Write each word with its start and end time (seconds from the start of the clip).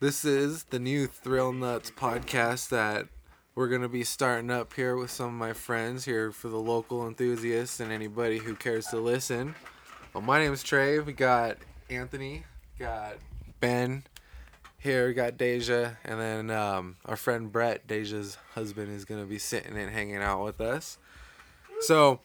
This 0.00 0.24
is 0.24 0.64
the 0.64 0.78
new 0.78 1.06
Thrill 1.06 1.52
Nuts 1.52 1.90
podcast 1.90 2.70
that 2.70 3.08
we're 3.54 3.68
going 3.68 3.82
to 3.82 3.88
be 3.88 4.02
starting 4.02 4.50
up 4.50 4.72
here 4.72 4.96
with 4.96 5.10
some 5.10 5.26
of 5.26 5.34
my 5.34 5.52
friends 5.52 6.06
here 6.06 6.32
for 6.32 6.48
the 6.48 6.56
local 6.56 7.06
enthusiasts 7.06 7.80
and 7.80 7.92
anybody 7.92 8.38
who 8.38 8.54
cares 8.54 8.86
to 8.86 8.96
listen. 8.96 9.54
Well, 10.14 10.22
my 10.22 10.38
name 10.38 10.54
is 10.54 10.62
Trey. 10.62 11.00
We 11.00 11.12
got 11.12 11.58
Anthony, 11.90 12.44
got 12.78 13.16
Ben 13.60 14.04
here, 14.78 15.08
we 15.08 15.12
got 15.12 15.36
Deja, 15.36 15.98
and 16.02 16.18
then 16.18 16.50
um, 16.50 16.96
our 17.04 17.16
friend 17.16 17.52
Brett, 17.52 17.86
Deja's 17.86 18.38
husband, 18.54 18.90
is 18.96 19.04
going 19.04 19.20
to 19.20 19.28
be 19.28 19.38
sitting 19.38 19.76
and 19.76 19.90
hanging 19.90 20.16
out 20.16 20.42
with 20.42 20.62
us. 20.62 20.96
So, 21.80 22.20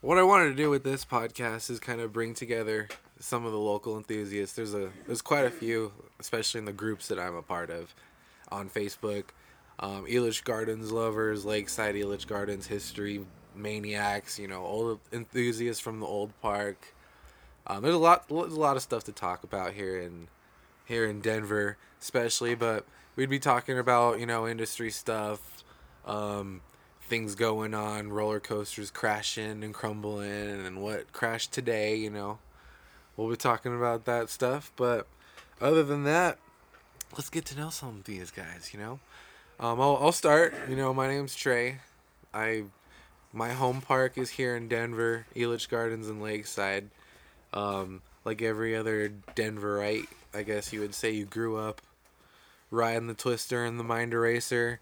what 0.00 0.16
I 0.16 0.22
wanted 0.22 0.50
to 0.50 0.54
do 0.54 0.70
with 0.70 0.84
this 0.84 1.04
podcast 1.04 1.70
is 1.70 1.80
kind 1.80 2.00
of 2.00 2.12
bring 2.12 2.34
together 2.34 2.86
some 3.20 3.44
of 3.44 3.52
the 3.52 3.58
local 3.58 3.96
enthusiasts. 3.96 4.56
There's 4.56 4.74
a 4.74 4.90
there's 5.06 5.22
quite 5.22 5.44
a 5.44 5.50
few, 5.50 5.92
especially 6.18 6.58
in 6.58 6.64
the 6.64 6.72
groups 6.72 7.08
that 7.08 7.18
I'm 7.18 7.36
a 7.36 7.42
part 7.42 7.70
of 7.70 7.94
on 8.50 8.68
Facebook. 8.68 9.24
Um, 9.78 10.04
Elitch 10.06 10.44
Gardens 10.44 10.90
lovers, 10.90 11.44
Lakeside 11.44 11.94
Elitch 11.94 12.26
Gardens 12.26 12.66
history 12.66 13.24
maniacs, 13.54 14.38
you 14.38 14.48
know, 14.48 14.64
old 14.64 15.00
enthusiasts 15.12 15.80
from 15.80 16.00
the 16.00 16.06
old 16.06 16.32
park. 16.42 16.94
Um, 17.66 17.82
there's 17.82 17.94
a 17.94 17.98
lot 17.98 18.28
there's 18.28 18.52
a 18.52 18.60
lot 18.60 18.76
of 18.76 18.82
stuff 18.82 19.04
to 19.04 19.12
talk 19.12 19.44
about 19.44 19.74
here 19.74 19.98
in 19.98 20.28
here 20.86 21.06
in 21.06 21.20
Denver, 21.20 21.76
especially. 22.00 22.54
But 22.54 22.84
we'd 23.16 23.30
be 23.30 23.38
talking 23.38 23.78
about 23.78 24.18
you 24.18 24.26
know 24.26 24.48
industry 24.48 24.90
stuff, 24.90 25.64
um, 26.04 26.62
things 27.02 27.34
going 27.34 27.74
on, 27.74 28.10
roller 28.10 28.40
coasters 28.40 28.90
crashing 28.90 29.62
and 29.62 29.72
crumbling, 29.74 30.66
and 30.66 30.82
what 30.82 31.12
crashed 31.12 31.52
today. 31.52 31.94
You 31.96 32.10
know, 32.10 32.38
we'll 33.20 33.30
be 33.30 33.36
talking 33.36 33.76
about 33.76 34.06
that 34.06 34.30
stuff. 34.30 34.72
But 34.76 35.06
other 35.60 35.82
than 35.82 36.04
that, 36.04 36.38
let's 37.12 37.30
get 37.30 37.44
to 37.46 37.58
know 37.58 37.70
some 37.70 37.90
of 37.90 38.04
these 38.04 38.30
guys. 38.30 38.70
You 38.72 38.80
know, 38.80 39.00
um, 39.58 39.80
I'll 39.80 39.98
I'll 40.00 40.12
start. 40.12 40.54
You 40.68 40.76
know, 40.76 40.94
my 40.94 41.06
name's 41.06 41.36
Trey. 41.36 41.78
I 42.32 42.64
my 43.32 43.50
home 43.52 43.80
park 43.80 44.16
is 44.16 44.30
here 44.30 44.56
in 44.56 44.68
Denver, 44.68 45.26
Elitch 45.36 45.68
Gardens 45.68 46.08
and 46.08 46.22
Lakeside. 46.22 46.88
Um, 47.52 48.02
like 48.24 48.42
every 48.42 48.76
other 48.76 49.12
Denverite, 49.34 50.06
I 50.32 50.42
guess 50.42 50.72
you 50.72 50.80
would 50.80 50.94
say 50.94 51.10
you 51.10 51.24
grew 51.24 51.56
up 51.56 51.80
riding 52.70 53.06
the 53.08 53.14
Twister 53.14 53.64
and 53.64 53.78
the 53.78 53.84
Mind 53.84 54.12
Eraser. 54.14 54.80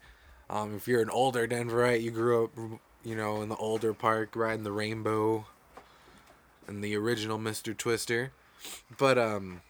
Um, 0.49 0.75
if 0.75 0.87
you're 0.87 1.01
an 1.01 1.09
older 1.09 1.47
Denverite, 1.47 2.01
you 2.01 2.11
grew 2.11 2.45
up, 2.45 2.51
you 3.03 3.15
know, 3.15 3.41
in 3.41 3.49
the 3.49 3.55
older 3.55 3.93
park 3.93 4.35
riding 4.35 4.63
the 4.63 4.71
Rainbow 4.71 5.45
and 6.69 6.83
the 6.83 6.95
original 6.95 7.37
Mr. 7.37 7.75
Twister. 7.75 8.31
But 8.97 9.17
um, 9.17 9.61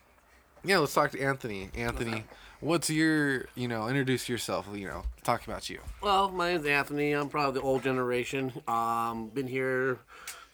yeah, 0.64 0.78
let's 0.80 0.94
talk 0.94 1.11
to 1.11 1.22
Anthony. 1.22 1.69
Anthony, 1.75 2.25
what's 2.59 2.89
your, 2.89 3.45
you 3.55 3.67
know, 3.67 3.88
introduce 3.88 4.30
yourself. 4.30 4.67
You 4.73 4.88
know, 4.88 5.03
talk 5.23 5.45
about 5.47 5.70
you. 5.70 5.80
Well, 6.02 6.30
my 6.30 6.53
name's 6.53 6.66
Anthony. 6.66 7.14
I'm 7.14 7.30
probably 7.30 7.59
the 7.59 7.66
old 7.66 7.83
generation. 7.83 8.53
Um, 8.67 9.30
been 9.30 9.47
here 9.47 10.00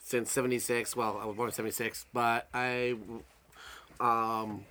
since 0.02 0.30
'76. 0.30 0.94
Well, 0.96 1.18
I 1.20 1.26
was 1.26 1.36
born 1.36 1.48
in 1.48 1.54
'76, 1.54 2.06
but 2.12 2.48
I, 2.54 2.96
um, 4.00 4.64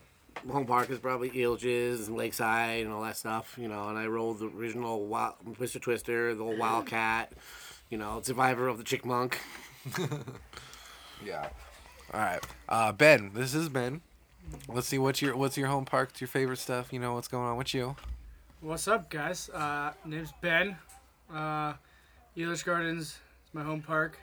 home 0.50 0.66
park 0.66 0.90
is 0.90 1.00
probably 1.00 1.30
Elitch's 1.32 2.08
and 2.08 2.18
Lakeside 2.18 2.86
and 2.86 2.94
all 2.94 3.02
that 3.02 3.18
stuff, 3.18 3.56
you 3.60 3.68
know. 3.68 3.90
And 3.90 3.98
I 3.98 4.06
rolled 4.08 4.40
the 4.40 4.48
original 4.48 5.06
Wild, 5.06 5.36
Mr. 5.60 5.82
Twister, 5.82 6.34
the 6.36 6.44
old 6.44 6.58
Wildcat, 6.58 7.34
you 7.90 7.98
know, 7.98 8.22
survivor 8.24 8.68
of 8.68 8.78
the 8.78 8.84
Chipmunk. 8.84 9.40
Yeah. 11.26 11.50
All 12.14 12.20
right, 12.20 12.40
uh, 12.70 12.92
Ben. 12.92 13.32
This 13.34 13.56
is 13.56 13.68
Ben. 13.68 14.02
Let's 14.68 14.88
see 14.88 15.00
what's 15.00 15.22
your 15.24 15.36
what's 15.36 15.58
your 15.58 15.68
home 15.68 15.86
park. 15.86 16.10
What's 16.10 16.22
your 16.22 16.28
favorite 16.28 16.60
stuff? 16.60 16.94
You 16.94 17.00
know 17.00 17.16
what's 17.16 17.28
going 17.28 17.46
on 17.46 17.58
with 17.58 17.74
you. 17.74 17.96
What's 18.62 18.88
up, 18.88 19.10
guys? 19.10 19.50
Uh, 19.50 19.94
name's 20.06 20.32
Ben. 20.42 20.78
Uh, 21.34 21.74
Gardens 22.36 23.02
is 23.02 23.20
my 23.54 23.64
home 23.64 23.82
park. 23.82 24.20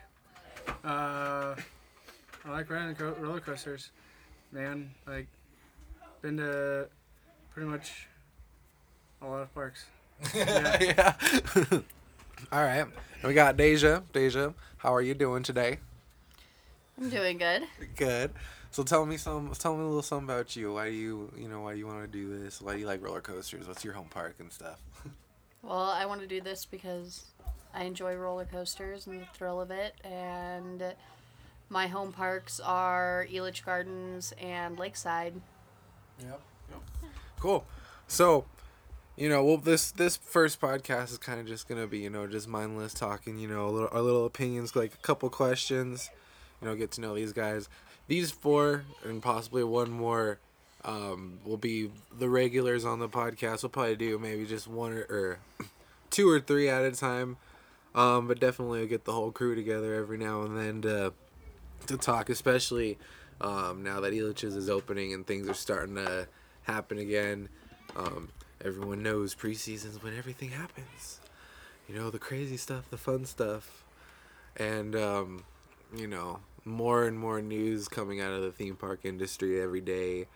Uh, 0.83 1.55
I 2.45 2.49
like 2.49 2.69
riding 2.69 2.95
co- 2.95 3.15
roller 3.19 3.41
coasters, 3.41 3.89
man. 4.53 4.91
Like, 5.05 5.27
been 6.21 6.37
to 6.37 6.87
pretty 7.53 7.69
much 7.69 8.07
a 9.21 9.27
lot 9.27 9.41
of 9.41 9.53
parks. 9.53 9.85
Yeah. 10.33 10.77
yeah. 10.79 11.13
All 12.51 12.63
right. 12.63 12.85
And 12.85 13.23
we 13.23 13.33
got 13.33 13.57
Deja. 13.57 14.03
Deja, 14.13 14.53
how 14.77 14.93
are 14.93 15.01
you 15.01 15.13
doing 15.13 15.43
today? 15.43 15.79
I'm 16.99 17.09
doing 17.09 17.37
good. 17.37 17.63
Good. 17.95 18.31
So 18.71 18.83
tell 18.83 19.05
me 19.05 19.17
some. 19.17 19.51
Tell 19.51 19.75
me 19.75 19.83
a 19.83 19.85
little 19.85 20.01
something 20.01 20.25
about 20.25 20.55
you. 20.55 20.73
Why 20.73 20.89
do 20.89 20.95
you, 20.95 21.31
you 21.37 21.47
know, 21.47 21.61
why 21.61 21.73
do 21.73 21.79
you 21.79 21.87
want 21.87 22.01
to 22.01 22.07
do 22.07 22.39
this? 22.39 22.61
Why 22.61 22.73
do 22.73 22.79
you 22.79 22.87
like 22.87 23.03
roller 23.03 23.21
coasters? 23.21 23.67
What's 23.67 23.83
your 23.83 23.93
home 23.93 24.07
park 24.09 24.35
and 24.39 24.51
stuff? 24.51 24.81
Well, 25.65 25.79
I 25.79 26.05
want 26.05 26.19
to 26.19 26.27
do 26.27 26.41
this 26.41 26.65
because 26.65 27.23
I 27.73 27.85
enjoy 27.85 28.15
roller 28.15 28.43
coasters 28.43 29.07
and 29.07 29.21
the 29.21 29.25
thrill 29.33 29.61
of 29.61 29.71
it, 29.71 29.93
and 30.03 30.93
my 31.69 31.87
home 31.87 32.11
parks 32.11 32.59
are 32.59 33.25
Elitch 33.31 33.63
Gardens 33.63 34.33
and 34.41 34.77
Lakeside. 34.77 35.35
Yep. 36.19 36.41
Cool. 37.39 37.65
So, 38.07 38.45
you 39.15 39.29
know, 39.29 39.43
well, 39.43 39.57
this 39.57 39.91
this 39.91 40.17
first 40.17 40.59
podcast 40.59 41.11
is 41.11 41.17
kind 41.17 41.39
of 41.39 41.45
just 41.45 41.67
gonna 41.67 41.87
be, 41.87 41.99
you 41.99 42.09
know, 42.09 42.27
just 42.27 42.47
mindless 42.47 42.93
talking. 42.93 43.37
You 43.37 43.47
know, 43.47 43.67
a 43.67 43.71
little, 43.71 43.89
our 43.91 44.01
little 44.01 44.25
opinions, 44.25 44.75
like 44.75 44.93
a 44.93 44.97
couple 44.97 45.29
questions. 45.29 46.09
You 46.63 46.69
know, 46.69 46.75
get 46.75 46.91
to 46.91 47.01
know 47.01 47.13
these 47.13 47.33
guys. 47.33 47.67
These 48.07 48.31
four 48.31 48.85
and 49.03 49.21
possibly 49.21 49.65
one 49.65 49.91
more 49.91 50.39
um, 50.85 51.39
will 51.45 51.57
be 51.57 51.91
the 52.17 52.29
regulars 52.29 52.85
on 52.85 52.99
the 52.99 53.09
podcast. 53.09 53.63
We'll 53.63 53.69
probably 53.69 53.97
do 53.97 54.17
maybe 54.17 54.45
just 54.45 54.67
one 54.67 54.93
or, 54.93 55.01
or 55.09 55.39
two 56.09 56.29
or 56.29 56.39
three 56.39 56.69
at 56.69 56.83
a 56.83 56.91
time. 56.93 57.35
Um, 57.93 58.27
but 58.29 58.39
definitely 58.39 58.87
get 58.87 59.03
the 59.03 59.11
whole 59.11 59.31
crew 59.31 59.55
together 59.55 59.93
every 59.93 60.17
now 60.17 60.43
and 60.43 60.57
then 60.57 60.81
to 60.83 61.13
to 61.87 61.97
talk, 61.97 62.29
especially 62.29 62.97
um, 63.41 63.83
now 63.83 63.99
that 63.99 64.13
Elitch's 64.13 64.55
is 64.55 64.69
opening 64.69 65.13
and 65.13 65.27
things 65.27 65.49
are 65.49 65.53
starting 65.53 65.95
to 65.95 66.27
happen 66.63 66.97
again. 66.97 67.49
Um, 67.95 68.29
everyone 68.63 69.03
knows 69.03 69.35
preseason's 69.35 70.01
when 70.01 70.17
everything 70.17 70.51
happens. 70.51 71.19
You 71.89 71.95
know, 71.95 72.09
the 72.09 72.19
crazy 72.19 72.55
stuff, 72.55 72.89
the 72.89 72.97
fun 72.97 73.25
stuff. 73.25 73.83
And, 74.55 74.95
um, 74.95 75.43
you 75.93 76.07
know, 76.07 76.39
more 76.65 77.05
and 77.05 77.17
more 77.17 77.41
news 77.41 77.87
coming 77.87 78.21
out 78.21 78.33
of 78.33 78.41
the 78.41 78.51
theme 78.51 78.75
park 78.75 79.01
industry 79.03 79.61
every 79.61 79.81
day. 79.81 80.27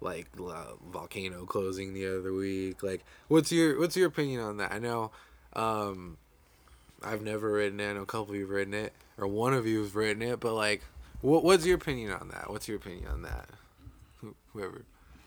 Like 0.00 0.28
uh, 0.40 0.74
volcano 0.92 1.44
closing 1.44 1.92
the 1.92 2.06
other 2.06 2.32
week. 2.32 2.82
Like, 2.82 3.04
what's 3.26 3.50
your 3.50 3.80
what's 3.80 3.96
your 3.96 4.06
opinion 4.06 4.40
on 4.40 4.58
that? 4.58 4.72
I 4.72 4.78
know, 4.78 5.10
um, 5.54 6.18
I've 7.02 7.22
never 7.22 7.52
ridden 7.52 7.80
it. 7.80 7.90
I 7.90 7.92
know 7.94 8.02
a 8.02 8.06
couple 8.06 8.34
of 8.34 8.38
you've 8.40 8.50
ridden 8.50 8.74
it, 8.74 8.92
or 9.16 9.26
one 9.26 9.54
of 9.54 9.66
you 9.66 9.82
has 9.82 9.94
ridden 9.94 10.22
it. 10.22 10.38
But 10.38 10.54
like, 10.54 10.84
what 11.20 11.42
what's 11.42 11.66
your 11.66 11.76
opinion 11.76 12.12
on 12.12 12.28
that? 12.28 12.48
What's 12.48 12.68
your 12.68 12.76
opinion 12.76 13.08
on 13.08 13.22
that? 13.22 13.48
Whoever. 14.52 14.84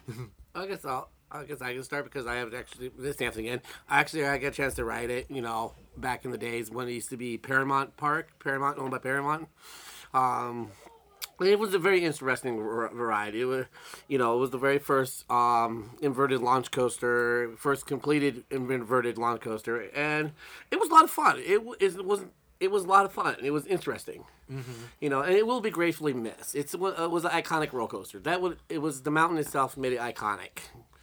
I 0.55 0.67
guess 0.67 0.85
I'll. 0.85 1.09
I 1.33 1.45
guess 1.45 1.61
I 1.61 1.73
can 1.73 1.83
start 1.83 2.03
because 2.03 2.27
I 2.27 2.35
have 2.35 2.53
actually 2.53 2.91
this 2.97 3.15
is 3.15 3.21
Anthony 3.21 3.47
again. 3.47 3.61
Actually, 3.89 4.25
I 4.25 4.37
got 4.37 4.47
a 4.47 4.51
chance 4.51 4.73
to 4.75 4.83
ride 4.83 5.09
it. 5.09 5.27
You 5.29 5.41
know, 5.41 5.73
back 5.95 6.25
in 6.25 6.31
the 6.31 6.37
days 6.37 6.69
when 6.69 6.87
it 6.89 6.91
used 6.91 7.09
to 7.09 7.17
be 7.17 7.37
Paramount 7.37 7.95
Park, 7.95 8.37
Paramount 8.39 8.77
owned 8.77 8.91
by 8.91 8.97
Paramount. 8.97 9.47
Um, 10.13 10.71
it 11.39 11.57
was 11.57 11.73
a 11.73 11.79
very 11.79 12.03
interesting 12.03 12.57
variety. 12.59 13.41
It 13.41 13.45
was, 13.45 13.65
you 14.07 14.17
know, 14.19 14.35
it 14.35 14.39
was 14.39 14.51
the 14.51 14.59
very 14.59 14.77
first 14.77 15.29
um, 15.31 15.91
inverted 16.01 16.41
launch 16.41 16.69
coaster, 16.71 17.51
first 17.57 17.87
completed 17.87 18.43
inverted 18.51 19.17
launch 19.17 19.41
coaster, 19.41 19.89
and 19.95 20.33
it 20.69 20.79
was 20.79 20.89
a 20.89 20.93
lot 20.93 21.03
of 21.03 21.09
fun. 21.09 21.39
It, 21.39 21.61
it 21.79 22.05
was 22.05 22.25
it 22.59 22.69
was 22.69 22.83
a 22.83 22.87
lot 22.87 23.05
of 23.05 23.11
fun. 23.11 23.35
It 23.41 23.51
was 23.51 23.65
interesting. 23.65 24.23
You 24.99 25.09
know, 25.09 25.21
and 25.21 25.33
it 25.33 25.47
will 25.47 25.61
be 25.61 25.69
gratefully 25.69 26.11
missed. 26.11 26.55
It's, 26.55 26.73
it 26.73 26.79
was 26.79 27.23
an 27.23 27.31
iconic 27.31 27.71
roller 27.71 27.87
coaster. 27.87 28.19
That 28.19 28.41
would 28.41 28.57
it 28.67 28.79
was 28.79 29.01
the 29.03 29.09
mountain 29.11 29.37
itself 29.37 29.77
made 29.77 29.93
it 29.93 29.99
iconic. 29.99 30.59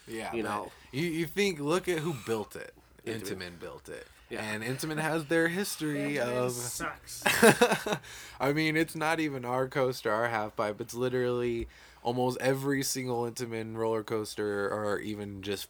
Yeah, 0.06 0.34
You 0.34 0.42
know. 0.42 0.70
you 0.92 1.06
you 1.06 1.26
think 1.26 1.58
look 1.58 1.88
at 1.88 2.00
who 2.00 2.14
built 2.26 2.56
it. 2.56 2.74
Intamin 3.06 3.58
built 3.58 3.88
it, 3.88 4.06
Yeah. 4.30 4.42
and 4.42 4.62
Intamin 4.62 4.98
has 5.00 5.24
their 5.26 5.48
history 5.48 6.18
of. 6.20 6.52
sucks. 6.52 7.22
I 8.40 8.52
mean, 8.52 8.76
it's 8.76 8.94
not 8.94 9.20
even 9.20 9.44
our 9.44 9.68
coaster, 9.68 10.12
our 10.12 10.28
half 10.28 10.54
pipe. 10.56 10.80
It's 10.80 10.94
literally 10.94 11.68
almost 12.02 12.38
every 12.40 12.82
single 12.82 13.22
Intamin 13.22 13.76
roller 13.76 14.02
coaster, 14.02 14.68
or 14.70 14.98
even 15.00 15.42
just 15.42 15.68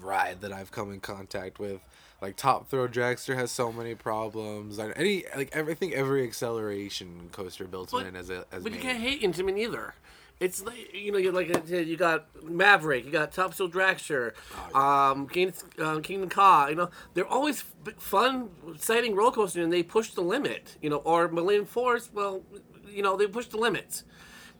ride 0.00 0.40
that 0.40 0.52
I've 0.52 0.70
come 0.72 0.92
in 0.92 1.00
contact 1.00 1.58
with. 1.58 1.80
Like 2.22 2.36
Top 2.36 2.68
Thrill 2.70 2.88
Dragster 2.88 3.34
has 3.36 3.50
so 3.50 3.70
many 3.70 3.94
problems. 3.94 4.78
And 4.78 4.94
any 4.96 5.24
like 5.36 5.50
everything, 5.52 5.92
every 5.92 6.24
acceleration 6.24 7.28
coaster 7.32 7.64
built 7.66 7.90
But- 7.90 8.06
in 8.06 8.16
as 8.16 8.30
a 8.30 8.46
as 8.50 8.62
But 8.62 8.72
you 8.72 8.80
can't 8.80 8.98
hate 9.00 9.20
Intamin 9.20 9.58
either. 9.58 9.94
It's 10.40 10.62
like 10.64 10.92
you 10.92 11.12
know, 11.12 11.18
you 11.18 11.30
like 11.32 11.56
I 11.56 11.60
said, 11.64 11.86
you 11.86 11.96
got 11.96 12.26
Maverick, 12.44 13.04
you 13.04 13.10
got 13.10 13.32
Top 13.32 13.54
Thrill 13.54 13.70
Dragster, 13.70 14.32
Oh, 14.74 14.80
um, 14.80 15.28
King, 15.28 15.52
uh, 15.78 16.00
Kingda 16.00 16.28
Ka. 16.30 16.66
You 16.68 16.74
know, 16.74 16.90
they're 17.14 17.26
always 17.26 17.64
f- 17.86 17.94
fun, 17.98 18.50
exciting 18.74 19.14
roller 19.14 19.30
coasters, 19.30 19.62
and 19.62 19.72
they 19.72 19.82
push 19.82 20.10
the 20.10 20.20
limit. 20.22 20.76
You 20.82 20.90
know, 20.90 20.96
or 20.98 21.28
Millennium 21.28 21.66
Force. 21.66 22.10
Well, 22.12 22.42
you 22.88 23.02
know, 23.02 23.16
they 23.16 23.26
push 23.26 23.46
the 23.46 23.58
limits. 23.58 24.04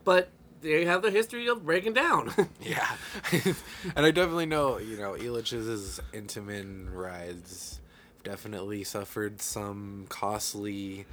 But 0.05 0.29
they 0.61 0.85
have 0.85 1.01
the 1.01 1.11
history 1.11 1.47
of 1.47 1.65
breaking 1.65 1.93
down. 1.93 2.31
Yeah, 2.61 2.95
and 3.95 4.05
I 4.05 4.11
definitely 4.11 4.47
know 4.47 4.79
you 4.79 4.97
know 4.97 5.13
Elitch's 5.13 5.99
Intamin 6.13 6.87
rides 6.91 7.79
definitely 8.23 8.83
suffered 8.83 9.39
some 9.41 10.05
costly 10.09 11.05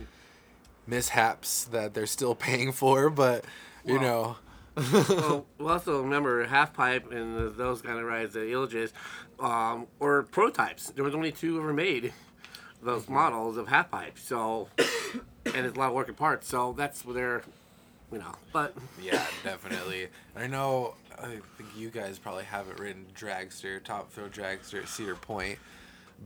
mishaps 0.86 1.64
that 1.64 1.92
they're 1.94 2.06
still 2.06 2.34
paying 2.34 2.72
for, 2.72 3.10
but 3.10 3.44
you 3.84 3.98
know. 3.98 4.36
well, 4.92 5.46
we 5.58 5.66
also 5.66 6.02
remember 6.02 6.44
half 6.46 6.72
pipe 6.72 7.10
and 7.12 7.54
those 7.56 7.82
kind 7.82 7.98
of 7.98 8.04
rides, 8.04 8.34
the 8.34 8.40
Elitch's, 8.40 8.92
um, 9.38 9.86
or 10.00 10.22
prototypes. 10.24 10.90
There 10.90 11.04
was 11.04 11.14
only 11.14 11.32
two 11.32 11.58
ever 11.58 11.72
made, 11.72 12.12
those 12.82 13.08
models 13.08 13.56
of 13.56 13.68
half 13.68 13.90
pipe. 13.90 14.18
So, 14.18 14.68
and 15.44 15.66
it's 15.66 15.76
a 15.76 15.78
lot 15.78 15.88
of 15.88 15.94
working 15.94 16.14
parts. 16.14 16.48
So 16.48 16.74
that's 16.76 17.04
where 17.04 17.14
they're, 17.14 17.42
you 18.10 18.18
know. 18.18 18.34
But 18.52 18.74
Yeah, 19.00 19.24
definitely. 19.44 20.08
I 20.36 20.46
know. 20.46 20.94
I 21.18 21.38
think 21.56 21.68
you 21.76 21.90
guys 21.90 22.18
probably 22.18 22.44
haven't 22.44 22.80
ridden 22.80 23.06
dragster, 23.14 23.82
top 23.82 24.10
thrill 24.10 24.28
dragster 24.28 24.82
at 24.82 24.88
Cedar 24.88 25.14
Point, 25.14 25.58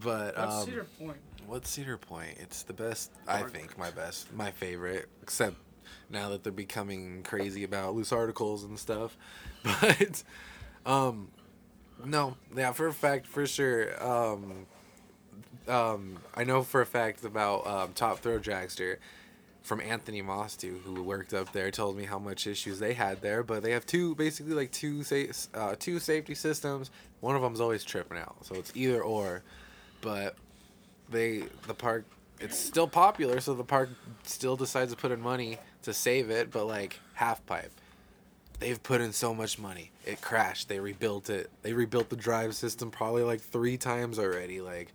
but 0.00 0.36
What's 0.36 0.54
um, 0.54 0.64
Cedar 0.64 0.86
Point? 0.98 1.16
What's 1.46 1.70
Cedar 1.70 1.96
Point? 1.98 2.36
It's 2.38 2.62
the 2.62 2.72
best. 2.72 3.10
I 3.26 3.42
think 3.42 3.76
my 3.76 3.90
best, 3.90 4.32
my 4.32 4.52
favorite. 4.52 5.08
Except 5.22 5.56
now 6.10 6.28
that 6.30 6.44
they're 6.44 6.52
becoming 6.52 7.22
crazy 7.22 7.64
about 7.64 7.94
loose 7.94 8.12
articles 8.12 8.64
and 8.64 8.78
stuff, 8.78 9.16
but 9.62 10.22
um, 10.84 11.28
no, 12.04 12.36
yeah, 12.54 12.72
for 12.72 12.86
a 12.86 12.92
fact, 12.92 13.26
for 13.26 13.46
sure. 13.46 14.02
Um, 14.02 14.66
um, 15.68 16.18
I 16.34 16.44
know 16.44 16.62
for 16.62 16.80
a 16.80 16.86
fact 16.86 17.24
about 17.24 17.66
um, 17.66 17.92
Top 17.94 18.18
Thrill 18.18 18.38
Dragster 18.38 18.96
from 19.62 19.80
Anthony 19.80 20.22
Mostu, 20.22 20.80
who 20.82 21.02
worked 21.02 21.34
up 21.34 21.52
there, 21.52 21.70
told 21.70 21.96
me 21.96 22.04
how 22.04 22.18
much 22.18 22.46
issues 22.46 22.78
they 22.78 22.94
had 22.94 23.20
there. 23.22 23.42
But 23.42 23.62
they 23.62 23.72
have 23.72 23.86
two, 23.86 24.14
basically 24.14 24.54
like 24.54 24.70
two 24.70 25.02
sa- 25.02 25.48
uh, 25.54 25.74
two 25.78 25.98
safety 25.98 26.34
systems. 26.34 26.90
One 27.20 27.34
of 27.34 27.42
them's 27.42 27.60
always 27.60 27.82
tripping 27.82 28.18
out, 28.18 28.36
so 28.42 28.54
it's 28.54 28.72
either 28.74 29.02
or. 29.02 29.42
But 30.02 30.36
they, 31.10 31.44
the 31.66 31.74
park, 31.74 32.04
it's 32.38 32.58
still 32.58 32.86
popular, 32.86 33.40
so 33.40 33.54
the 33.54 33.64
park 33.64 33.90
still 34.22 34.56
decides 34.56 34.92
to 34.92 34.96
put 34.96 35.10
in 35.10 35.20
money 35.20 35.58
to 35.86 35.94
save 35.94 36.30
it. 36.30 36.50
But 36.50 36.66
like 36.66 37.00
half 37.14 37.44
pipe, 37.46 37.72
they've 38.60 38.80
put 38.82 39.00
in 39.00 39.12
so 39.12 39.34
much 39.34 39.58
money. 39.58 39.90
It 40.04 40.20
crashed. 40.20 40.68
They 40.68 40.78
rebuilt 40.78 41.30
it. 41.30 41.50
They 41.62 41.72
rebuilt 41.72 42.10
the 42.10 42.16
drive 42.16 42.54
system 42.54 42.90
probably 42.90 43.22
like 43.22 43.40
three 43.40 43.76
times 43.76 44.18
already. 44.18 44.60
Like, 44.60 44.92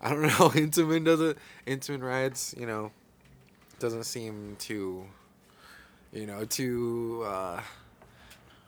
I 0.00 0.10
don't 0.10 0.22
know. 0.22 0.28
Intamin 0.50 1.04
doesn't. 1.04 1.36
Intamin 1.66 2.02
rides, 2.02 2.54
you 2.58 2.66
know, 2.66 2.90
doesn't 3.78 4.04
seem 4.04 4.56
too, 4.58 5.04
you 6.12 6.26
know, 6.26 6.44
too, 6.44 7.24
uh, 7.26 7.60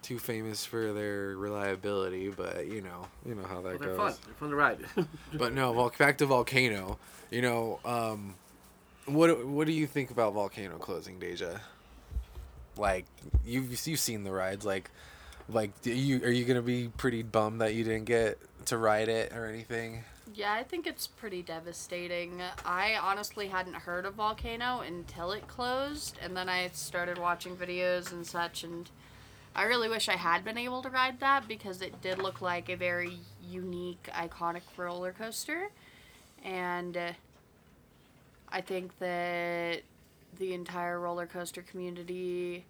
too 0.02 0.18
famous 0.18 0.66
for 0.66 0.92
their 0.92 1.36
reliability. 1.36 2.28
But 2.28 2.66
you 2.66 2.82
know, 2.82 3.06
you 3.24 3.34
know 3.34 3.44
how 3.44 3.62
that 3.62 3.78
they're 3.80 3.96
goes. 3.96 3.96
fun. 3.96 4.14
They're 4.26 4.34
fun 4.34 4.50
to 4.50 4.56
ride. 4.56 4.78
But 5.32 5.54
no, 5.54 5.72
vol- 5.72 5.92
back 5.98 6.18
to 6.18 6.26
volcano. 6.26 6.98
You 7.30 7.40
know, 7.42 7.80
um, 7.84 8.34
what 9.06 9.46
what 9.46 9.66
do 9.66 9.72
you 9.72 9.86
think 9.86 10.10
about 10.10 10.34
volcano 10.34 10.76
closing, 10.78 11.18
Deja? 11.18 11.58
Like 12.76 13.06
you've 13.44 13.86
you've 13.86 14.00
seen 14.00 14.24
the 14.24 14.32
rides. 14.32 14.64
Like, 14.64 14.90
like 15.48 15.70
you 15.84 16.22
are 16.22 16.30
you 16.30 16.44
gonna 16.44 16.62
be 16.62 16.88
pretty 16.96 17.22
bummed 17.22 17.60
that 17.60 17.74
you 17.74 17.84
didn't 17.84 18.04
get 18.06 18.38
to 18.66 18.78
ride 18.78 19.08
it 19.08 19.32
or 19.32 19.46
anything? 19.46 20.04
Yeah, 20.34 20.52
I 20.52 20.64
think 20.64 20.86
it's 20.86 21.06
pretty 21.06 21.42
devastating. 21.42 22.42
I 22.64 22.96
honestly 23.00 23.48
hadn't 23.48 23.74
heard 23.74 24.04
of 24.04 24.14
Volcano 24.14 24.80
until 24.80 25.30
it 25.30 25.46
closed, 25.46 26.18
and 26.20 26.36
then 26.36 26.48
I 26.48 26.70
started 26.72 27.18
watching 27.18 27.56
videos 27.56 28.10
and 28.10 28.26
such, 28.26 28.64
and 28.64 28.90
I 29.54 29.64
really 29.64 29.88
wish 29.88 30.08
I 30.08 30.16
had 30.16 30.44
been 30.44 30.58
able 30.58 30.82
to 30.82 30.90
ride 30.90 31.20
that 31.20 31.46
because 31.46 31.80
it 31.82 32.02
did 32.02 32.18
look 32.18 32.40
like 32.40 32.68
a 32.68 32.74
very 32.74 33.18
unique, 33.48 34.08
iconic 34.12 34.62
roller 34.76 35.12
coaster. 35.12 35.70
And 36.42 36.96
uh, 36.96 37.12
I 38.54 38.60
think 38.60 38.96
that 39.00 39.82
the 40.38 40.54
entire 40.54 41.00
roller 41.00 41.26
coaster 41.26 41.60
community 41.60 42.64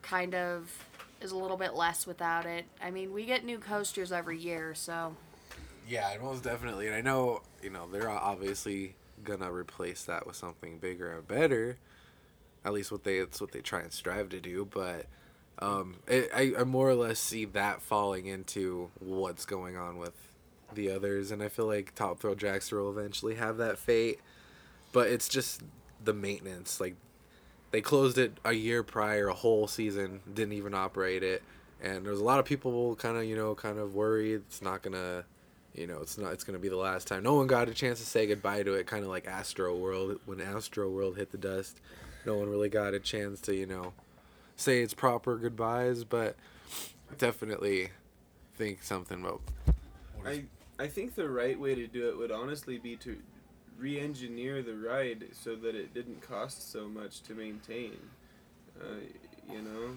kind 0.00 0.34
of 0.34 0.72
is 1.20 1.30
a 1.30 1.36
little 1.36 1.58
bit 1.58 1.74
less 1.74 2.06
without 2.06 2.46
it. 2.46 2.64
I 2.82 2.90
mean, 2.90 3.12
we 3.12 3.26
get 3.26 3.44
new 3.44 3.58
coasters 3.58 4.10
every 4.12 4.38
year, 4.38 4.74
so. 4.74 5.14
Yeah, 5.86 6.16
most 6.22 6.42
definitely. 6.42 6.86
And 6.86 6.96
I 6.96 7.02
know 7.02 7.42
you 7.62 7.68
know 7.68 7.86
they're 7.92 8.08
obviously 8.08 8.94
gonna 9.22 9.52
replace 9.52 10.04
that 10.04 10.26
with 10.26 10.36
something 10.36 10.78
bigger 10.78 11.12
and 11.12 11.28
better. 11.28 11.76
At 12.64 12.72
least 12.72 12.90
what 12.90 13.04
they 13.04 13.18
it's 13.18 13.42
what 13.42 13.52
they 13.52 13.60
try 13.60 13.80
and 13.80 13.92
strive 13.92 14.30
to 14.30 14.40
do. 14.40 14.66
But 14.72 15.04
um, 15.58 15.96
it, 16.06 16.30
I 16.34 16.54
I 16.58 16.64
more 16.64 16.88
or 16.88 16.94
less 16.94 17.18
see 17.18 17.44
that 17.44 17.82
falling 17.82 18.24
into 18.24 18.90
what's 19.00 19.44
going 19.44 19.76
on 19.76 19.98
with 19.98 20.14
the 20.72 20.90
others, 20.90 21.30
and 21.30 21.42
I 21.42 21.48
feel 21.48 21.66
like 21.66 21.94
Top 21.94 22.20
Thrill 22.20 22.34
Dragster 22.34 22.80
will 22.80 22.98
eventually 22.98 23.34
have 23.34 23.58
that 23.58 23.76
fate. 23.78 24.20
But 24.92 25.08
it's 25.08 25.28
just 25.28 25.62
the 26.04 26.12
maintenance. 26.12 26.80
Like 26.80 26.96
they 27.70 27.80
closed 27.80 28.18
it 28.18 28.38
a 28.44 28.52
year 28.52 28.82
prior, 28.82 29.28
a 29.28 29.34
whole 29.34 29.66
season, 29.66 30.20
didn't 30.32 30.52
even 30.52 30.74
operate 30.74 31.22
it, 31.22 31.42
and 31.82 32.06
there's 32.06 32.20
a 32.20 32.24
lot 32.24 32.38
of 32.38 32.44
people 32.44 32.94
kind 32.96 33.16
of 33.16 33.24
you 33.24 33.36
know 33.36 33.54
kind 33.54 33.78
of 33.78 33.94
worried 33.94 34.42
it's 34.46 34.62
not 34.62 34.82
gonna 34.82 35.24
you 35.74 35.86
know 35.86 35.98
it's 36.00 36.16
not 36.16 36.32
it's 36.32 36.44
gonna 36.44 36.58
be 36.58 36.68
the 36.68 36.76
last 36.76 37.08
time 37.08 37.22
no 37.22 37.34
one 37.34 37.46
got 37.46 37.68
a 37.68 37.74
chance 37.74 37.98
to 37.98 38.06
say 38.06 38.26
goodbye 38.26 38.62
to 38.62 38.74
it 38.74 38.86
kind 38.86 39.02
of 39.04 39.10
like 39.10 39.26
astro 39.26 39.76
world 39.76 40.18
when 40.24 40.40
astro 40.40 40.88
world 40.88 41.16
hit 41.16 41.32
the 41.32 41.38
dust 41.38 41.80
no 42.24 42.36
one 42.36 42.48
really 42.48 42.68
got 42.68 42.94
a 42.94 43.00
chance 43.00 43.40
to 43.40 43.54
you 43.54 43.66
know 43.66 43.92
say 44.56 44.80
its 44.80 44.94
proper 44.94 45.36
goodbyes 45.36 46.04
but 46.04 46.36
definitely 47.18 47.88
think 48.54 48.82
something 48.82 49.20
about 49.20 49.40
I 50.24 50.44
I 50.78 50.86
think 50.86 51.14
the 51.14 51.28
right 51.28 51.58
way 51.58 51.74
to 51.74 51.86
do 51.86 52.08
it 52.08 52.16
would 52.16 52.30
honestly 52.30 52.78
be 52.78 52.96
to 52.96 53.16
re-engineer 53.78 54.62
the 54.62 54.74
ride 54.74 55.24
so 55.32 55.56
that 55.56 55.74
it 55.74 55.92
didn't 55.94 56.20
cost 56.20 56.70
so 56.72 56.88
much 56.88 57.22
to 57.22 57.34
maintain. 57.34 57.96
Uh, 58.80 58.84
you 59.52 59.60
know, 59.60 59.90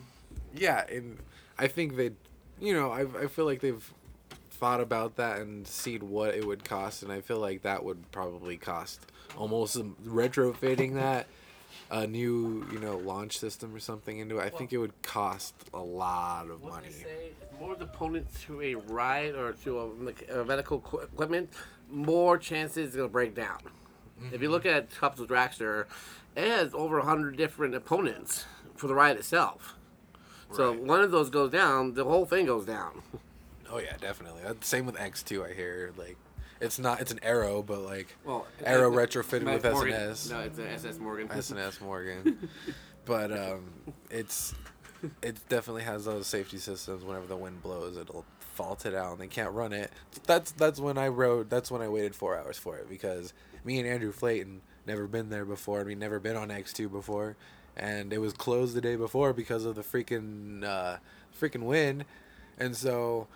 yeah 0.53 0.85
and 0.91 1.17
i 1.57 1.67
think 1.67 1.95
they 1.95 2.11
you 2.59 2.73
know 2.73 2.91
I, 2.91 3.01
I 3.23 3.27
feel 3.27 3.45
like 3.45 3.61
they've 3.61 3.93
thought 4.51 4.81
about 4.81 5.15
that 5.17 5.39
and 5.39 5.65
seen 5.67 6.09
what 6.09 6.35
it 6.35 6.45
would 6.45 6.63
cost 6.65 7.03
and 7.03 7.11
i 7.11 7.21
feel 7.21 7.39
like 7.39 7.61
that 7.61 7.83
would 7.85 8.11
probably 8.11 8.57
cost 8.57 8.99
almost 9.37 9.77
retrofitting 10.05 10.93
that 10.95 11.27
a 11.91 12.07
new 12.07 12.65
you 12.71 12.79
know 12.79 12.97
launch 12.97 13.37
system 13.37 13.73
or 13.75 13.79
something 13.79 14.17
into 14.17 14.39
it. 14.39 14.43
I 14.43 14.49
think 14.49 14.73
it 14.73 14.77
would 14.77 14.99
cost 15.03 15.53
a 15.73 15.79
lot 15.79 16.49
of 16.49 16.63
What 16.63 16.73
money. 16.73 16.87
they 16.87 17.03
say, 17.03 17.29
more 17.59 17.75
component 17.75 18.33
to 18.45 18.61
a 18.61 18.75
ride 18.75 19.35
or 19.35 19.53
to 19.65 19.79
a, 19.79 19.93
mech- 19.95 20.29
a 20.31 20.43
medical 20.43 20.77
equipment, 20.79 21.49
more 21.89 22.37
chances 22.37 22.87
it's 22.87 22.95
gonna 22.95 23.07
break 23.09 23.35
down. 23.35 23.59
If 24.31 24.41
you 24.41 24.49
look 24.49 24.65
at 24.65 24.89
Cups 24.95 25.19
of 25.19 25.27
Dragster, 25.27 25.85
it 26.35 26.47
has 26.47 26.73
over 26.73 26.99
hundred 27.01 27.37
different 27.37 27.75
opponents 27.75 28.45
for 28.75 28.87
the 28.87 28.95
ride 28.95 29.17
itself. 29.17 29.75
So 30.53 30.71
one 30.73 31.01
of 31.01 31.11
those 31.11 31.29
goes 31.29 31.51
down, 31.51 31.93
the 31.95 32.05
whole 32.05 32.25
thing 32.25 32.45
goes 32.45 32.65
down. 32.65 33.01
oh 33.71 33.79
yeah 33.79 33.97
definitely 33.99 34.41
same 34.61 34.85
with 34.85 34.95
x2 34.95 35.49
i 35.49 35.51
hear 35.51 35.91
like 35.97 36.15
it's 36.61 36.77
not 36.77 37.01
it's 37.01 37.11
an 37.11 37.19
arrow 37.23 37.63
but 37.63 37.79
like 37.79 38.15
Well, 38.23 38.45
Arrow 38.63 38.93
uh, 38.93 38.95
retrofitted 38.95 39.43
with 39.51 39.63
Morgan- 39.73 39.93
S&S. 39.95 40.29
No, 40.29 40.39
it's 40.41 40.59
an 40.59 40.67
SS 40.67 40.99
Morgan. 40.99 41.31
S&S 41.31 41.81
Morgan. 41.81 42.47
but 43.05 43.31
um, 43.31 43.71
it's 44.11 44.53
it 45.23 45.37
definitely 45.49 45.81
has 45.81 46.05
those 46.05 46.27
safety 46.27 46.57
systems. 46.57 47.03
Whenever 47.03 47.25
the 47.27 47.35
wind 47.35 47.61
blows, 47.63 47.97
it'll 47.97 48.23
fault 48.55 48.85
it 48.85 48.95
out, 48.95 49.13
and 49.13 49.21
they 49.21 49.27
can't 49.27 49.51
run 49.51 49.73
it. 49.73 49.91
That's 50.25 50.51
that's 50.51 50.79
when 50.79 50.97
I 50.97 51.07
rode. 51.09 51.49
That's 51.49 51.69
when 51.69 51.81
I 51.81 51.87
waited 51.87 52.15
four 52.15 52.37
hours 52.37 52.57
for 52.57 52.77
it 52.77 52.89
because 52.89 53.33
me 53.63 53.79
and 53.79 53.87
Andrew 53.87 54.11
Flayton 54.11 54.61
never 54.87 55.07
been 55.07 55.29
there 55.29 55.45
before. 55.45 55.79
and 55.79 55.87
we 55.87 55.95
never 55.95 56.19
been 56.19 56.35
on 56.35 56.51
X 56.51 56.73
two 56.73 56.89
before, 56.89 57.35
and 57.75 58.13
it 58.13 58.19
was 58.19 58.33
closed 58.33 58.75
the 58.75 58.81
day 58.81 58.95
before 58.95 59.33
because 59.33 59.65
of 59.65 59.75
the 59.75 59.81
freaking 59.83 60.63
uh, 60.63 60.97
freaking 61.39 61.63
wind, 61.63 62.05
and 62.57 62.75
so 62.75 63.27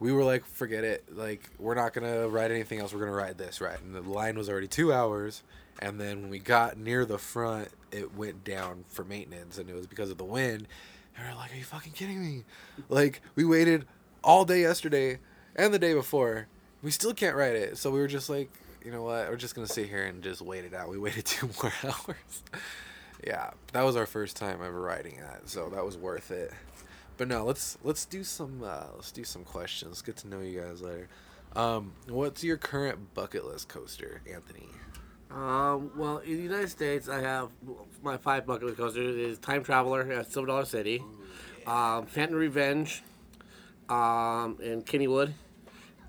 we 0.00 0.12
were 0.12 0.24
like, 0.24 0.44
forget 0.44 0.84
it. 0.84 1.04
Like, 1.14 1.50
we're 1.58 1.74
not 1.74 1.92
gonna 1.92 2.28
ride 2.28 2.50
anything 2.50 2.80
else. 2.80 2.92
We're 2.92 3.00
gonna 3.00 3.12
ride 3.12 3.38
this 3.38 3.60
ride. 3.60 3.78
And 3.80 3.94
the 3.94 4.00
line 4.02 4.36
was 4.36 4.48
already 4.48 4.66
two 4.68 4.92
hours. 4.92 5.42
And 5.80 6.00
then 6.00 6.22
when 6.22 6.30
we 6.30 6.38
got 6.38 6.76
near 6.76 7.04
the 7.04 7.18
front, 7.18 7.68
it 7.90 8.14
went 8.14 8.44
down 8.44 8.84
for 8.88 9.04
maintenance, 9.04 9.58
and 9.58 9.68
it 9.68 9.74
was 9.74 9.86
because 9.86 10.10
of 10.10 10.18
the 10.18 10.24
wind. 10.24 10.66
And 11.16 11.26
we 11.26 11.32
are 11.32 11.36
like, 11.36 11.52
are 11.52 11.56
you 11.56 11.64
fucking 11.64 11.92
kidding 11.92 12.20
me? 12.20 12.44
Like, 12.88 13.22
we 13.34 13.44
waited 13.44 13.86
all 14.24 14.44
day 14.44 14.60
yesterday 14.62 15.18
and 15.54 15.72
the 15.72 15.78
day 15.78 15.94
before. 15.94 16.46
We 16.82 16.90
still 16.90 17.14
can't 17.14 17.36
ride 17.36 17.56
it. 17.56 17.78
So 17.78 17.90
we 17.90 17.98
were 17.98 18.08
just 18.08 18.28
like, 18.28 18.50
you 18.84 18.90
know 18.90 19.02
what? 19.02 19.28
We're 19.30 19.36
just 19.36 19.54
gonna 19.54 19.66
sit 19.68 19.88
here 19.88 20.04
and 20.04 20.22
just 20.22 20.42
wait 20.42 20.64
it 20.64 20.74
out. 20.74 20.88
We 20.88 20.98
waited 21.06 21.24
two 21.24 21.48
more 21.62 21.72
hours. 21.84 22.42
yeah, 23.26 23.50
that 23.72 23.82
was 23.82 23.96
our 23.96 24.06
first 24.06 24.36
time 24.36 24.58
ever 24.62 24.80
riding 24.80 25.18
that, 25.20 25.48
so 25.48 25.70
that 25.70 25.84
was 25.84 25.96
worth 25.96 26.30
it. 26.30 26.52
But 27.16 27.28
no, 27.28 27.44
let's 27.44 27.78
let's 27.84 28.04
do 28.04 28.24
some 28.24 28.62
uh, 28.64 28.86
let's 28.96 29.12
do 29.12 29.24
some 29.24 29.44
questions. 29.44 30.02
Get 30.02 30.16
to 30.18 30.28
know 30.28 30.40
you 30.40 30.60
guys 30.60 30.82
later. 30.82 31.08
Um, 31.54 31.92
what's 32.08 32.42
your 32.42 32.56
current 32.56 33.14
bucket 33.14 33.44
list 33.46 33.68
coaster, 33.68 34.20
Anthony? 34.30 34.66
Um, 35.30 35.92
well, 35.96 36.18
in 36.18 36.36
the 36.36 36.42
United 36.42 36.70
States, 36.70 37.08
I 37.08 37.20
have 37.20 37.48
my 38.02 38.16
five 38.16 38.46
bucket 38.46 38.64
list 38.66 38.78
coasters 38.78 39.16
is 39.16 39.38
Time 39.38 39.62
Traveler 39.64 40.02
at 40.12 40.30
Silver 40.30 40.48
Dollar 40.48 40.64
City, 40.64 41.02
um, 41.66 42.06
Phantom 42.06 42.36
Revenge, 42.36 43.02
um, 43.88 44.58
in 44.62 44.82
Kennywood, 44.82 45.32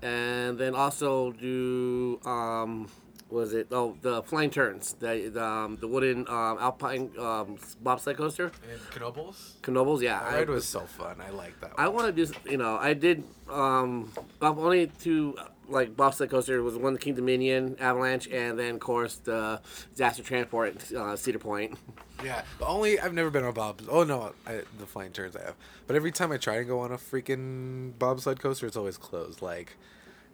and 0.02 0.58
then 0.58 0.74
also 0.74 1.32
do 1.32 2.20
um, 2.24 2.88
was 3.28 3.54
it 3.54 3.66
oh 3.72 3.96
the 4.02 4.22
Flying 4.22 4.50
Turns 4.50 4.94
the 5.00 5.28
the, 5.32 5.42
um, 5.44 5.76
the 5.80 5.88
wooden 5.88 6.20
um, 6.28 6.58
Alpine 6.60 7.10
um, 7.18 7.58
bobsled 7.82 8.16
coaster, 8.16 8.52
And 8.70 8.80
Knoebels? 9.02 9.60
Knoebels. 9.62 10.00
Yeah, 10.00 10.20
That 10.20 10.34
ride 10.36 10.48
was 10.48 10.66
so 10.68 10.80
fun. 10.80 11.20
I 11.20 11.30
like 11.30 11.58
that 11.60 11.72
I 11.76 11.88
one. 11.88 12.04
want 12.04 12.16
to 12.16 12.24
do, 12.24 12.32
you 12.48 12.56
know, 12.56 12.76
I 12.76 12.94
did, 12.94 13.24
um, 13.50 14.12
I've 14.40 14.58
only 14.58 14.86
two, 15.00 15.36
like, 15.68 15.96
bobsled 15.96 16.30
coaster 16.30 16.62
was 16.62 16.76
one, 16.76 16.92
the 16.94 16.98
King 16.98 17.14
Dominion 17.14 17.76
Avalanche, 17.80 18.28
and 18.28 18.58
then, 18.58 18.74
of 18.74 18.80
course, 18.80 19.16
the 19.16 19.60
Disaster 19.90 20.22
Transport 20.22 20.92
uh, 20.92 21.16
Cedar 21.16 21.38
Point. 21.38 21.78
Yeah, 22.24 22.42
the 22.58 22.66
only 22.66 22.98
I've 22.98 23.12
never 23.12 23.30
been 23.30 23.44
on 23.44 23.52
Bob's. 23.52 23.84
Oh 23.90 24.02
no, 24.04 24.32
I, 24.46 24.62
the 24.78 24.86
flying 24.86 25.12
turns 25.12 25.36
I 25.36 25.42
have. 25.44 25.54
But 25.86 25.96
every 25.96 26.10
time 26.12 26.32
I 26.32 26.38
try 26.38 26.56
to 26.58 26.64
go 26.64 26.80
on 26.80 26.90
a 26.90 26.96
freaking 26.96 27.92
bobsled 27.98 28.40
coaster, 28.40 28.66
it's 28.66 28.76
always 28.76 28.96
closed. 28.96 29.42
Like 29.42 29.76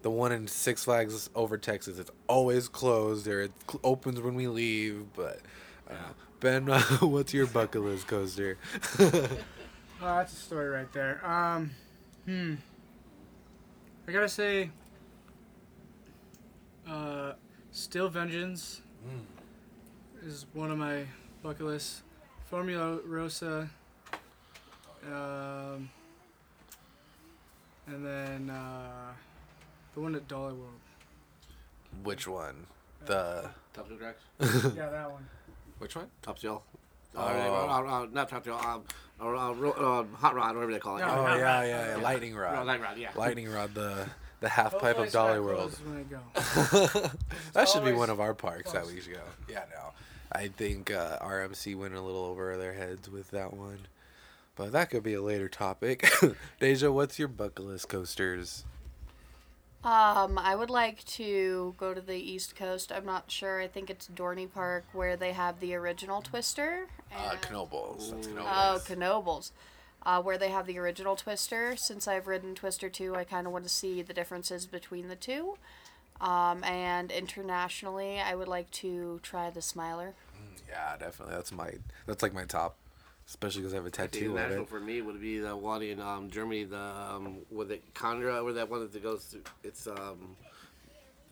the 0.02 0.10
one 0.10 0.30
in 0.30 0.46
Six 0.46 0.84
Flags 0.84 1.28
over 1.34 1.58
Texas, 1.58 1.98
it's 1.98 2.10
always 2.28 2.68
closed 2.68 3.26
or 3.26 3.42
it 3.42 3.52
cl- 3.68 3.80
opens 3.82 4.20
when 4.20 4.34
we 4.34 4.46
leave. 4.46 5.06
But 5.16 5.40
uh, 5.90 6.12
Ben, 6.38 6.66
what's 7.00 7.34
your 7.34 7.46
bucket 7.46 7.82
list 7.82 8.06
coaster? 8.06 8.58
Oh, 10.04 10.16
that's 10.16 10.32
a 10.32 10.36
story 10.36 10.68
right 10.68 10.92
there. 10.92 11.24
Um, 11.24 11.70
hmm. 12.26 12.54
I 14.08 14.10
gotta 14.10 14.28
say, 14.28 14.70
uh, 16.88 17.32
Steel 17.70 18.08
Vengeance 18.08 18.82
is 20.24 20.46
one 20.52 20.70
of 20.70 20.78
my 20.78 21.04
bucket 21.42 21.66
lists. 21.66 22.02
Formula 22.44 22.98
Rosa. 23.06 23.68
Um, 25.06 25.90
and 27.86 28.06
then 28.06 28.50
uh, 28.50 29.12
the 29.94 30.00
one 30.00 30.14
at 30.14 30.28
Dollywood. 30.28 30.78
Which 32.04 32.28
one? 32.28 32.66
The 33.06 33.50
Top 33.74 33.88
Seal 33.88 33.96
tracks? 33.98 34.22
yeah, 34.76 34.88
that 34.88 35.10
one. 35.10 35.26
which 35.78 35.96
one? 35.96 36.06
Top 36.22 36.38
Seal. 36.38 36.62
Oh. 37.16 37.20
Uh, 37.20 37.24
uh, 37.24 38.02
uh, 38.02 38.06
not 38.12 38.28
Top 38.28 38.44
Seal, 38.44 38.54
um, 38.54 38.84
uh, 39.20 39.26
uh, 39.26 39.52
ro- 39.54 39.72
uh, 39.72 40.16
Hot 40.16 40.34
Rod, 40.34 40.54
whatever 40.54 40.72
they 40.72 40.78
call 40.78 40.96
it. 40.98 41.02
Oh 41.02 41.26
no, 41.26 41.36
yeah, 41.36 41.64
yeah, 41.64 41.96
yeah, 41.96 42.02
lightning 42.02 42.34
rod. 42.34 42.66
lightning 42.66 42.82
Rod, 42.86 42.98
yeah. 42.98 43.10
Lightning 43.16 43.50
rod, 43.50 43.74
the 43.74 44.06
the 44.42 44.48
half 44.48 44.78
pipe 44.78 44.98
of 44.98 45.06
Dollywood. 45.06 45.72
When 45.86 45.98
I 45.98 46.02
go. 46.02 47.10
that 47.54 47.68
should 47.68 47.84
be 47.84 47.92
one 47.92 48.10
of 48.10 48.20
our 48.20 48.34
parks 48.34 48.72
that 48.72 48.86
we 48.86 49.00
should 49.00 49.14
go. 49.14 49.20
Yeah, 49.48 49.64
no. 49.70 49.92
I 50.30 50.48
think 50.48 50.90
uh, 50.90 51.18
RMC 51.20 51.76
went 51.76 51.94
a 51.94 52.00
little 52.00 52.24
over 52.24 52.56
their 52.56 52.74
heads 52.74 53.08
with 53.08 53.30
that 53.30 53.54
one. 53.54 53.78
But 54.54 54.72
that 54.72 54.90
could 54.90 55.02
be 55.02 55.14
a 55.14 55.22
later 55.22 55.48
topic. 55.48 56.10
Deja, 56.60 56.90
what's 56.92 57.18
your 57.18 57.28
bucket 57.28 57.64
list 57.64 57.88
coasters? 57.88 58.64
Um, 59.84 60.38
I 60.38 60.54
would 60.54 60.70
like 60.70 61.04
to 61.06 61.74
go 61.78 61.94
to 61.94 62.00
the 62.00 62.16
East 62.16 62.54
Coast. 62.54 62.92
I'm 62.92 63.04
not 63.04 63.30
sure. 63.30 63.60
I 63.60 63.66
think 63.66 63.90
it's 63.90 64.08
Dorney 64.08 64.52
Park 64.52 64.84
where 64.92 65.16
they 65.16 65.32
have 65.32 65.58
the 65.60 65.74
original 65.74 66.22
Twister. 66.22 66.86
Uh, 67.14 67.30
and- 67.32 67.40
Knoebels. 67.42 68.10
That's 68.10 68.26
Knoebels. 68.28 68.46
Oh, 68.46 68.80
Knoebels. 68.94 69.50
Uh, 70.04 70.20
where 70.20 70.36
they 70.36 70.48
have 70.48 70.66
the 70.66 70.78
original 70.78 71.14
Twister. 71.14 71.76
Since 71.76 72.08
I've 72.08 72.26
ridden 72.26 72.54
Twister 72.56 72.88
2, 72.88 73.14
I 73.14 73.22
kind 73.24 73.46
of 73.46 73.52
want 73.52 73.64
to 73.64 73.70
see 73.70 74.02
the 74.02 74.12
differences 74.12 74.66
between 74.66 75.06
the 75.08 75.14
two. 75.14 75.56
Um, 76.20 76.64
and 76.64 77.12
internationally, 77.12 78.18
I 78.20 78.34
would 78.34 78.48
like 78.48 78.68
to 78.72 79.20
try 79.22 79.50
the 79.50 79.62
Smiler. 79.62 80.14
yeah, 80.68 80.96
definitely. 80.98 81.34
That's 81.36 81.52
my. 81.52 81.70
That's 82.06 82.22
like 82.22 82.34
my 82.34 82.44
top, 82.44 82.76
especially 83.28 83.60
because 83.62 83.74
I 83.74 83.76
have 83.76 83.86
a 83.86 83.90
The 83.90 83.96
tattoo 83.96 84.30
of 84.32 84.36
international 84.38 84.62
it. 84.64 84.68
for 84.68 84.80
me 84.80 85.02
would 85.02 85.20
be 85.20 85.38
the 85.38 85.56
one 85.56 85.82
in 85.82 86.00
um, 86.00 86.30
Germany, 86.30 86.64
the 86.64 86.78
um, 86.80 87.36
with 87.50 87.70
it 87.70 87.94
Conra, 87.94 88.42
where 88.42 88.52
that 88.54 88.68
one 88.68 88.88
that 88.90 89.02
goes 89.04 89.24
through. 89.26 89.42
It's 89.62 89.86
um, 89.86 90.36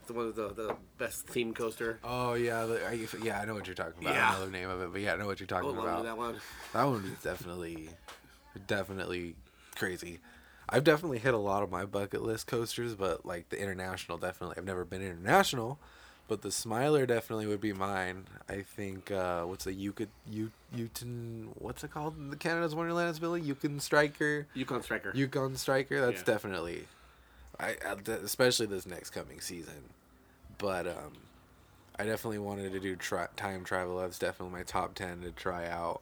the 0.07 0.13
one 0.13 0.27
of 0.27 0.37
the 0.37 0.49
the 0.51 0.77
best 0.99 1.27
theme 1.27 1.55
coaster. 1.55 1.99
Oh 2.05 2.35
yeah, 2.35 2.67
the, 2.67 2.87
I, 2.87 3.07
yeah. 3.23 3.41
I 3.41 3.45
know 3.47 3.55
what 3.55 3.67
you're 3.67 3.75
talking 3.75 4.01
about. 4.01 4.13
I 4.13 4.17
Yeah. 4.17 4.31
don't 4.31 4.41
know 4.41 4.47
the 4.47 4.53
name 4.53 4.71
of 4.71 4.81
it, 4.81 4.93
but 4.93 5.01
yeah, 5.01 5.15
I 5.15 5.17
know 5.17 5.27
what 5.27 5.41
you're 5.41 5.47
talking 5.49 5.69
Oh, 5.69 5.73
love 5.73 5.85
about. 5.85 6.05
that 6.05 6.17
one. 6.17 6.37
That 6.73 6.85
one 6.85 7.05
is 7.05 7.23
definitely, 7.23 7.91
definitely 8.67 9.35
crazy. 9.77 10.21
I've 10.69 10.85
definitely 10.85 11.19
hit 11.19 11.35
a 11.35 11.39
lot 11.39 11.63
of 11.63 11.71
my 11.71 11.85
bucket 11.85 12.23
list 12.23 12.47
coasters, 12.47 12.95
but 12.95 13.27
like 13.27 13.49
the 13.49 13.61
international, 13.61 14.19
definitely. 14.19 14.57
I've 14.59 14.65
never 14.65 14.85
been 14.85 15.03
international, 15.03 15.79
but 16.29 16.43
the 16.43 16.53
Smiler 16.53 17.07
definitely 17.07 17.47
would 17.47 17.61
be 17.61 17.73
mine. 17.73 18.27
I 18.49 18.63
think 18.63 19.11
uh, 19.11 19.43
what's 19.45 19.65
the 19.65 19.73
Yukon, 19.73 20.09
U, 20.31 20.53
Yukon, 20.73 21.49
what's 21.59 21.83
it 21.83 21.91
called? 21.91 22.31
The 22.31 22.37
Canada's 22.37 22.75
Wonderland, 22.75 23.11
is 23.11 23.19
Billy 23.19 23.41
Yukon 23.41 23.81
Striker, 23.81 24.47
Yukon 24.55 24.83
Striker. 24.83 25.11
Yukon 25.15 25.57
Striker. 25.57 26.01
That's 26.01 26.21
Yeah. 26.21 26.25
definitely, 26.35 26.87
I 27.59 27.71
I- 27.85 28.11
especially 28.23 28.67
this 28.67 28.87
next 28.87 29.11
coming 29.11 29.41
season. 29.41 29.91
But 30.59 30.87
um, 30.87 31.15
I 31.99 32.05
definitely 32.05 32.39
wanted 32.39 32.73
to 32.73 32.81
do 32.81 32.95
tri- 32.95 33.29
time 33.37 33.65
travel. 33.65 33.99
That's 33.99 34.19
definitely 34.19 34.55
my 34.57 34.63
top 34.63 34.95
ten 34.95 35.23
to 35.23 35.33
try 35.33 35.67
out. 35.67 36.01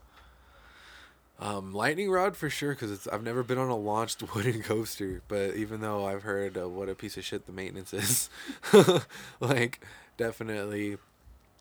Um, 1.40 1.72
lightning 1.72 2.10
rod 2.10 2.36
for 2.36 2.50
sure 2.50 2.72
because 2.74 2.90
it's 2.90 3.06
I've 3.06 3.22
never 3.22 3.42
been 3.44 3.58
on 3.58 3.68
a 3.68 3.76
launched 3.76 4.22
wooden 4.34 4.62
coaster, 4.62 5.22
but 5.28 5.54
even 5.54 5.80
though 5.80 6.04
I've 6.04 6.22
heard 6.24 6.58
uh, 6.58 6.68
what 6.68 6.88
a 6.88 6.94
piece 6.96 7.16
of 7.16 7.24
shit 7.24 7.46
the 7.46 7.52
maintenance 7.52 7.94
is, 7.94 8.28
like 9.40 9.80
definitely, 10.16 10.96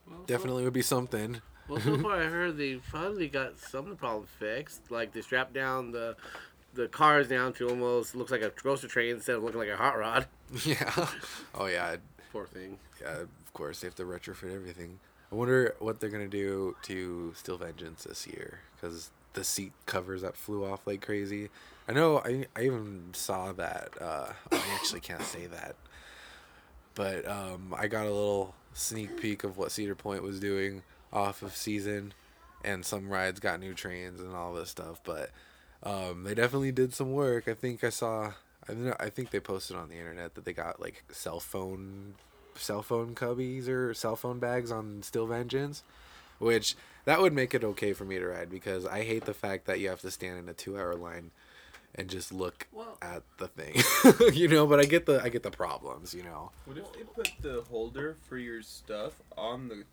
Well, 0.08 0.20
so- 0.20 0.26
definitely 0.26 0.64
would 0.64 0.74
be 0.74 0.82
something. 0.82 1.42
Well, 1.68 1.80
so 1.82 1.98
far 2.00 2.14
I 2.22 2.26
heard 2.26 2.58
they 2.58 2.76
finally 2.76 3.28
got 3.28 3.60
some 3.60 3.84
of 3.86 3.90
the 3.92 3.96
problems 3.98 4.30
fixed. 4.40 4.90
Like 4.90 5.12
they 5.14 5.22
strapped 5.22 5.54
down 5.54 5.92
the 5.92 6.16
the 6.74 6.88
cars 6.88 7.28
down 7.28 7.54
to 7.54 7.70
almost 7.70 8.16
looks 8.16 8.32
like 8.32 8.42
a 8.42 8.50
coaster 8.50 8.88
train 8.88 9.16
instead 9.16 9.36
of 9.36 9.44
looking 9.44 9.60
like 9.60 9.70
a 9.70 9.78
hot 9.78 9.98
rod. 9.98 10.28
yeah. 10.66 11.08
Oh 11.54 11.66
yeah. 11.68 11.98
Poor 12.32 12.46
thing. 12.48 12.78
Yeah. 13.02 13.20
Of 13.22 13.54
course 13.54 13.82
they 13.82 13.88
have 13.88 13.96
to 13.96 14.04
retrofit 14.06 14.54
everything. 14.56 15.00
I 15.32 15.36
wonder 15.36 15.76
what 15.80 16.00
they're 16.00 16.10
gonna 16.10 16.28
do 16.28 16.76
to 16.84 17.34
Steel 17.36 17.58
Vengeance 17.58 18.06
this 18.06 18.26
year 18.26 18.60
because 18.76 19.12
the 19.38 19.44
seat 19.44 19.72
covers 19.86 20.24
that 20.24 20.36
flew 20.36 20.66
off 20.66 20.88
like 20.88 21.06
crazy. 21.06 21.50
I 21.88 21.94
know. 21.94 22.18
I 22.26 22.48
I 22.56 22.64
even 22.64 23.10
saw 23.14 23.54
that. 23.54 23.90
Uh, 24.02 24.34
I 24.52 24.62
actually 24.74 25.00
can't 25.00 25.22
say 25.22 25.46
that, 25.46 25.76
but 26.96 27.28
um, 27.28 27.74
I 27.78 27.88
got 27.88 28.08
a 28.08 28.12
little 28.12 28.56
sneak 28.74 29.22
peek 29.22 29.44
of 29.44 29.58
what 29.58 29.72
Cedar 29.72 29.94
Point 29.94 30.24
was 30.24 30.40
doing 30.40 30.82
off 31.14 31.44
of 31.44 31.56
season, 31.56 32.14
and 32.66 32.84
some 32.84 33.10
rides 33.10 33.40
got 33.40 33.60
new 33.60 33.76
trains 33.76 34.20
and 34.20 34.36
all 34.36 34.54
this 34.54 34.72
stuff. 34.72 35.02
But 35.04 35.30
um, 35.84 36.24
they 36.24 36.34
definitely 36.34 36.72
did 36.72 36.96
some 36.96 37.14
work. 37.14 37.48
I 37.48 37.54
think 37.54 37.84
I 37.84 37.90
saw. 37.90 38.34
I 38.68 38.94
I 39.00 39.10
think 39.12 39.30
they 39.30 39.40
posted 39.40 39.78
on 39.78 39.90
the 39.90 39.98
internet 39.98 40.34
that 40.34 40.46
they 40.46 40.54
got 40.54 40.82
like 40.82 41.04
cell 41.12 41.40
phone, 41.40 42.16
cell 42.56 42.82
phone 42.82 43.14
cubbies 43.14 43.70
or 43.70 43.94
cell 43.94 44.16
phone 44.16 44.40
bags 44.40 44.72
on 44.72 45.04
Steel 45.04 45.28
Vengeance, 45.28 45.84
which 46.40 46.76
that 47.06 47.22
would 47.22 47.34
make 47.34 47.54
it 47.54 47.64
okay 47.64 47.94
for 47.94 48.06
me 48.06 48.20
to 48.20 48.26
ride 48.28 48.50
because 48.50 48.86
I 48.86 49.04
hate 49.04 49.26
the 49.26 49.34
fact 49.34 49.66
that 49.66 49.80
you 49.80 49.90
have 49.90 50.02
to 50.02 50.12
stand 50.12 50.40
in 50.40 50.50
a 50.50 50.54
two-hour 50.54 50.96
line 50.96 51.32
and 51.96 52.10
just 52.10 52.32
look 52.32 52.68
Well- 52.72 52.98
at 53.02 53.24
the 53.38 53.48
thing, 53.48 53.76
you 54.34 54.48
know. 54.48 54.68
But 54.68 54.80
I 54.80 54.84
get 54.86 55.06
the 55.06 55.22
I 55.24 55.30
get 55.30 55.44
the 55.44 55.52
problems, 55.52 56.14
you 56.14 56.24
know. 56.24 56.52
What 56.66 56.78
if 56.78 56.92
they 56.94 57.04
put 57.04 57.32
the 57.42 57.64
holder 57.70 58.16
for 58.28 58.38
your 58.38 58.62
stuff 58.62 59.14
on 59.38 59.68
the 59.70 59.84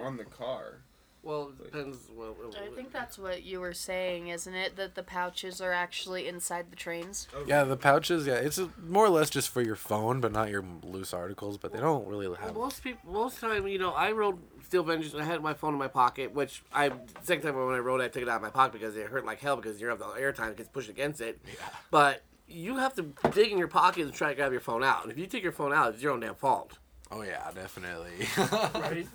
on 0.00 0.16
the 0.18 0.24
car? 0.24 0.80
Well, 1.26 1.52
it 1.58 1.64
depends. 1.64 1.98
Well, 2.14 2.36
I 2.56 2.72
think 2.74 2.92
that's 2.92 3.18
what 3.18 3.42
you 3.42 3.58
were 3.58 3.72
saying, 3.72 4.28
isn't 4.28 4.54
it? 4.54 4.76
That 4.76 4.94
the 4.94 5.02
pouches 5.02 5.60
are 5.60 5.72
actually 5.72 6.28
inside 6.28 6.70
the 6.70 6.76
trains. 6.76 7.26
Oh. 7.36 7.44
Yeah, 7.46 7.64
the 7.64 7.76
pouches. 7.76 8.28
Yeah, 8.28 8.34
it's 8.34 8.60
more 8.80 9.04
or 9.06 9.08
less 9.08 9.28
just 9.28 9.48
for 9.48 9.60
your 9.60 9.74
phone, 9.74 10.20
but 10.20 10.30
not 10.30 10.50
your 10.50 10.64
loose 10.84 11.12
articles. 11.12 11.58
But 11.58 11.72
they 11.72 11.80
don't 11.80 12.06
really 12.06 12.28
Well, 12.28 12.36
have. 12.36 12.54
most 12.54 12.84
people, 12.84 13.10
most 13.12 13.40
time, 13.40 13.66
you 13.66 13.78
know, 13.78 13.90
I 13.90 14.12
rode 14.12 14.38
Steel 14.64 14.84
Vengeance. 14.84 15.14
I 15.16 15.24
had 15.24 15.42
my 15.42 15.52
phone 15.52 15.72
in 15.72 15.78
my 15.80 15.88
pocket, 15.88 16.32
which 16.32 16.62
I 16.72 16.92
second 17.22 17.42
time 17.42 17.56
when 17.56 17.74
I 17.74 17.78
rode, 17.78 18.00
I 18.00 18.06
took 18.06 18.22
it 18.22 18.28
out 18.28 18.36
of 18.36 18.42
my 18.42 18.50
pocket 18.50 18.74
because 18.80 18.96
it 18.96 19.08
hurt 19.08 19.26
like 19.26 19.40
hell 19.40 19.56
because 19.56 19.80
you're 19.80 19.90
of 19.90 19.98
the 19.98 20.04
airtime 20.04 20.56
gets 20.56 20.68
pushed 20.68 20.88
against 20.90 21.20
it. 21.20 21.40
Yeah. 21.44 21.54
But 21.90 22.22
you 22.46 22.76
have 22.76 22.94
to 22.94 23.02
dig 23.32 23.50
in 23.50 23.58
your 23.58 23.66
pocket 23.66 24.04
and 24.04 24.14
try 24.14 24.28
to 24.28 24.34
grab 24.36 24.52
your 24.52 24.60
phone 24.60 24.84
out. 24.84 25.02
And 25.02 25.10
if 25.10 25.18
you 25.18 25.26
take 25.26 25.42
your 25.42 25.50
phone 25.50 25.72
out, 25.72 25.92
it's 25.94 26.02
your 26.04 26.12
own 26.12 26.20
damn 26.20 26.36
fault. 26.36 26.78
Oh 27.10 27.22
yeah, 27.22 27.50
definitely. 27.52 28.28
Right? 28.80 29.08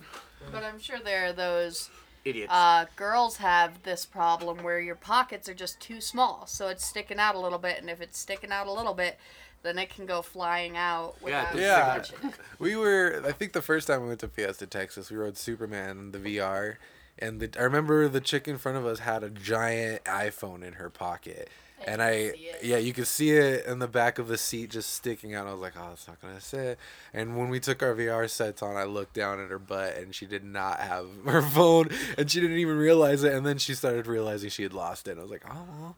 But 0.52 0.64
I'm 0.64 0.80
sure 0.80 0.98
there 1.00 1.28
are 1.28 1.34
those 1.34 1.90
Idiots. 2.24 2.52
uh, 2.52 2.86
girls 2.96 3.38
have 3.38 3.84
this 3.84 4.06
problem 4.06 4.64
where 4.64 4.80
your 4.80 4.96
pockets 4.96 5.50
are 5.50 5.54
just 5.54 5.80
too 5.80 6.00
small, 6.02 6.46
so 6.48 6.68
it's 6.68 6.86
sticking 6.86 7.18
out 7.20 7.36
a 7.36 7.40
little 7.40 7.58
bit, 7.60 7.80
and 7.80 7.90
if 7.90 8.00
it's 8.02 8.18
sticking 8.20 8.52
out 8.52 8.68
a 8.68 8.72
little 8.72 8.94
bit, 8.94 9.18
then 9.64 9.78
it 9.78 9.90
can 9.90 10.06
go 10.06 10.22
flying 10.22 10.76
out 10.78 11.16
without 11.22 11.56
Yeah. 11.56 11.96
catching. 11.98 12.34
we 12.60 12.76
were. 12.76 13.22
I 13.26 13.32
think 13.32 13.54
the 13.54 13.62
first 13.62 13.88
time 13.88 14.02
we 14.02 14.08
went 14.08 14.20
to 14.22 14.28
Fiesta, 14.28 14.66
Texas, 14.68 15.10
we 15.12 15.18
rode 15.18 15.38
Superman 15.38 16.12
the 16.12 16.20
VR, 16.20 16.78
and 17.20 17.40
the, 17.40 17.50
I 17.60 17.64
remember 17.64 18.08
the 18.08 18.22
chick 18.22 18.48
in 18.48 18.58
front 18.58 18.78
of 18.78 18.86
us 18.86 19.00
had 19.00 19.24
a 19.24 19.30
giant 19.30 20.04
iPhone 20.06 20.64
in 20.64 20.74
her 20.74 20.90
pocket, 20.90 21.50
and 21.88 22.02
I 22.02 22.30
see 22.32 22.38
it. 22.38 22.64
yeah, 22.64 22.78
you 22.78 22.94
could 22.94 23.08
see 23.08 23.32
it 23.32 23.66
in 23.66 23.80
the 23.80 23.88
back 23.88 24.20
of 24.20 24.28
the 24.28 24.38
seat 24.38 24.70
just 24.72 24.94
sticking 24.94 25.34
out. 25.36 25.48
I 25.48 25.52
was 25.52 25.62
like, 25.62 25.74
oh, 25.78 25.90
it's 25.94 26.08
not 26.08 26.22
gonna 26.22 26.42
sit. 26.42 26.78
And 27.14 27.38
when 27.38 27.50
we 27.50 27.60
took 27.60 27.82
our 27.84 27.94
VR 27.96 28.30
sets 28.30 28.62
on, 28.62 28.76
I 28.76 28.84
looked 28.84 29.14
down 29.14 29.40
at 29.44 29.50
her 29.50 29.60
butt, 29.60 29.98
and 29.98 30.14
she 30.14 30.26
did 30.26 30.44
not 30.44 30.80
have 30.80 31.08
her 31.26 31.42
phone, 31.42 31.90
and 32.18 32.30
she 32.30 32.40
didn't 32.42 32.58
even 32.58 32.78
realize 32.78 33.24
it. 33.24 33.34
And 33.34 33.46
then 33.46 33.58
she 33.58 33.74
started 33.74 34.08
realizing 34.08 34.50
she 34.50 34.64
had 34.64 34.74
lost 34.74 35.08
it. 35.08 35.12
And 35.12 35.20
I 35.20 35.24
was 35.24 35.32
like, 35.32 35.44
oh. 35.52 35.96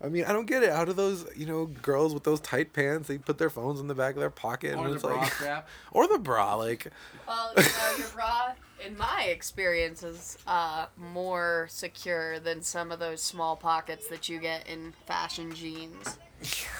I 0.00 0.08
mean, 0.08 0.24
I 0.26 0.32
don't 0.32 0.46
get 0.46 0.62
it. 0.62 0.70
How 0.70 0.84
do 0.84 0.92
those, 0.92 1.26
you 1.36 1.44
know, 1.44 1.66
girls 1.66 2.14
with 2.14 2.22
those 2.22 2.38
tight 2.40 2.72
pants, 2.72 3.08
they 3.08 3.18
put 3.18 3.36
their 3.38 3.50
phones 3.50 3.80
in 3.80 3.88
the 3.88 3.96
back 3.96 4.14
of 4.14 4.20
their 4.20 4.30
pocket, 4.30 4.76
Or 4.76 4.84
and 4.84 4.90
the 4.90 4.94
it's 4.94 5.02
bra 5.02 5.16
like, 5.16 5.32
strap. 5.32 5.68
or 5.90 6.06
the 6.06 6.20
bra, 6.20 6.54
like, 6.54 6.86
Well, 7.26 7.52
you 7.56 7.64
know, 7.64 7.96
your 7.98 8.06
bra, 8.14 8.52
in 8.84 8.96
my 8.96 9.24
experience, 9.24 10.02
is 10.02 10.38
uh, 10.46 10.86
more 10.96 11.66
secure 11.70 12.38
than 12.38 12.62
some 12.62 12.92
of 12.92 12.98
those 12.98 13.22
small 13.22 13.56
pockets 13.56 14.08
that 14.08 14.28
you 14.28 14.38
get 14.38 14.66
in 14.68 14.92
fashion 15.06 15.54
jeans. 15.54 16.18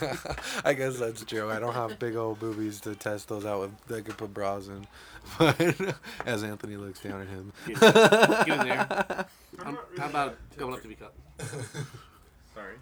I 0.64 0.75
guess 0.75 0.99
that's 0.99 1.25
true. 1.25 1.50
I 1.50 1.59
don't 1.59 1.75
have 1.75 1.99
big 1.99 2.14
old 2.14 2.38
boobies 2.38 2.81
to 2.83 2.95
test 2.95 3.28
those 3.28 3.45
out 3.45 3.61
with 3.61 3.87
that 3.88 4.05
could 4.05 4.17
put 4.17 4.33
bras 4.33 4.69
in. 4.69 4.87
But 5.38 5.61
as 6.25 6.43
Anthony 6.43 6.76
looks 6.76 7.00
down 7.00 7.21
at 7.21 7.28
him, 7.28 7.52
Get 7.67 8.61
in 8.61 8.69
there. 8.69 9.26
Um, 9.64 9.76
how 9.99 10.09
about 10.09 10.37
going 10.57 10.73
up 10.73 10.83
to 10.83 10.88
be 10.88 10.95
cut? 10.95 11.12
Sorry. 12.55 12.75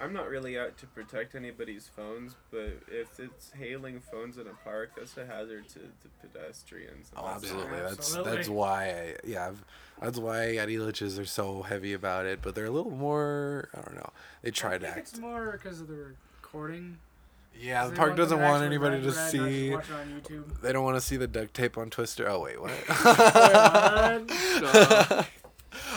I'm 0.00 0.12
not 0.12 0.28
really 0.28 0.56
out 0.58 0.76
to 0.78 0.86
protect 0.86 1.34
anybody's 1.34 1.88
phones, 1.88 2.36
but 2.52 2.78
if 2.88 3.18
it's 3.18 3.50
hailing 3.58 4.00
phones 4.00 4.38
in 4.38 4.46
a 4.46 4.52
park, 4.64 4.90
that's 4.96 5.16
a 5.16 5.26
hazard 5.26 5.68
to, 5.70 5.80
the 5.80 6.08
pedestrians. 6.28 7.10
Oh, 7.16 7.22
that's- 7.22 7.42
absolutely. 7.44 7.78
That's 7.80 7.92
Absolutely. 7.98 8.36
that's 8.36 8.48
why 8.48 8.84
I 8.90 9.16
yeah, 9.26 9.48
I've, 9.48 9.64
that's 10.00 10.18
why 10.18 10.54
at 10.56 10.68
Elitch's 10.68 11.18
are 11.18 11.24
so 11.26 11.62
heavy 11.62 11.94
about 11.94 12.26
it. 12.26 12.40
But 12.42 12.54
they're 12.54 12.66
a 12.66 12.70
little 12.70 12.92
more. 12.92 13.68
I 13.74 13.80
don't 13.80 13.96
know. 13.96 14.10
They 14.42 14.52
try 14.52 14.74
I 14.74 14.78
to 14.78 14.84
think 14.84 14.96
act. 14.98 15.08
it's 15.08 15.18
more 15.18 15.50
because 15.52 15.80
of 15.80 15.88
the 15.88 16.12
recording. 16.40 16.98
Yeah, 17.60 17.88
the 17.88 17.96
park 17.96 18.14
doesn't 18.14 18.40
want 18.40 18.62
anybody 18.62 19.00
to 19.00 19.10
the 19.10 19.12
ride, 19.16 19.16
not 19.16 19.30
see. 19.32 19.70
Watch 19.72 19.90
it 19.90 19.94
on 19.94 20.20
YouTube. 20.20 20.60
They 20.60 20.72
don't 20.72 20.84
want 20.84 20.96
to 20.96 21.00
see 21.00 21.16
the 21.16 21.26
duct 21.26 21.54
tape 21.54 21.76
on 21.76 21.90
Twister. 21.90 22.28
Oh 22.28 22.42
wait, 22.42 22.60
what? 22.60 22.70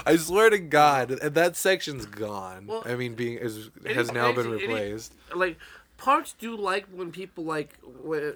What? 0.04 0.14
I 0.14 0.18
swear 0.18 0.50
to 0.50 0.60
God, 0.60 1.10
that 1.10 1.56
section's 1.56 2.06
gone. 2.06 2.68
Well, 2.68 2.84
I 2.86 2.96
mean, 2.96 3.16
being 3.16 3.38
is 3.38 3.70
any- 3.86 3.94
has 3.94 4.12
now 4.12 4.32
been 4.32 4.48
any- 4.48 4.64
any- 4.64 4.74
replaced. 4.74 5.14
Like 5.34 5.58
parks 5.98 6.34
do 6.34 6.56
like 6.56 6.88
when 6.88 7.12
people 7.12 7.44
like 7.44 7.78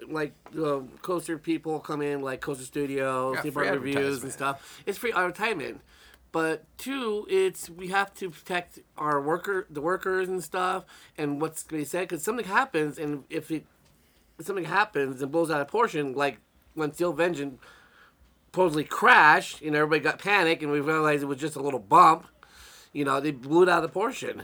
like 0.07 0.33
uh, 0.57 0.81
coaster 1.01 1.37
people 1.37 1.79
come 1.79 2.01
in 2.01 2.21
like 2.21 2.41
coaster 2.41 2.63
studios, 2.65 3.35
Yeah, 3.35 3.41
theme 3.41 3.53
free 3.53 3.67
park 3.67 3.79
reviews 3.79 4.23
and 4.23 4.31
stuff. 4.31 4.81
It's 4.85 4.97
free 4.97 5.11
advertisement. 5.11 5.81
But 6.31 6.65
two, 6.77 7.25
it's 7.29 7.69
we 7.69 7.87
have 7.87 8.13
to 8.15 8.29
protect 8.29 8.79
our 8.97 9.21
worker, 9.21 9.67
the 9.69 9.79
workers 9.81 10.27
and 10.27 10.43
stuff, 10.43 10.83
and 11.17 11.41
what's 11.41 11.63
going 11.63 11.81
to 11.81 11.85
be 11.85 11.89
said 11.89 12.01
because 12.09 12.23
something 12.23 12.45
happens, 12.45 12.97
and 12.99 13.23
if 13.29 13.49
it 13.51 13.65
if 14.37 14.45
something 14.45 14.65
happens 14.65 15.21
and 15.21 15.31
blows 15.31 15.49
out 15.49 15.61
of 15.61 15.69
portion, 15.69 16.13
like 16.13 16.39
when 16.73 16.93
Steel 16.93 17.13
Vengeance 17.13 17.57
supposedly 18.55 18.85
crashed, 18.85 19.61
and 19.61 19.75
everybody 19.75 19.99
got 19.99 20.17
panic, 20.17 20.63
and 20.63 20.71
we 20.71 20.79
realized 20.79 21.21
it 21.21 21.25
was 21.25 21.39
just 21.39 21.57
a 21.57 21.61
little 21.61 21.79
bump. 21.79 22.25
You 22.93 23.03
know, 23.03 23.19
they 23.19 23.31
blew 23.31 23.63
it 23.63 23.69
out 23.69 23.83
of 23.83 23.91
proportion. 23.91 24.43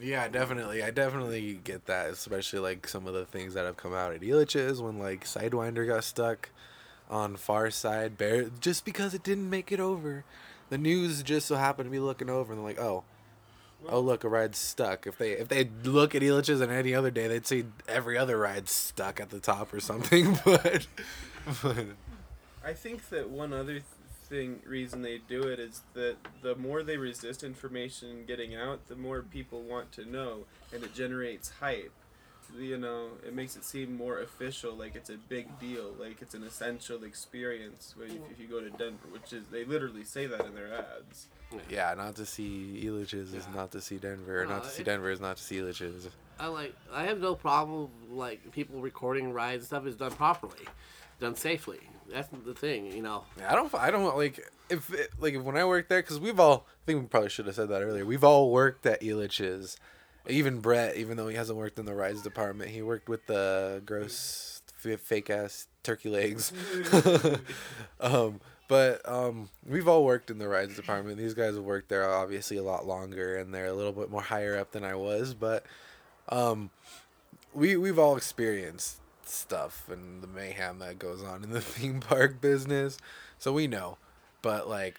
Yeah, 0.00 0.28
definitely. 0.28 0.80
I 0.80 0.92
definitely 0.92 1.58
get 1.64 1.86
that, 1.86 2.10
especially 2.10 2.60
like 2.60 2.86
some 2.86 3.08
of 3.08 3.14
the 3.14 3.24
things 3.24 3.54
that 3.54 3.64
have 3.64 3.76
come 3.76 3.94
out 3.94 4.12
at 4.12 4.20
Elitch's 4.20 4.80
when 4.80 5.00
like 5.00 5.24
Sidewinder 5.24 5.88
got 5.88 6.04
stuck 6.04 6.50
on 7.10 7.34
far 7.34 7.68
side 7.72 8.16
bear 8.16 8.44
just 8.60 8.84
because 8.84 9.12
it 9.12 9.24
didn't 9.24 9.50
make 9.50 9.72
it 9.72 9.80
over. 9.80 10.24
The 10.70 10.78
news 10.78 11.24
just 11.24 11.48
so 11.48 11.56
happened 11.56 11.86
to 11.86 11.90
be 11.90 11.98
looking 11.98 12.30
over 12.30 12.52
and 12.52 12.60
they're 12.60 12.68
like, 12.68 12.78
"Oh, 12.78 13.02
oh 13.88 13.98
look, 13.98 14.22
a 14.22 14.28
ride's 14.28 14.58
stuck." 14.58 15.04
If 15.04 15.18
they 15.18 15.32
if 15.32 15.48
they 15.48 15.68
look 15.82 16.14
at 16.14 16.22
Elitch's 16.22 16.62
on 16.62 16.70
any 16.70 16.94
other 16.94 17.10
day, 17.10 17.26
they'd 17.26 17.46
see 17.46 17.64
every 17.88 18.16
other 18.16 18.38
ride 18.38 18.68
stuck 18.68 19.18
at 19.18 19.30
the 19.30 19.40
top 19.40 19.74
or 19.74 19.80
something. 19.80 20.38
but, 20.44 20.86
but 21.60 21.86
I 22.64 22.72
think 22.72 23.08
that 23.10 23.28
one 23.30 23.52
other 23.52 23.80
thing 24.28 24.60
reason 24.66 25.00
they 25.02 25.18
do 25.26 25.42
it 25.44 25.58
is 25.58 25.82
that 25.94 26.16
the 26.42 26.54
more 26.56 26.82
they 26.82 26.96
resist 26.98 27.42
information 27.42 28.24
getting 28.26 28.54
out, 28.54 28.86
the 28.88 28.96
more 28.96 29.22
people 29.22 29.62
want 29.62 29.90
to 29.92 30.04
know, 30.04 30.44
and 30.72 30.82
it 30.84 30.94
generates 30.94 31.50
hype. 31.60 31.92
You 32.58 32.78
know, 32.78 33.08
it 33.26 33.34
makes 33.34 33.56
it 33.56 33.64
seem 33.64 33.94
more 33.96 34.20
official, 34.20 34.74
like 34.74 34.94
it's 34.96 35.10
a 35.10 35.16
big 35.28 35.58
deal, 35.58 35.94
like 35.98 36.22
it's 36.22 36.34
an 36.34 36.42
essential 36.44 37.04
experience. 37.04 37.94
When 37.96 38.08
if, 38.10 38.16
if 38.32 38.40
you 38.40 38.46
go 38.46 38.60
to 38.60 38.70
Denver, 38.70 39.06
which 39.10 39.32
is 39.34 39.44
they 39.50 39.64
literally 39.64 40.04
say 40.04 40.26
that 40.26 40.44
in 40.46 40.54
their 40.54 40.72
ads. 40.72 41.26
yeah, 41.68 41.92
not 41.94 42.16
to 42.16 42.24
see 42.24 42.82
Elitch's 42.84 43.34
is 43.34 43.46
not 43.54 43.70
to 43.72 43.82
see 43.82 43.96
Denver. 43.98 44.42
Or 44.42 44.46
No, 44.46 44.54
not 44.54 44.64
to 44.64 44.70
see 44.70 44.80
it- 44.82 44.86
Denver 44.86 45.10
is 45.10 45.20
not 45.20 45.36
to 45.36 45.42
see 45.42 45.56
Elitch's. 45.58 46.08
I 46.40 46.46
like. 46.46 46.74
I 46.92 47.02
have 47.04 47.20
no 47.20 47.34
problem 47.34 47.88
like 48.10 48.50
people 48.52 48.80
recording 48.80 49.32
rides 49.32 49.62
and 49.62 49.66
stuff 49.66 49.86
is 49.86 49.96
done 49.96 50.12
properly, 50.12 50.64
done 51.20 51.34
safely. 51.34 51.80
That's 52.12 52.28
the 52.44 52.54
thing, 52.54 52.92
you 52.92 53.02
know. 53.02 53.24
I 53.46 53.54
don't. 53.54 53.72
I 53.74 53.90
don't 53.90 54.16
like 54.16 54.40
if 54.70 54.92
it, 54.92 55.10
like 55.20 55.34
if 55.34 55.42
when 55.42 55.56
I 55.56 55.64
worked 55.64 55.88
there 55.88 56.02
because 56.02 56.18
we've 56.18 56.40
all. 56.40 56.66
I 56.68 56.86
think 56.86 57.02
we 57.02 57.06
probably 57.06 57.28
should 57.28 57.46
have 57.46 57.54
said 57.54 57.68
that 57.68 57.82
earlier. 57.82 58.06
We've 58.06 58.24
all 58.24 58.50
worked 58.50 58.86
at 58.86 59.00
Elitch's. 59.02 59.76
Even 60.28 60.60
Brett, 60.60 60.96
even 60.96 61.16
though 61.16 61.28
he 61.28 61.36
hasn't 61.36 61.58
worked 61.58 61.78
in 61.78 61.86
the 61.86 61.94
rides 61.94 62.22
department, 62.22 62.70
he 62.70 62.82
worked 62.82 63.08
with 63.08 63.26
the 63.26 63.82
gross 63.86 64.60
fake 64.76 65.30
ass 65.30 65.68
turkey 65.82 66.10
legs. 66.10 66.52
um, 68.00 68.40
but 68.68 69.00
um, 69.08 69.48
we've 69.66 69.88
all 69.88 70.04
worked 70.04 70.30
in 70.30 70.38
the 70.38 70.46
rides 70.46 70.76
department. 70.76 71.16
These 71.16 71.32
guys 71.32 71.54
have 71.54 71.64
worked 71.64 71.88
there 71.88 72.08
obviously 72.08 72.58
a 72.58 72.62
lot 72.62 72.86
longer, 72.86 73.38
and 73.38 73.54
they're 73.54 73.66
a 73.66 73.72
little 73.72 73.92
bit 73.92 74.10
more 74.10 74.20
higher 74.20 74.58
up 74.58 74.72
than 74.72 74.84
I 74.84 74.94
was. 74.94 75.32
But 75.32 75.64
um, 76.28 76.70
we 77.54 77.76
we've 77.76 77.98
all 77.98 78.16
experienced 78.16 79.00
stuff 79.28 79.88
and 79.90 80.22
the 80.22 80.26
mayhem 80.26 80.78
that 80.78 80.98
goes 80.98 81.22
on 81.22 81.42
in 81.42 81.50
the 81.50 81.60
theme 81.74 82.00
park 82.00 82.40
business, 82.40 82.98
so 83.38 83.52
we 83.52 83.66
know. 83.66 83.98
But 84.42 84.68
like, 84.68 84.96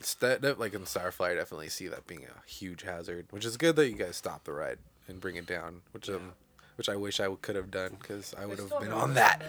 st- 0.00 0.42
like 0.58 0.74
in 0.74 0.82
Starfly, 0.82 1.30
I 1.30 1.34
definitely 1.34 1.68
see 1.68 1.88
that 1.88 2.06
being 2.06 2.24
a 2.24 2.48
huge 2.48 2.82
hazard. 2.82 3.26
Which 3.30 3.44
is 3.44 3.56
good 3.56 3.76
that 3.76 3.88
you 3.88 3.96
guys 3.96 4.16
stop 4.16 4.44
the 4.44 4.52
ride 4.52 4.78
and 5.08 5.20
bring 5.20 5.36
it 5.36 5.46
down. 5.46 5.82
Which 5.92 6.08
um, 6.08 6.32
which 6.76 6.88
I 6.88 6.96
wish 6.96 7.20
I 7.20 7.28
could 7.40 7.56
have 7.56 7.70
done 7.70 7.96
because 8.00 8.34
I 8.38 8.46
would 8.46 8.58
have 8.58 8.78
been 8.80 8.92
on 8.92 9.14
that. 9.14 9.42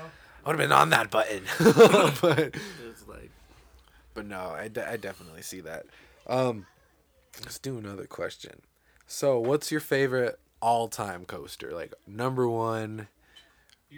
I 0.43 0.49
would 0.49 0.59
have 0.59 0.69
been 0.69 0.75
on 0.75 0.89
that 0.89 1.11
button. 1.11 1.43
but 2.21 2.55
It's 2.89 3.07
like 3.07 3.31
but 4.13 4.25
no, 4.25 4.53
I, 4.57 4.67
de- 4.67 4.89
I 4.89 4.97
definitely 4.97 5.41
see 5.41 5.61
that. 5.61 5.85
Um, 6.27 6.65
let's 7.41 7.59
do 7.59 7.77
another 7.77 8.05
question. 8.05 8.61
So, 9.07 9.39
what's 9.39 9.71
your 9.71 9.81
favorite 9.81 10.39
all-time 10.61 11.25
coaster? 11.25 11.71
Like 11.71 11.93
number 12.07 12.47
one, 12.47 13.07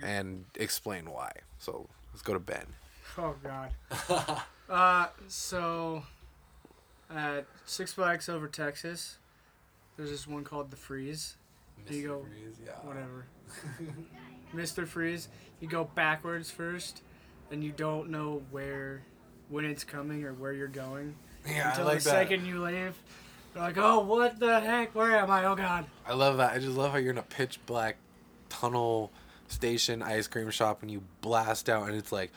and 0.02 0.46
explain 0.56 1.10
why. 1.10 1.32
So 1.60 1.88
let's 2.14 2.22
go 2.22 2.34
to 2.34 2.40
Ben. 2.40 2.66
Oh 3.18 3.36
God. 3.44 3.72
uh, 4.70 5.08
so 5.28 6.04
at 7.14 7.46
Six 7.66 7.94
Flags 7.94 8.30
over 8.30 8.48
Texas, 8.48 9.18
there's 9.98 10.10
this 10.10 10.28
one 10.28 10.44
called 10.44 10.72
the 10.72 10.78
Freeze. 10.78 11.36
There 11.86 11.98
you 11.98 12.08
go. 12.08 12.26
Whatever. 12.84 13.26
Mr. 14.56 14.88
Freeze. 14.88 15.28
You 15.60 15.68
go 15.68 15.90
backwards 15.96 16.50
first, 16.50 17.02
and 17.52 17.64
you 17.64 17.72
don't 17.72 18.10
know 18.10 18.42
where, 18.52 19.04
when 19.50 19.66
it's 19.66 19.84
coming 19.84 20.24
or 20.24 20.34
where 20.34 20.54
you're 20.54 20.68
going 20.68 21.16
Yeah, 21.48 21.70
until 21.70 21.86
the 21.86 22.00
second 22.00 22.46
you 22.46 22.64
leave. 22.64 22.96
You're 23.54 23.64
like, 23.64 23.78
oh, 23.78 24.00
what 24.00 24.40
the 24.40 24.60
heck? 24.60 24.96
Where 24.96 25.16
am 25.18 25.30
I? 25.30 25.46
Oh 25.46 25.56
God. 25.56 25.86
I 26.08 26.14
love 26.14 26.38
that. 26.38 26.54
I 26.54 26.60
just 26.60 26.76
love 26.76 26.92
how 26.92 26.98
you're 26.98 27.12
in 27.12 27.18
a 27.18 27.24
pitch 27.24 27.60
black 27.66 27.98
tunnel 28.50 29.12
station 29.48 30.02
ice 30.02 30.28
cream 30.28 30.50
shop 30.50 30.82
and 30.82 30.90
you 30.92 31.04
blast 31.22 31.70
out 31.70 31.88
and 31.88 31.96
it's 31.96 32.12
like 32.12 32.32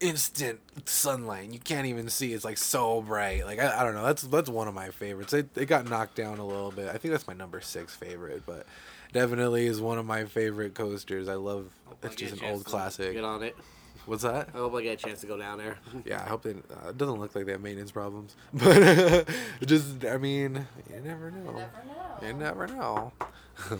instant 0.00 0.60
sunlight. 0.84 1.44
and 1.44 1.54
You 1.54 1.60
can't 1.60 1.86
even 1.86 2.08
see. 2.08 2.32
It's 2.32 2.44
like 2.44 2.58
so 2.58 3.00
bright. 3.02 3.44
Like 3.46 3.58
I, 3.58 3.80
I 3.80 3.84
don't 3.84 3.94
know. 3.94 4.04
That's 4.04 4.22
that's 4.22 4.50
one 4.50 4.68
of 4.68 4.74
my 4.74 4.90
favorites. 4.90 5.32
It, 5.32 5.48
it 5.56 5.66
got 5.66 5.88
knocked 5.88 6.16
down 6.16 6.38
a 6.38 6.46
little 6.46 6.70
bit. 6.70 6.88
I 6.88 6.98
think 6.98 7.12
that's 7.12 7.26
my 7.26 7.34
number 7.34 7.60
six 7.60 7.94
favorite, 7.94 8.42
but 8.46 8.66
definitely 9.12 9.66
is 9.66 9.80
one 9.80 9.98
of 9.98 10.06
my 10.06 10.24
favorite 10.24 10.74
coasters. 10.74 11.28
I 11.28 11.34
love. 11.34 11.70
I 11.88 12.06
It's 12.06 12.16
get 12.16 12.28
just 12.30 12.42
an 12.42 12.50
old 12.50 12.64
classic. 12.64 13.14
Get 13.14 13.24
on 13.24 13.42
it. 13.42 13.56
What's 14.04 14.22
that? 14.22 14.50
I 14.54 14.58
hope 14.58 14.72
I 14.76 14.82
get 14.82 15.02
a 15.02 15.04
chance 15.04 15.20
to 15.22 15.26
go 15.26 15.36
down 15.36 15.58
there. 15.58 15.78
Yeah, 16.04 16.22
I 16.24 16.28
hope 16.28 16.42
they. 16.42 16.50
Uh, 16.50 16.90
it 16.90 16.98
doesn't 16.98 17.18
look 17.18 17.34
like 17.34 17.44
they 17.44 17.52
have 17.52 17.60
maintenance 17.60 17.90
problems, 17.90 18.36
but 18.54 19.28
just. 19.66 20.04
I 20.04 20.16
mean, 20.18 20.66
you 20.92 21.00
never 21.00 21.30
know. 21.30 21.52
Never 21.52 21.54
know. 21.86 22.26
You 22.28 22.32
never 22.34 22.66
know. 22.68 23.12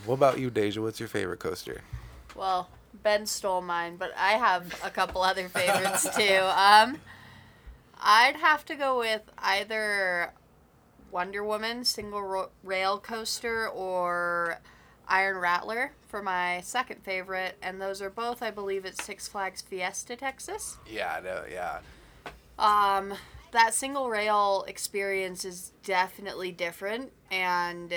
what 0.05 0.15
about 0.15 0.41
you, 0.41 0.51
Deja? 0.51 0.81
What's 0.81 0.99
your 0.99 1.09
favorite 1.09 1.39
coaster? 1.41 1.83
Well, 2.37 2.69
Ben 3.03 3.27
stole 3.27 3.61
mine, 3.63 3.97
but 3.97 4.13
I 4.17 4.33
have 4.33 4.81
a 4.85 4.91
couple 4.91 5.23
other 5.23 5.49
favorites 5.49 6.09
too. 6.17 6.41
Um, 6.57 6.99
I'd 7.99 8.37
have 8.37 8.65
to 8.67 8.75
go 8.75 8.99
with 8.99 9.23
either 9.39 10.33
Wonder 11.11 11.43
Woman 11.43 11.85
single 11.85 12.23
ro- 12.23 12.51
rail 12.63 12.99
coaster 12.99 13.69
or 13.69 14.59
Iron 15.09 15.39
Rattler 15.39 15.93
for 16.09 16.23
my 16.23 16.61
second 16.63 17.03
favorite, 17.03 17.57
and 17.63 17.81
those 17.81 18.03
are 18.03 18.11
both, 18.11 18.43
I 18.43 18.51
believe, 18.51 18.85
at 18.85 19.01
Six 19.01 19.29
Flags 19.29 19.63
Fiesta, 19.63 20.15
Texas. 20.17 20.77
Yeah, 20.89 21.21
no, 21.25 21.45
yeah. 21.51 21.79
Um, 22.59 23.15
that 23.53 23.73
single 23.75 24.11
rail 24.11 24.65
experience 24.69 25.45
is 25.45 25.73
definitely 25.83 26.53
different, 26.53 27.13
and 27.31 27.93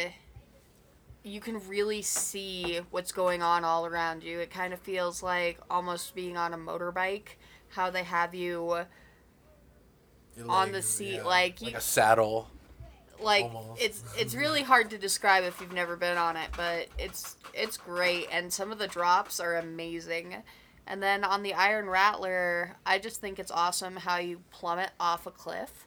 you 1.29 1.39
can 1.39 1.65
really 1.67 2.01
see 2.01 2.79
what's 2.91 3.11
going 3.11 3.41
on 3.41 3.63
all 3.63 3.85
around 3.85 4.23
you. 4.23 4.39
It 4.39 4.49
kind 4.51 4.73
of 4.73 4.79
feels 4.79 5.21
like 5.23 5.59
almost 5.69 6.15
being 6.15 6.37
on 6.37 6.53
a 6.53 6.57
motorbike. 6.57 7.35
How 7.69 7.89
they 7.91 8.03
have 8.03 8.33
you 8.33 8.85
on 10.47 10.71
the 10.71 10.81
seat, 10.81 11.23
like, 11.23 11.61
like 11.61 11.71
you- 11.71 11.77
a 11.77 11.81
saddle. 11.81 12.49
like 13.19 13.43
Almost. 13.43 13.81
it's 13.81 14.03
it's 14.17 14.33
really 14.33 14.61
hard 14.63 14.89
to 14.91 14.97
describe 14.97 15.43
if 15.43 15.59
you've 15.59 15.73
never 15.73 15.95
been 15.97 16.17
on 16.17 16.37
it, 16.37 16.49
but 16.55 16.87
it's 16.97 17.35
it's 17.53 17.75
great 17.77 18.27
and 18.31 18.51
some 18.51 18.71
of 18.71 18.79
the 18.79 18.87
drops 18.87 19.39
are 19.41 19.57
amazing. 19.57 20.37
And 20.87 21.03
then 21.03 21.23
on 21.23 21.43
the 21.43 21.53
Iron 21.53 21.87
Rattler, 21.89 22.77
I 22.85 22.97
just 22.97 23.19
think 23.21 23.37
it's 23.37 23.51
awesome 23.51 23.97
how 23.97 24.17
you 24.17 24.41
plummet 24.51 24.91
off 24.99 25.27
a 25.27 25.31
cliff. 25.31 25.85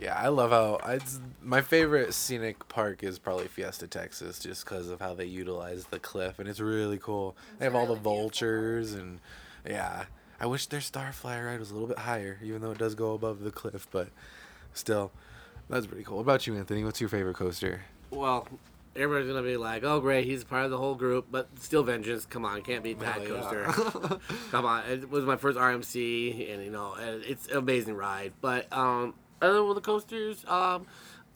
Yeah, 0.00 0.14
I 0.14 0.28
love 0.28 0.50
how 0.50 0.78
I, 0.82 0.94
it's, 0.94 1.20
my 1.42 1.60
favorite 1.60 2.14
scenic 2.14 2.68
park 2.68 3.02
is 3.02 3.18
probably 3.18 3.48
Fiesta, 3.48 3.86
Texas, 3.86 4.38
just 4.38 4.64
because 4.64 4.88
of 4.88 4.98
how 5.00 5.12
they 5.12 5.26
utilize 5.26 5.84
the 5.86 5.98
cliff, 5.98 6.38
and 6.38 6.48
it's 6.48 6.58
really 6.60 6.98
cool. 6.98 7.36
they 7.58 7.66
have 7.66 7.74
all 7.74 7.82
the 7.82 7.92
really 7.92 8.00
beautiful. 8.00 8.20
vultures, 8.22 8.92
and 8.94 9.20
yeah, 9.66 10.04
I 10.40 10.46
wish 10.46 10.66
their 10.66 10.80
Starfly 10.80 11.44
ride 11.46 11.58
was 11.60 11.70
a 11.70 11.74
little 11.74 11.88
bit 11.88 11.98
higher, 11.98 12.38
even 12.42 12.62
though 12.62 12.70
it 12.70 12.78
does 12.78 12.94
go 12.94 13.12
above 13.12 13.40
the 13.40 13.50
cliff, 13.50 13.86
but 13.90 14.08
still, 14.72 15.12
that's 15.68 15.86
pretty 15.86 16.02
cool. 16.04 16.16
What 16.16 16.22
about 16.22 16.46
you, 16.46 16.56
Anthony? 16.56 16.82
What's 16.82 17.00
your 17.00 17.10
favorite 17.10 17.36
coaster? 17.36 17.82
Well, 18.10 18.48
everybody's 18.96 19.28
gonna 19.28 19.46
be 19.46 19.58
like, 19.58 19.84
"Oh, 19.84 20.00
great, 20.00 20.24
he's 20.24 20.44
part 20.44 20.64
of 20.64 20.70
the 20.70 20.78
whole 20.78 20.94
group," 20.94 21.26
but 21.30 21.48
still, 21.58 21.82
Vengeance. 21.82 22.24
Come 22.24 22.46
on, 22.46 22.62
can't 22.62 22.82
beat 22.82 22.98
that 23.00 23.20
Hell 23.20 23.42
coaster. 23.42 23.64
yeah. 23.66 24.16
Come 24.50 24.64
on, 24.64 24.82
it 24.86 25.10
was 25.10 25.26
my 25.26 25.36
first 25.36 25.58
RMC, 25.58 26.52
and 26.54 26.64
you 26.64 26.70
know, 26.70 26.94
it's 26.98 27.48
an 27.48 27.58
amazing 27.58 27.96
ride. 27.96 28.32
But 28.40 28.72
um, 28.72 29.12
other 29.40 29.74
the 29.74 29.80
coasters, 29.80 30.44
um, 30.46 30.86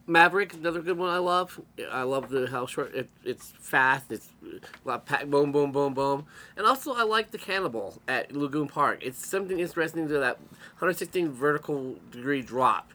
Maverick, 0.07 0.53
another 0.53 0.83
good 0.83 0.99
one 0.99 1.09
I 1.09 1.19
love. 1.19 1.61
I 1.91 2.03
love 2.03 2.29
the 2.29 2.47
how 2.49 2.67
short 2.67 2.95
it, 2.95 3.09
it's 3.25 3.53
fast. 3.59 4.13
It's 4.13 4.29
a 4.45 4.89
lot 4.89 4.97
of 4.97 5.05
pack, 5.07 5.27
boom, 5.27 5.51
boom, 5.51 5.73
boom, 5.73 5.95
boom. 5.95 6.27
And 6.57 6.67
also, 6.67 6.93
I 6.95 7.05
like 7.05 7.31
the 7.31 7.39
Cannibal 7.39 8.01
at 8.07 8.33
Lagoon 8.33 8.69
Park. 8.69 8.99
It's 9.03 9.27
something 9.27 9.59
interesting 9.59 10.07
to 10.09 10.19
that 10.19 10.39
116 10.79 11.31
vertical 11.33 11.97
degree 12.11 12.43
drop. 12.43 12.93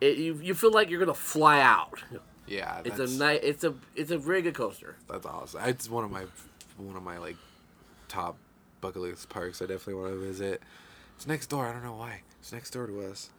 It, 0.00 0.18
you, 0.18 0.38
you 0.42 0.54
feel 0.54 0.72
like 0.72 0.88
you're 0.90 1.00
gonna 1.00 1.14
fly 1.14 1.60
out. 1.60 2.02
yeah, 2.46 2.80
It's 2.84 2.98
a 2.98 3.06
nice. 3.18 3.40
It's 3.42 3.64
a 3.64 3.74
it's 3.96 4.10
a 4.10 4.18
very 4.18 4.42
good 4.42 4.54
coaster. 4.54 4.96
that's 5.08 5.26
awesome. 5.26 5.62
It's 5.64 5.88
one 5.90 6.04
of 6.04 6.10
my 6.10 6.24
one 6.76 6.96
of 6.96 7.02
my 7.02 7.18
like 7.18 7.36
top 8.08 8.36
bucket 8.80 9.02
list 9.02 9.28
parks. 9.28 9.60
I 9.62 9.66
definitely 9.66 9.94
want 9.94 10.12
to 10.12 10.18
visit. 10.20 10.62
It's 11.16 11.26
next 11.26 11.48
door. 11.48 11.66
I 11.66 11.72
don't 11.72 11.84
know 11.84 11.94
why. 11.94 12.22
It's 12.40 12.52
next 12.52 12.70
door 12.70 12.86
to 12.86 13.10
us. 13.10 13.30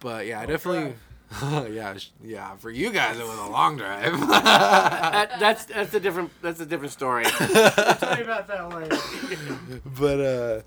But 0.00 0.26
yeah, 0.26 0.40
I 0.40 0.46
definitely. 0.46 0.94
yeah, 1.74 1.94
yeah. 2.24 2.56
For 2.56 2.70
you 2.70 2.90
guys, 2.90 3.18
it 3.18 3.26
was 3.26 3.38
a 3.38 3.50
long 3.50 3.76
drive. 3.76 4.12
That, 4.28 5.40
that's 5.40 5.64
that's 5.66 5.94
a 5.94 6.00
different 6.00 6.30
that's 6.42 6.60
a 6.60 6.66
different 6.66 6.92
story. 6.92 7.24
I'll 7.26 7.94
tell 7.96 8.16
you 8.16 8.24
about 8.24 8.46
that 8.48 8.68
later. 8.68 9.80
but 9.84 10.20
uh, 10.20 10.60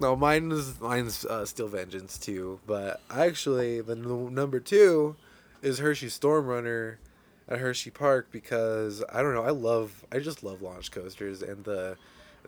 no, 0.00 0.16
mine 0.16 0.50
is 0.50 0.80
mine's 0.80 1.24
uh, 1.24 1.44
Steel 1.44 1.68
Vengeance 1.68 2.18
too. 2.18 2.58
But 2.66 3.00
actually, 3.10 3.80
the 3.80 3.92
n- 3.92 4.34
number 4.34 4.60
two 4.60 5.16
is 5.62 5.78
Hershey 5.78 6.08
Storm 6.08 6.46
Runner 6.46 6.98
at 7.48 7.58
Hershey 7.58 7.90
Park 7.90 8.28
because 8.30 9.04
I 9.12 9.22
don't 9.22 9.34
know. 9.34 9.42
I 9.44 9.50
love. 9.50 10.04
I 10.10 10.18
just 10.18 10.42
love 10.42 10.62
launch 10.62 10.90
coasters 10.90 11.42
and 11.42 11.64
the 11.64 11.96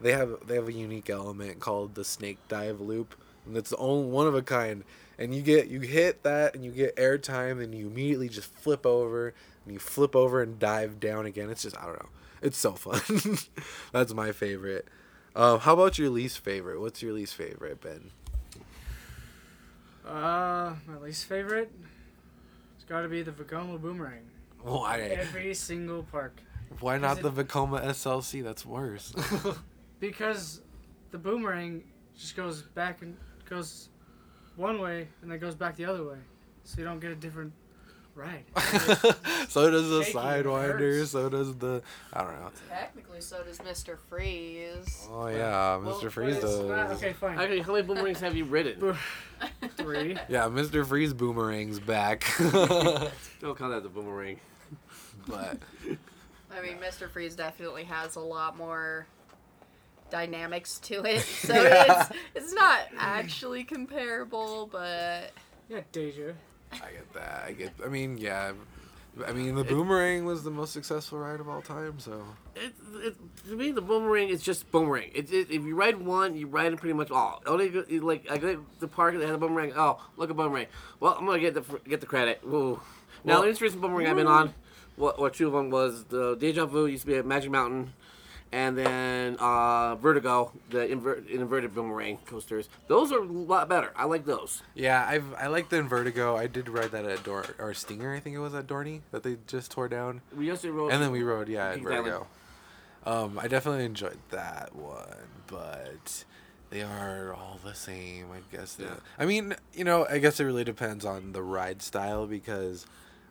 they 0.00 0.12
have 0.12 0.46
they 0.46 0.54
have 0.54 0.68
a 0.68 0.72
unique 0.72 1.10
element 1.10 1.60
called 1.60 1.94
the 1.94 2.04
snake 2.04 2.38
dive 2.48 2.80
loop, 2.80 3.14
and 3.46 3.56
it's 3.56 3.70
the 3.70 3.76
only 3.76 4.08
one 4.10 4.26
of 4.26 4.34
a 4.34 4.42
kind. 4.42 4.84
And 5.20 5.32
you 5.34 5.42
get 5.42 5.68
you 5.68 5.80
hit 5.80 6.22
that 6.24 6.54
and 6.56 6.64
you 6.64 6.72
get 6.72 6.94
air 6.96 7.18
time, 7.18 7.60
and 7.60 7.72
you 7.74 7.86
immediately 7.86 8.28
just 8.28 8.52
flip 8.52 8.84
over 8.86 9.34
and 9.64 9.72
you 9.74 9.78
flip 9.78 10.16
over 10.16 10.42
and 10.42 10.58
dive 10.58 10.98
down 10.98 11.26
again. 11.26 11.50
It's 11.50 11.62
just 11.62 11.76
I 11.78 11.84
don't 11.84 12.02
know. 12.02 12.08
It's 12.42 12.56
so 12.58 12.72
fun. 12.72 13.36
That's 13.92 14.14
my 14.14 14.32
favorite. 14.32 14.88
Um, 15.36 15.60
how 15.60 15.74
about 15.74 15.98
your 15.98 16.08
least 16.10 16.38
favorite? 16.38 16.80
What's 16.80 17.02
your 17.02 17.12
least 17.12 17.34
favorite, 17.36 17.80
Ben? 17.80 18.10
Uh, 20.06 20.74
my 20.86 20.96
least 21.02 21.26
favorite. 21.26 21.70
It's 22.76 22.84
got 22.84 23.02
to 23.02 23.08
be 23.08 23.22
the 23.22 23.30
Vekoma 23.30 23.80
Boomerang. 23.80 24.22
Why? 24.62 25.00
Every 25.00 25.54
single 25.54 26.02
park. 26.04 26.40
Why 26.80 26.96
not 26.98 27.18
it- 27.18 27.22
the 27.22 27.30
Vekoma 27.44 27.84
SLC? 27.84 28.42
That's 28.42 28.64
worse. 28.64 29.12
Because 30.00 30.62
the 31.10 31.18
boomerang 31.18 31.82
just 32.16 32.34
goes 32.34 32.62
back 32.62 33.02
and 33.02 33.18
goes 33.46 33.89
one 34.60 34.80
way 34.80 35.08
and 35.22 35.30
then 35.30 35.38
goes 35.38 35.54
back 35.54 35.76
the 35.76 35.86
other 35.86 36.04
way. 36.04 36.18
So 36.64 36.78
you 36.78 36.84
don't 36.84 37.00
get 37.00 37.10
a 37.10 37.14
different 37.16 37.52
ride. 38.14 38.44
so 39.48 39.70
does 39.70 39.88
the 39.88 40.04
Sidewinder. 40.12 41.06
So 41.06 41.28
does 41.28 41.56
the 41.56 41.82
I 42.12 42.22
don't 42.22 42.38
know. 42.40 42.50
Technically, 42.68 43.20
so 43.20 43.42
does 43.42 43.58
Mr. 43.58 43.96
Freeze. 44.08 45.06
Oh 45.10 45.26
yeah, 45.28 45.76
Well, 45.76 45.94
Mr. 45.98 46.02
but 46.04 46.12
Freeze 46.12 46.38
does. 46.38 46.60
not- 46.60 46.90
okay, 46.92 47.12
fine. 47.14 47.38
Actually, 47.38 47.60
how 47.60 47.72
many 47.72 47.86
boomerangs 47.86 48.20
have 48.20 48.36
you 48.36 48.44
ridden? 48.44 48.96
Three. 49.76 50.16
Yeah, 50.28 50.44
Mr. 50.48 50.86
Freeze 50.86 51.14
boomerang's 51.14 51.80
back. 51.80 52.24
Don't 52.38 53.56
call 53.56 53.70
that 53.70 53.82
the 53.82 53.88
boomerang. 53.88 54.38
but 55.26 55.58
I 56.54 56.60
mean, 56.60 56.76
Mr. 56.78 57.08
Freeze 57.10 57.34
definitely 57.36 57.84
has 57.84 58.16
a 58.16 58.20
lot 58.20 58.56
more 58.56 59.06
dynamics 60.10 60.78
to 60.80 61.04
it, 61.04 61.20
so 61.22 61.54
it's 61.54 62.10
it's 62.34 62.52
not 62.52 62.80
actually 62.98 63.64
comparable, 63.64 64.68
but 64.70 65.30
Yeah, 65.68 65.80
Deja. 65.92 66.32
I 66.72 66.76
get 66.92 67.12
that. 67.14 67.44
I 67.48 67.52
get. 67.52 67.72
I 67.84 67.88
mean, 67.88 68.16
yeah. 68.18 68.52
I 69.26 69.32
mean, 69.32 69.56
the 69.56 69.64
boomerang 69.64 70.24
was 70.24 70.44
the 70.44 70.52
most 70.52 70.72
successful 70.72 71.18
ride 71.18 71.40
of 71.40 71.48
all 71.48 71.60
time. 71.62 71.98
So 71.98 72.22
It, 72.54 72.72
it, 73.02 73.16
to 73.48 73.56
me, 73.56 73.72
the 73.72 73.80
boomerang 73.82 74.28
is 74.28 74.40
just 74.40 74.70
boomerang. 74.70 75.10
It, 75.12 75.32
it, 75.32 75.50
if 75.50 75.64
you 75.64 75.74
ride 75.74 75.96
one, 76.00 76.36
you 76.36 76.46
ride 76.46 76.72
it 76.72 76.78
pretty 76.78 76.92
much 76.92 77.10
all. 77.10 77.42
Only 77.44 77.70
like 77.98 78.30
I 78.30 78.38
go 78.38 78.54
to 78.54 78.64
the 78.78 78.86
park 78.86 79.14
that 79.18 79.26
had 79.26 79.34
a 79.34 79.38
boomerang. 79.38 79.72
Oh, 79.74 80.00
look 80.16 80.30
a 80.30 80.34
boomerang. 80.34 80.66
Well, 81.00 81.16
I'm 81.18 81.26
gonna 81.26 81.40
get 81.40 81.54
the 81.54 81.62
get 81.88 82.00
the 82.00 82.06
credit. 82.06 82.40
Ooh. 82.46 82.80
Now 83.24 83.34
Well- 83.34 83.42
the 83.42 83.48
interesting 83.48 83.80
boomerang 83.80 84.06
I've 84.06 84.16
been 84.16 84.28
on, 84.28 84.54
what 84.94 85.18
what 85.18 85.34
two 85.34 85.48
of 85.48 85.54
them 85.54 85.70
was 85.70 86.04
the 86.04 86.36
Deja 86.36 86.66
Vu 86.66 86.86
used 86.86 87.02
to 87.02 87.06
be 87.08 87.16
at 87.16 87.26
Magic 87.26 87.50
Mountain, 87.50 87.92
and 88.52 88.76
then 88.76 89.36
uh, 89.38 89.94
Vertigo, 89.96 90.52
the 90.70 90.86
invert, 90.90 91.28
inverted 91.28 91.74
boomerang 91.74 92.18
coasters. 92.26 92.68
Those 92.88 93.12
are 93.12 93.20
a 93.20 93.24
lot 93.24 93.68
better. 93.68 93.92
I 93.94 94.04
like 94.06 94.24
those. 94.26 94.62
yeah, 94.74 95.06
I've 95.08 95.32
I 95.34 95.46
like 95.46 95.68
the 95.68 95.76
Invertigo. 95.76 96.36
I 96.36 96.46
did 96.46 96.68
ride 96.68 96.90
that 96.92 97.04
at 97.04 97.22
Dor 97.24 97.44
or 97.58 97.74
Stinger. 97.74 98.14
I 98.14 98.20
think 98.20 98.34
it 98.36 98.40
was 98.40 98.54
at 98.54 98.66
Dorney 98.66 99.02
that 99.12 99.22
they 99.22 99.36
just 99.46 99.70
tore 99.70 99.88
down. 99.88 100.20
We 100.36 100.46
used 100.46 100.62
to 100.62 100.72
rode. 100.72 100.92
And 100.92 101.02
then 101.02 101.12
we 101.12 101.22
rode, 101.22 101.48
yeah, 101.48 101.70
at. 101.70 101.80
Vertigo. 101.80 102.26
Um, 103.06 103.38
I 103.38 103.48
definitely 103.48 103.84
enjoyed 103.84 104.18
that 104.30 104.74
one, 104.74 105.16
but 105.46 106.24
they 106.68 106.82
are 106.82 107.32
all 107.32 107.58
the 107.64 107.74
same, 107.74 108.26
I 108.30 108.54
guess. 108.54 108.76
Yeah. 108.78 108.96
I 109.18 109.24
mean, 109.26 109.54
you 109.72 109.84
know, 109.84 110.06
I 110.10 110.18
guess 110.18 110.38
it 110.38 110.44
really 110.44 110.64
depends 110.64 111.04
on 111.04 111.32
the 111.32 111.42
ride 111.42 111.80
style 111.82 112.26
because 112.26 112.84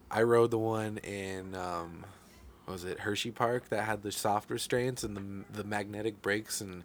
I 0.10 0.24
rode 0.24 0.50
the 0.52 0.58
one 0.58 0.98
in, 1.00 1.54
um, 1.54 2.06
was 2.70 2.86
it 2.86 3.00
Hershey 3.02 3.32
Park 3.32 3.70
that 3.70 3.84
had 3.84 4.04
the 4.04 4.12
soft 4.12 4.50
restraints 4.50 5.04
and 5.04 5.46
the 5.52 5.62
the 5.62 5.64
magnetic 5.68 6.22
brakes 6.22 6.62
and. 6.62 6.84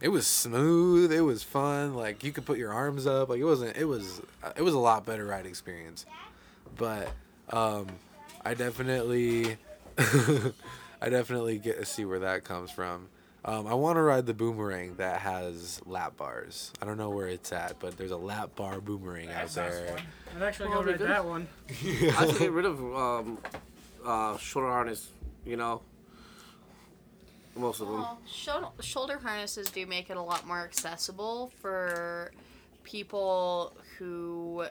It 0.00 0.08
was 0.08 0.26
smooth. 0.26 1.10
It 1.12 1.22
was 1.22 1.42
fun. 1.42 1.94
Like 1.94 2.22
you 2.24 2.32
could 2.32 2.44
put 2.44 2.58
your 2.58 2.72
arms 2.74 3.06
up. 3.06 3.30
Like 3.30 3.40
it 3.40 3.44
wasn't. 3.44 3.76
It 3.76 3.86
was. 3.86 4.20
It 4.54 4.60
was 4.60 4.74
a 4.74 4.78
lot 4.78 5.06
better 5.06 5.24
ride 5.24 5.46
experience. 5.46 6.04
But 6.76 7.08
um, 7.48 7.86
I 8.44 8.52
definitely, 8.52 9.56
I 11.00 11.08
definitely 11.08 11.58
get 11.58 11.78
to 11.78 11.86
see 11.86 12.04
where 12.04 12.18
that 12.18 12.44
comes 12.44 12.70
from. 12.70 13.08
Um, 13.46 13.66
I 13.66 13.74
want 13.74 13.96
to 13.96 14.02
ride 14.02 14.26
the 14.26 14.34
boomerang 14.34 14.96
that 14.96 15.20
has 15.20 15.80
lap 15.86 16.16
bars. 16.18 16.72
I 16.82 16.86
don't 16.86 16.98
know 16.98 17.10
where 17.10 17.28
it's 17.28 17.52
at, 17.52 17.78
but 17.78 17.96
there's 17.96 18.10
a 18.10 18.16
lap 18.16 18.56
bar 18.56 18.80
boomerang 18.80 19.30
out 19.30 19.48
there. 19.50 19.96
I'd 20.36 20.42
actually 20.42 20.68
Well, 20.68 20.82
go 20.82 20.90
ride 20.90 20.98
that 20.98 21.24
one. 21.24 21.46
I 21.70 22.26
should 22.26 22.38
get 22.38 22.52
rid 22.52 22.64
of 22.66 22.80
um, 22.94 23.38
uh, 24.04 24.36
shoulder 24.38 24.68
harness. 24.68 25.08
You 25.44 25.56
know, 25.56 25.82
most 27.56 27.80
of 27.80 27.88
them. 27.88 27.98
well, 28.00 28.18
shoulder, 28.26 28.68
shoulder 28.80 29.18
harnesses 29.18 29.70
do 29.70 29.86
make 29.86 30.10
it 30.10 30.16
a 30.16 30.22
lot 30.22 30.46
more 30.46 30.64
accessible 30.64 31.52
for 31.60 32.32
people 32.82 33.76
who, 33.98 34.64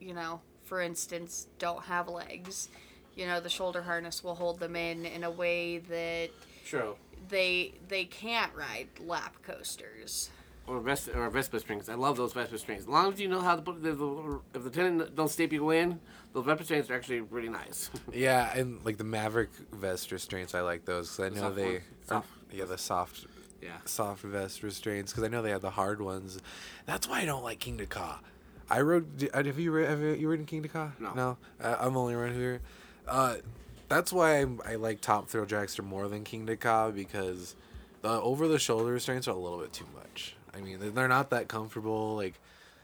you 0.00 0.14
know, 0.14 0.40
for 0.64 0.80
instance, 0.80 1.46
don't 1.58 1.82
have 1.84 2.08
legs. 2.08 2.68
You 3.14 3.26
know, 3.26 3.40
the 3.40 3.48
shoulder 3.48 3.82
harness 3.82 4.24
will 4.24 4.34
hold 4.34 4.58
them 4.58 4.76
in 4.76 5.06
in 5.06 5.24
a 5.24 5.30
way 5.30 5.78
that 5.78 6.30
True. 6.64 6.96
they 7.28 7.74
they 7.88 8.04
can't 8.04 8.52
ride 8.54 8.88
lap 9.00 9.36
coasters. 9.42 10.30
Or 10.66 10.80
Vespa, 10.80 11.18
or 11.18 11.28
Vespa 11.28 11.60
strings. 11.60 11.88
I 11.90 11.94
love 11.94 12.16
those 12.16 12.32
Vespa 12.32 12.56
strings. 12.58 12.82
As 12.82 12.88
long 12.88 13.12
as 13.12 13.20
you 13.20 13.28
know 13.28 13.40
how 13.40 13.54
to 13.54 13.60
put 13.62 13.82
the, 13.82 14.40
if 14.54 14.64
the 14.64 14.70
tendon 14.70 15.10
don't 15.14 15.28
step 15.28 15.52
you 15.52 15.68
in, 15.70 16.00
those 16.32 16.46
Vespa 16.46 16.64
strings 16.64 16.90
are 16.90 16.94
actually 16.94 17.20
really 17.20 17.50
nice. 17.50 17.90
Yeah, 18.12 18.56
and 18.56 18.82
like 18.84 18.96
the 18.96 19.04
Maverick 19.04 19.50
vest 19.72 20.10
restraints, 20.10 20.54
I 20.54 20.60
like 20.62 20.84
those 20.86 21.10
because 21.14 21.32
I 21.32 21.34
know 21.34 21.42
soft 21.42 21.56
they. 21.56 21.80
Soft. 22.06 22.28
Yeah, 22.50 22.64
the 22.64 22.78
soft, 22.78 23.26
yeah. 23.60 23.72
soft 23.84 24.22
vest 24.22 24.62
restraints 24.62 25.12
because 25.12 25.24
I 25.24 25.28
know 25.28 25.42
they 25.42 25.50
have 25.50 25.60
the 25.60 25.70
hard 25.70 26.00
ones. 26.00 26.38
That's 26.86 27.08
why 27.08 27.20
I 27.20 27.24
don't 27.26 27.42
like 27.42 27.58
King 27.58 27.78
Ka. 27.86 28.20
I 28.70 28.80
rode. 28.80 29.18
d- 29.18 29.28
Have 29.34 29.58
you 29.58 29.74
have 29.74 30.00
you, 30.00 30.28
ridden 30.28 30.46
King 30.46 30.62
Ka? 30.64 30.92
No. 30.98 31.12
No, 31.14 31.36
uh, 31.60 31.76
I'm 31.78 31.96
only 31.96 32.14
around 32.14 32.34
here. 32.36 32.60
Uh, 33.06 33.36
that's 33.88 34.12
why 34.12 34.40
I, 34.40 34.46
I 34.66 34.74
like 34.76 35.00
Top 35.02 35.28
Thrill 35.28 35.44
Dragster 35.44 35.84
more 35.84 36.08
than 36.08 36.24
Kingda 36.24 36.58
Ka 36.58 36.90
because 36.90 37.54
the 38.00 38.08
over 38.08 38.48
the 38.48 38.58
shoulder 38.58 38.92
restraints 38.92 39.28
are 39.28 39.32
a 39.32 39.36
little 39.38 39.58
bit 39.58 39.72
too 39.72 39.86
much. 39.94 40.36
I 40.56 40.60
mean, 40.60 40.78
they're- 40.94 41.08
not 41.08 41.30
that 41.30 41.48
comfortable. 41.48 42.16
Like, 42.16 42.34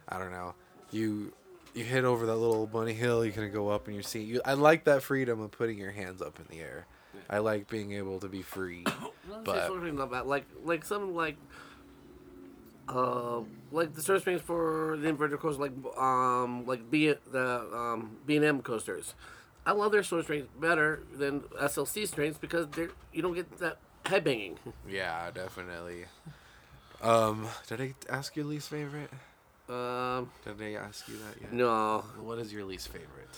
I 0.09 0.18
don't 0.18 0.33
know, 0.33 0.54
you 0.90 1.33
you 1.72 1.85
hit 1.85 2.04
over 2.04 2.26
that 2.26 2.35
little 2.37 2.66
bunny 2.66 2.94
hill, 2.94 3.24
you 3.24 3.30
can 3.30 3.50
go 3.52 3.68
up 3.68 3.87
and 3.87 3.94
you 3.94 4.02
see. 4.02 4.22
You, 4.22 4.40
I 4.44 4.54
like 4.54 4.85
that 4.85 5.02
freedom 5.04 5.40
of 5.40 5.52
putting 5.52 5.78
your 5.78 5.92
hands 5.92 6.20
up 6.20 6.38
in 6.40 6.46
the 6.50 6.61
air. 6.61 6.87
I 7.28 7.38
like 7.38 7.68
being 7.68 7.92
able 7.92 8.18
to 8.20 8.28
be 8.28 8.42
free. 8.42 8.85
But 9.44 9.70
But- 10.11 10.26
like 10.26 10.44
like 10.64 10.85
something 10.85 11.14
like 11.14 11.37
uh 12.88 13.40
like 13.70 13.94
the 13.94 14.02
surf 14.02 14.22
springs 14.22 14.42
for 14.42 14.96
the 15.00 15.09
inverted 15.09 15.38
coasters 15.38 15.61
like 15.61 15.72
um 15.96 16.66
like 16.66 16.90
B 16.90 17.14
the 17.30 17.61
um 17.72 18.16
B 18.26 18.37
and 18.37 18.44
M 18.44 18.62
coasters. 18.62 19.14
I 19.64 19.72
love 19.72 19.92
their 19.92 20.02
source 20.02 20.24
strength 20.24 20.48
better 20.59 21.02
than 21.14 21.40
SLC 21.61 22.09
strengths 22.09 22.38
because 22.38 22.66
they're 22.68 22.90
you 23.12 23.22
don't 23.22 23.35
get 23.35 23.59
that 23.59 23.78
head 24.06 24.24
banging. 24.24 24.59
yeah, 24.88 25.30
definitely. 25.30 26.06
Um, 27.03 27.47
did 27.67 27.81
I 27.81 27.95
ask 28.09 28.37
your 28.37 28.45
least 28.45 28.69
favorite? 28.69 29.11
Um, 29.69 30.31
Did 30.45 30.61
I 30.61 30.73
ask 30.73 31.09
you 31.09 31.15
that 31.19 31.41
yet? 31.41 31.53
no. 31.53 32.05
What 32.21 32.39
is 32.39 32.53
your 32.53 32.65
least 32.65 32.89
favorite? 32.89 33.29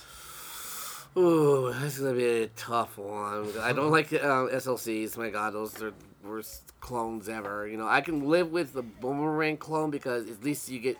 Ooh, 1.17 1.73
this 1.81 1.99
is 1.99 2.01
gonna 2.05 2.15
be 2.15 2.25
a 2.25 2.47
tough 2.49 2.97
one. 2.97 3.53
I 3.61 3.73
don't 3.75 3.91
like 3.99 4.13
uh, 4.15 4.49
SLCs. 4.49 5.19
My 5.19 5.29
God, 5.29 5.53
those 5.53 5.75
are 5.83 5.91
the 5.91 6.29
worst 6.29 6.73
clones 6.81 7.29
ever. 7.29 7.69
You 7.69 7.77
know, 7.77 7.87
I 7.87 8.01
can 8.01 8.29
live 8.29 8.51
with 8.51 8.73
the 8.73 8.83
boomerang 8.83 9.59
clone 9.59 9.91
because 9.91 10.29
at 10.31 10.43
least 10.43 10.71
you 10.71 10.79
get 10.79 10.97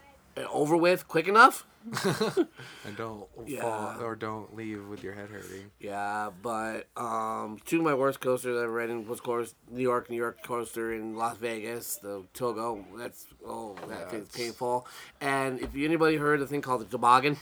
over 0.51 0.77
with 0.77 1.09
quick 1.09 1.29
enough. 1.29 1.67
And 2.85 2.97
don't 2.97 3.27
Yeah. 3.47 3.63
fall 3.63 4.03
or 4.05 4.15
don't 4.17 4.55
leave 4.57 4.87
with 4.87 5.03
your 5.03 5.15
head 5.15 5.31
hurting. 5.31 5.71
Yeah, 5.81 6.31
but 6.43 6.87
um, 6.97 7.59
two 7.65 7.79
of 7.79 7.85
my 7.85 7.95
worst 7.95 8.21
coasters 8.21 8.57
I've 8.63 8.71
ridden 8.71 9.07
was, 9.09 9.19
of 9.19 9.25
course, 9.25 9.55
New 9.71 9.83
York, 9.83 10.09
New 10.11 10.17
York 10.17 10.43
coaster 10.45 10.93
in 10.93 11.17
Las 11.17 11.37
Vegas, 11.39 11.97
the 11.97 12.25
Togo. 12.35 12.85
That's 12.97 13.27
oh, 13.47 13.75
that 13.89 13.99
Yeah, 13.99 14.09
thing's 14.09 14.29
it's- 14.29 14.37
painful. 14.37 14.87
And 15.21 15.61
if 15.61 15.75
anybody 15.75 16.17
heard 16.17 16.41
the 16.41 16.47
thing 16.47 16.61
called 16.63 16.83
the 16.83 16.87
toboggan, 16.87 17.37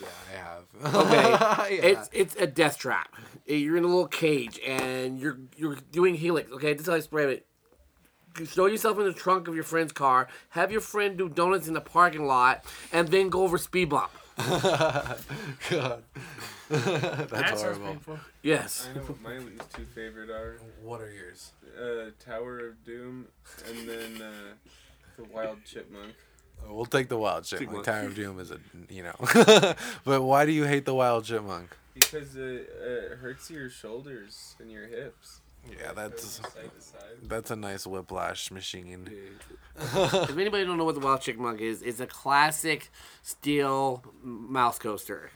Yeah, 0.00 0.06
I 0.32 0.84
have. 0.86 0.94
okay, 0.94 1.30
yeah. 1.76 1.82
it's 1.90 2.08
it's 2.12 2.36
a 2.36 2.46
death 2.46 2.78
trap. 2.78 3.12
You're 3.46 3.76
in 3.76 3.82
a 3.84 3.88
little 3.88 4.06
cage 4.06 4.60
and 4.66 5.18
you're 5.18 5.38
you're 5.56 5.76
doing 5.90 6.14
helix. 6.14 6.50
Okay, 6.52 6.72
this 6.74 6.82
is 6.82 6.86
how 6.88 6.94
I 6.94 7.00
spray 7.00 7.32
it. 7.34 7.46
You 8.38 8.46
throw 8.46 8.66
yourself 8.66 8.98
in 8.98 9.04
the 9.04 9.12
trunk 9.12 9.48
of 9.48 9.54
your 9.54 9.64
friend's 9.64 9.92
car, 9.92 10.28
have 10.50 10.70
your 10.70 10.80
friend 10.80 11.16
do 11.16 11.28
donuts 11.28 11.66
in 11.66 11.74
the 11.74 11.80
parking 11.80 12.26
lot, 12.26 12.64
and 12.92 13.08
then 13.08 13.28
go 13.28 13.42
over 13.42 13.58
speed 13.58 13.88
bump. 13.88 14.10
God. 14.38 15.18
That's 16.68 17.30
that 17.30 17.58
horrible. 17.58 17.86
painful. 17.86 18.18
Yes. 18.42 18.88
I 18.90 18.96
know 18.96 19.04
what 19.04 19.20
my 19.20 19.38
least 19.38 19.72
two 19.74 19.86
favorite 19.86 20.30
are. 20.30 20.60
What 20.82 21.00
are 21.00 21.10
yours? 21.10 21.52
Uh, 21.76 22.10
Tower 22.24 22.68
of 22.68 22.84
Doom, 22.84 23.26
and 23.68 23.88
then 23.88 24.22
uh, 24.22 24.70
the 25.16 25.24
Wild 25.24 25.64
Chipmunk. 25.64 26.14
Oh, 26.66 26.74
We'll 26.74 26.86
take 26.86 27.08
the 27.08 27.18
wild 27.18 27.44
chipmunk. 27.44 27.84
Chipmunk. 27.84 27.86
Tower 27.86 28.06
of 28.06 28.14
Doom 28.14 28.40
is 28.40 28.50
a 28.50 28.58
you 28.90 29.02
know. 29.02 29.14
but 30.04 30.22
why 30.22 30.44
do 30.44 30.52
you 30.52 30.64
hate 30.64 30.84
the 30.84 30.94
wild 30.94 31.24
chipmunk? 31.24 31.76
Because 31.94 32.36
it, 32.36 32.70
uh, 32.80 33.12
it 33.12 33.18
hurts 33.18 33.50
your 33.50 33.70
shoulders 33.70 34.56
and 34.60 34.70
your 34.70 34.86
hips. 34.86 35.40
Yeah, 35.78 35.92
that's 35.92 36.38
Goes 36.38 36.52
side 36.52 36.70
to 36.76 36.80
side. 36.82 37.00
that's 37.22 37.50
a 37.50 37.56
nice 37.56 37.86
whiplash 37.86 38.50
machine. 38.50 39.08
if 39.80 40.30
anybody 40.30 40.64
don't 40.64 40.76
know 40.78 40.84
what 40.84 40.94
the 40.94 41.00
Wild 41.00 41.20
Chipmunk 41.20 41.60
is, 41.60 41.82
it's 41.82 42.00
a 42.00 42.06
classic 42.06 42.90
steel 43.22 44.02
m- 44.24 44.52
mouse 44.52 44.78
coaster 44.78 45.30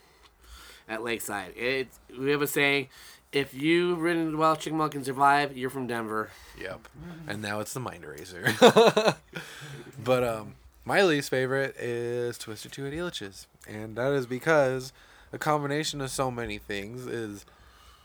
at 0.88 1.03
Lakeside. 1.03 1.53
It's 1.57 1.99
we 2.18 2.31
have 2.31 2.42
a 2.42 2.47
saying: 2.47 2.88
if 3.33 3.55
you've 3.55 4.01
ridden 4.01 4.33
the 4.33 4.37
Wild 4.38 4.61
Chipmunk 4.61 4.95
and 4.95 5.05
survived, 5.05 5.57
you're 5.57 5.71
from 5.71 5.87
Denver. 5.87 6.31
Yep. 6.61 6.88
And 7.27 7.40
now 7.40 7.61
it's 7.61 7.73
the 7.73 7.81
mind 7.81 8.05
eraser. 8.05 8.55
but 10.05 10.25
um 10.25 10.55
my 10.85 11.03
least 11.03 11.31
favorite 11.31 11.77
is 11.79 12.37
Twister 12.38 12.68
2 12.68 12.87
at 12.87 12.92
Elitch's. 12.92 13.47
And 13.68 13.95
that 13.97 14.12
is 14.12 14.27
because 14.27 14.92
a 15.33 15.38
combination 15.38 16.01
of 16.01 16.11
so 16.11 16.29
many 16.31 16.59
things 16.59 17.07
is 17.07 17.47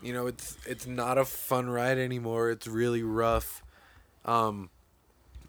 you 0.02 0.12
know, 0.12 0.26
it's 0.26 0.56
it's 0.66 0.86
not 0.86 1.18
a 1.18 1.24
fun 1.24 1.68
ride 1.68 1.98
anymore. 1.98 2.50
It's 2.50 2.66
really 2.66 3.02
rough. 3.02 3.62
Um 4.24 4.70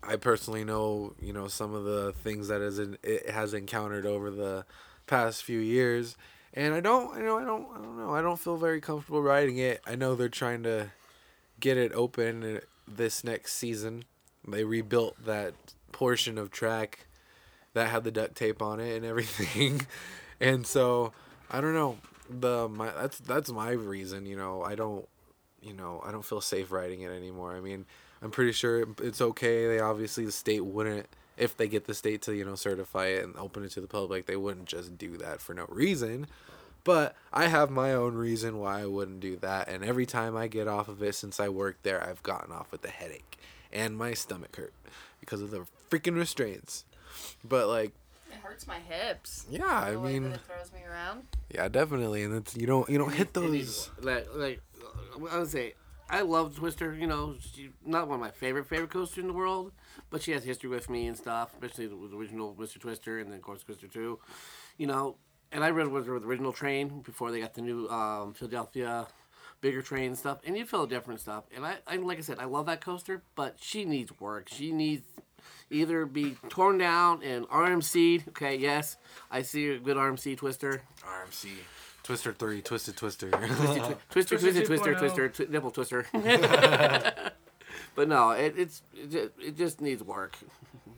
I 0.02 0.16
personally 0.16 0.64
know, 0.64 1.14
you 1.22 1.34
know, 1.34 1.48
some 1.48 1.74
of 1.74 1.84
the 1.84 2.14
things 2.24 2.48
that 2.48 2.62
is 2.62 2.80
in, 2.80 2.98
it 3.04 3.30
has 3.30 3.54
encountered 3.54 4.06
over 4.06 4.32
the 4.32 4.66
past 5.08 5.44
few 5.44 5.60
years, 5.60 6.16
and 6.54 6.74
I 6.74 6.80
don't, 6.80 7.18
you 7.18 7.24
know, 7.26 7.38
I 7.38 7.44
don't, 7.44 7.68
I 7.74 7.78
don't 7.78 7.98
know, 7.98 8.14
I 8.16 8.22
don't 8.22 8.40
feel 8.40 8.56
very 8.58 8.80
comfortable 8.80 9.22
riding 9.22 9.58
it. 9.58 9.82
I 9.86 9.96
know 9.96 10.16
they're 10.16 10.30
trying 10.30 10.64
to 10.64 10.92
get 11.60 11.78
it 11.78 11.92
open 11.94 12.58
uh, 12.58 12.60
this 12.88 13.24
next 13.24 13.56
season. 13.56 14.06
They 14.48 14.64
rebuilt 14.64 15.26
that 15.26 15.54
portion 15.92 16.38
of 16.38 16.50
track 16.50 17.06
that 17.74 17.90
had 17.90 18.04
the 18.04 18.12
duct 18.12 18.36
tape 18.36 18.62
on 18.62 18.80
it 18.80 18.96
and 18.96 19.06
everything, 19.06 19.86
and 20.40 20.66
so 20.66 21.12
I 21.52 21.60
don't 21.60 21.74
know. 21.74 21.98
The 22.30 22.68
my 22.70 22.92
that's 22.92 23.20
that's 23.20 23.52
my 23.52 23.72
reason. 23.72 24.26
You 24.26 24.38
know, 24.38 24.64
I 24.64 24.76
don't, 24.76 25.08
you 25.62 25.74
know, 25.74 26.02
I 26.06 26.12
don't 26.12 26.26
feel 26.26 26.42
safe 26.42 26.72
riding 26.72 27.02
it 27.02 27.12
anymore. 27.12 27.56
I 27.56 27.62
mean, 27.62 27.86
I'm 28.22 28.32
pretty 28.32 28.52
sure 28.52 28.86
it's 29.02 29.22
okay. 29.22 29.68
They 29.68 29.80
obviously 29.80 30.26
the 30.26 30.32
state 30.32 30.66
wouldn't 30.66 31.08
if 31.38 31.56
they 31.56 31.68
get 31.68 31.86
the 31.86 31.94
state 31.94 32.22
to 32.24 32.36
you 32.36 32.46
know 32.46 32.56
certify 32.56 33.08
it 33.08 33.24
and 33.24 33.36
open 33.38 33.64
it 33.64 33.72
to 33.72 33.82
the 33.82 33.88
public. 33.88 34.26
They 34.26 34.36
wouldn't 34.36 34.68
just 34.68 34.98
do 34.98 35.18
that 35.18 35.42
for 35.42 35.54
no 35.54 35.66
reason. 35.70 36.28
But 36.84 37.16
I 37.34 37.48
have 37.48 37.70
my 37.70 37.94
own 37.94 38.16
reason 38.16 38.58
why 38.58 38.82
I 38.82 38.86
wouldn't 38.86 39.20
do 39.20 39.36
that. 39.38 39.68
And 39.68 39.84
every 39.84 40.06
time 40.06 40.38
I 40.38 40.48
get 40.48 40.68
off 40.68 40.88
of 40.88 41.04
it 41.04 41.14
since 41.14 41.40
I 41.40 41.50
worked 41.50 41.84
there, 41.84 42.02
I've 42.02 42.24
gotten 42.24 42.54
off 42.54 42.72
with 42.72 42.84
a 42.86 42.90
headache 42.90 43.38
and 43.72 43.98
my 43.98 44.14
stomach 44.14 44.56
hurt 44.56 44.74
because 45.20 45.42
of 45.42 45.52
the 45.52 45.66
freaking 45.90 46.16
restraints. 46.16 46.86
But 47.44 47.68
like, 47.68 47.92
hurts 48.50 48.68
my 48.68 48.80
hips. 48.80 49.46
yeah, 49.50 49.66
I 49.66 49.92
the 49.92 50.00
way 50.00 50.14
mean, 50.14 50.24
that 50.30 50.36
it 50.36 50.42
throws 50.42 50.72
me 50.74 50.80
around. 50.90 51.24
yeah, 51.54 51.68
definitely. 51.68 52.24
And 52.24 52.36
it's 52.36 52.56
you 52.56 52.66
don't 52.68 52.90
you 52.90 52.98
don't 52.98 53.14
hit 53.14 53.28
It 53.30 53.34
those. 53.34 53.90
more. 54.04 54.14
Like, 54.14 54.28
like 54.36 54.62
I 55.32 55.38
would 55.40 55.50
say, 55.50 55.74
I 56.10 56.22
love 56.22 56.56
Twister. 56.56 56.94
You 56.94 57.08
know, 57.08 57.36
she's 57.40 57.70
not 57.86 58.08
one 58.08 58.16
of 58.16 58.22
my 58.22 58.32
favorite 58.32 58.68
favorite 58.68 58.90
coasters 58.90 59.20
in 59.22 59.28
the 59.28 59.34
world, 59.34 59.72
but 60.10 60.22
she 60.22 60.32
has 60.32 60.44
history 60.44 60.70
with 60.70 60.90
me 60.90 61.08
and 61.08 61.16
stuff, 61.18 61.54
especially 61.54 61.88
with 61.88 62.12
the 62.12 62.18
original 62.18 62.56
Mr. 62.56 62.80
Twister 62.80 63.20
and 63.20 63.30
then 63.30 63.38
of 63.38 63.44
course 63.44 63.64
Twister 63.64 63.88
Two. 63.88 64.20
You 64.78 64.88
know, 64.88 65.18
and 65.52 65.64
I 65.64 65.70
rode 65.72 65.92
with 65.92 66.08
her 66.08 66.14
with 66.14 66.24
the 66.24 66.30
original 66.30 66.54
train 66.54 67.02
before 67.02 67.32
they 67.32 67.40
got 67.40 67.54
the 67.54 67.62
new 67.62 67.88
um, 67.90 68.34
Philadelphia 68.34 69.08
bigger 69.62 69.82
train 69.82 70.06
and 70.06 70.18
stuff, 70.18 70.38
and 70.46 70.58
you 70.58 70.66
feel 70.66 70.88
different 70.88 71.20
stuff. 71.20 71.44
And 71.54 71.66
I, 71.66 71.76
I, 71.86 71.98
like 71.98 72.18
I 72.18 72.22
said, 72.22 72.40
I 72.40 72.46
love 72.46 72.66
that 72.68 72.80
coaster, 72.80 73.24
but 73.36 73.58
she 73.60 73.84
needs 73.84 74.18
work. 74.18 74.48
She 74.48 74.72
needs 74.72 75.06
either 75.72 76.06
be 76.06 76.36
torn 76.50 76.78
down 76.78 77.24
and 77.24 77.48
RMC'd. 77.50 78.30
Okay, 78.30 78.56
yes, 78.56 78.98
I 79.32 79.42
see 79.42 79.70
a 79.70 79.80
good 79.80 79.98
RMC 79.98 80.38
Twister. 80.38 80.82
RMC. 81.04 81.50
Twister 82.04 82.34
3, 82.34 82.62
Twisted 82.62 82.98
Twister. 82.98 83.30
Twister, 83.30 83.98
twister, 84.10 84.38
Twister 84.38 84.66
twister, 84.66 84.96
twister, 84.96 85.30
twi- 85.30 85.46
nipple 85.50 85.70
twister. 85.70 86.08
but 87.96 88.08
no, 88.08 88.32
it, 88.32 88.56
it's 88.58 88.82
it 88.96 89.12
just, 89.12 89.30
it 89.40 89.58
just 89.58 89.82
needs 89.82 90.04
work. 90.04 90.36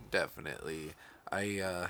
definitely. 0.09 0.93
I 1.31 1.59
uh 1.59 1.87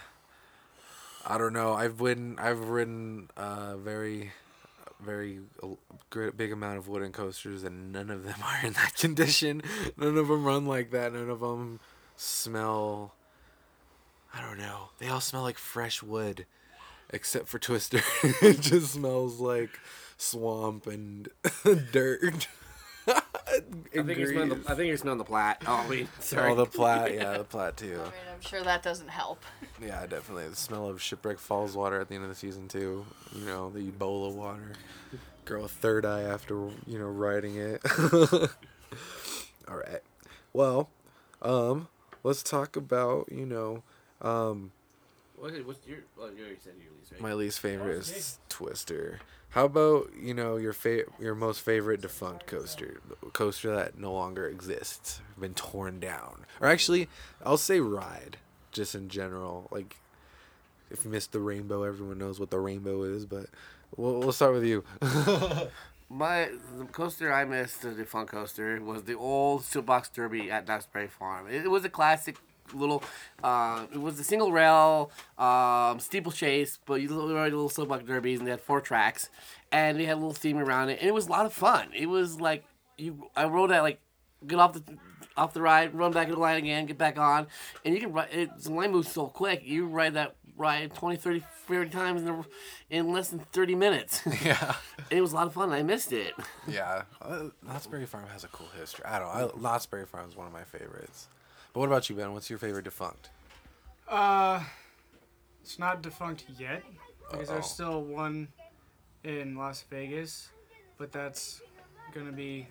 I 1.25 1.37
don't 1.37 1.53
know. 1.53 1.73
I've 1.73 2.01
ridden 2.01 2.39
I've 2.39 2.69
ridden 2.69 3.29
a 3.37 3.77
very 3.77 4.31
very 4.99 5.39
uh, 5.61 5.67
great 6.09 6.37
big 6.37 6.51
amount 6.51 6.77
of 6.77 6.87
wooden 6.87 7.11
coasters 7.11 7.63
and 7.63 7.91
none 7.91 8.09
of 8.09 8.23
them 8.23 8.39
are 8.43 8.65
in 8.65 8.73
that 8.73 8.95
condition. 8.95 9.61
None 9.97 10.17
of 10.17 10.27
them 10.27 10.43
run 10.43 10.65
like 10.65 10.91
that. 10.91 11.13
None 11.13 11.29
of 11.29 11.41
them 11.41 11.79
smell 12.21 13.13
I 14.33 14.41
don't 14.41 14.59
know. 14.59 14.89
They 14.99 15.09
all 15.09 15.19
smell 15.19 15.41
like 15.41 15.57
fresh 15.57 16.01
wood 16.01 16.45
except 17.09 17.47
for 17.47 17.59
Twister. 17.59 18.01
it 18.41 18.61
just 18.61 18.93
smells 18.93 19.39
like 19.39 19.79
swamp 20.17 20.87
and 20.87 21.27
dirt. 21.91 22.47
I 23.07 23.23
think 23.93 24.17
you're 24.17 24.31
smelling 24.31 24.49
the, 24.49 24.61
I 24.67 24.75
think 24.75 24.87
you're 24.87 24.97
smelling 24.97 25.17
the 25.17 25.25
plat. 25.25 25.61
Oh, 25.67 25.73
I 25.73 25.89
mean, 25.89 26.07
sorry. 26.19 26.51
Oh, 26.51 26.55
the 26.55 26.67
plat, 26.67 27.13
yeah, 27.13 27.39
the 27.39 27.43
plat 27.43 27.75
too. 27.75 27.95
I 27.99 28.03
mean, 28.03 28.11
I'm 28.33 28.41
sure 28.41 28.61
that 28.63 28.83
doesn't 28.83 29.09
help. 29.09 29.43
Yeah, 29.81 30.05
definitely. 30.05 30.47
The 30.47 30.55
smell 30.55 30.87
of 30.87 31.01
Shipwreck 31.01 31.39
Falls 31.39 31.75
water 31.75 31.99
at 31.99 32.07
the 32.07 32.15
end 32.15 32.23
of 32.23 32.29
the 32.29 32.35
season 32.35 32.67
too. 32.67 33.05
You 33.33 33.45
know, 33.45 33.69
the 33.71 33.81
Ebola 33.81 34.31
water. 34.33 34.73
Girl 35.43 35.63
with 35.63 35.71
third 35.71 36.05
eye 36.05 36.21
after 36.21 36.53
you 36.85 36.99
know 36.99 37.07
riding 37.07 37.57
it. 37.57 37.81
All 39.67 39.77
right. 39.77 40.01
Well, 40.53 40.89
um, 41.41 41.87
let's 42.23 42.43
talk 42.43 42.75
about 42.75 43.29
you 43.31 43.45
know, 43.45 43.83
um, 44.21 44.71
what's 45.37 45.55
your? 45.87 45.99
Well, 46.17 46.31
you 46.35 46.43
already 46.43 46.57
said 46.63 46.73
your 46.81 46.91
least, 46.97 47.11
right? 47.11 47.21
my 47.21 47.33
least 47.33 47.59
favorite 47.59 47.97
is 47.97 48.39
Twister. 48.49 49.19
How 49.49 49.65
about 49.65 50.11
you 50.17 50.33
know 50.33 50.55
your 50.57 50.73
fa- 50.73 51.03
your 51.19 51.35
most 51.35 51.61
favorite 51.61 52.01
defunct 52.01 52.47
coaster, 52.47 53.01
coaster 53.33 53.75
that 53.75 53.97
no 53.97 54.13
longer 54.13 54.47
exists, 54.47 55.21
been 55.39 55.53
torn 55.53 55.99
down, 55.99 56.45
or 56.61 56.67
actually, 56.67 57.09
I'll 57.45 57.57
say 57.57 57.79
ride, 57.79 58.37
just 58.71 58.95
in 58.95 59.09
general. 59.09 59.67
Like, 59.69 59.97
if 60.89 61.03
you 61.03 61.11
missed 61.11 61.33
the 61.33 61.39
rainbow, 61.39 61.83
everyone 61.83 62.17
knows 62.17 62.39
what 62.39 62.49
the 62.49 62.59
rainbow 62.59 63.03
is, 63.03 63.25
but 63.25 63.47
we'll, 63.97 64.19
we'll 64.19 64.31
start 64.31 64.53
with 64.53 64.63
you. 64.63 64.83
My 66.11 66.49
the 66.77 66.83
coaster 66.85 67.31
I 67.31 67.45
missed, 67.45 67.83
the 67.83 67.91
defunct 67.91 68.33
coaster, 68.33 68.81
was 68.81 69.03
the 69.03 69.15
old 69.15 69.63
Soapbox 69.63 70.09
Derby 70.09 70.51
at 70.51 70.65
Duxbury 70.65 71.07
Farm. 71.07 71.47
It, 71.49 71.71
was 71.71 71.85
a 71.85 71.89
classic 71.89 72.35
little. 72.73 73.01
Uh, 73.41 73.85
it 73.93 74.01
was 74.01 74.19
a 74.19 74.23
single 74.25 74.51
rail 74.51 75.09
um, 75.37 76.01
steeplechase, 76.01 76.79
but 76.85 76.95
you 76.95 77.07
ride 77.33 77.53
little 77.53 77.69
Soapbox 77.69 78.03
Derbies, 78.03 78.39
and 78.39 78.47
they 78.47 78.51
had 78.51 78.59
four 78.59 78.81
tracks, 78.81 79.29
and 79.71 79.97
they 79.97 80.03
had 80.03 80.15
a 80.15 80.19
little 80.19 80.33
theme 80.33 80.57
around 80.57 80.89
it, 80.89 80.99
and 80.99 81.07
it 81.07 81.13
was 81.13 81.27
a 81.27 81.29
lot 81.29 81.45
of 81.45 81.53
fun. 81.53 81.87
It 81.95 82.07
was 82.07 82.41
like 82.41 82.65
you. 82.97 83.29
I 83.37 83.45
rode 83.45 83.71
at 83.71 83.81
like 83.81 84.01
get 84.45 84.59
off 84.59 84.73
the 84.73 84.83
off 85.37 85.53
the 85.53 85.61
ride, 85.61 85.95
run 85.95 86.11
back 86.11 86.27
in 86.27 86.33
the 86.33 86.39
line 86.39 86.57
again, 86.57 86.85
get 86.87 86.97
back 86.97 87.17
on, 87.17 87.47
and 87.85 87.93
you 87.95 88.01
can 88.01 88.11
ride. 88.11 88.27
It, 88.33 88.49
the 88.61 88.73
line 88.73 88.91
moves 88.91 89.09
so 89.09 89.27
quick. 89.27 89.61
You 89.63 89.85
ride 89.85 90.15
that 90.15 90.35
ride 90.61 90.93
20, 90.93 91.17
30, 91.17 91.43
40 91.65 91.89
times 91.89 92.21
in, 92.21 92.45
in 92.89 93.11
less 93.11 93.29
than 93.29 93.39
30 93.39 93.75
minutes. 93.75 94.21
Yeah. 94.45 94.75
it 95.09 95.19
was 95.21 95.33
a 95.33 95.35
lot 95.35 95.47
of 95.47 95.53
fun. 95.53 95.71
I 95.71 95.83
missed 95.83 96.13
it. 96.13 96.33
Yeah. 96.67 97.03
Uh, 97.21 97.49
Knott's 97.65 97.87
Farm 97.87 98.27
has 98.31 98.43
a 98.43 98.47
cool 98.49 98.67
history. 98.79 99.03
I 99.05 99.19
don't 99.19 99.27
know. 99.35 99.51
I, 99.55 99.59
Knott's 99.59 99.85
Berry 99.87 100.05
Farm 100.05 100.29
is 100.29 100.35
one 100.37 100.47
of 100.47 100.53
my 100.53 100.63
favorites. 100.63 101.27
But 101.73 101.79
what 101.81 101.87
about 101.87 102.09
you, 102.09 102.15
Ben? 102.15 102.33
What's 102.33 102.49
your 102.49 102.59
favorite 102.59 102.85
defunct? 102.85 103.29
Uh, 104.07 104.61
it's 105.63 105.79
not 105.79 106.01
defunct 106.01 106.45
yet 106.59 106.83
because 107.29 107.49
Uh-oh. 107.49 107.53
there's 107.55 107.65
still 107.69 108.03
one 108.03 108.47
in 109.23 109.55
Las 109.55 109.83
Vegas, 109.89 110.49
but 110.97 111.11
that's 111.11 111.61
gonna 112.13 112.31
be 112.31 112.67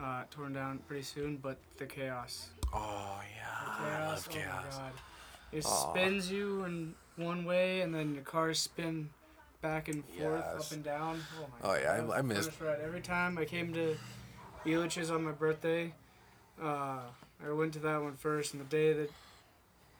uh, 0.00 0.22
torn 0.30 0.52
down 0.52 0.78
pretty 0.86 1.02
soon. 1.02 1.36
But 1.36 1.58
the 1.76 1.86
chaos, 1.86 2.48
Oh, 2.72 3.20
yeah. 3.36 3.44
I 3.66 3.78
chaos, 3.78 4.08
love 4.08 4.28
oh 4.30 4.34
my 4.36 4.42
chaos. 4.42 4.80
It 5.52 5.64
Aw. 5.64 5.90
spins 5.90 6.30
you 6.30 6.64
in 6.64 6.94
one 7.16 7.44
way, 7.44 7.80
and 7.80 7.94
then 7.94 8.14
your 8.14 8.22
cars 8.24 8.58
spin 8.60 9.10
back 9.60 9.88
and 9.88 10.04
forth, 10.04 10.44
Yes. 10.54 10.66
up 10.66 10.72
and 10.72 10.84
down. 10.84 11.20
Oh 11.40 11.46
my 11.62 11.68
Oh, 11.70 11.74
yeah, 11.74 11.92
I- 11.92 11.96
that 11.96 12.06
was 12.06 12.12
I 12.14 12.16
the 12.18 12.22
missed- 12.22 12.50
funnest 12.52 12.66
ride. 12.66 12.80
Every 12.80 13.00
time 13.00 13.38
I 13.38 13.44
came 13.44 13.72
to 13.74 13.96
Elitch's 14.64 15.10
on 15.10 15.24
my 15.24 15.32
birthday, 15.32 15.92
uh, 16.62 17.00
I 17.44 17.50
went 17.50 17.72
to 17.74 17.78
that 17.80 18.02
one 18.02 18.14
first, 18.16 18.52
and 18.54 18.60
the 18.60 18.66
day 18.66 18.92
that 18.92 19.02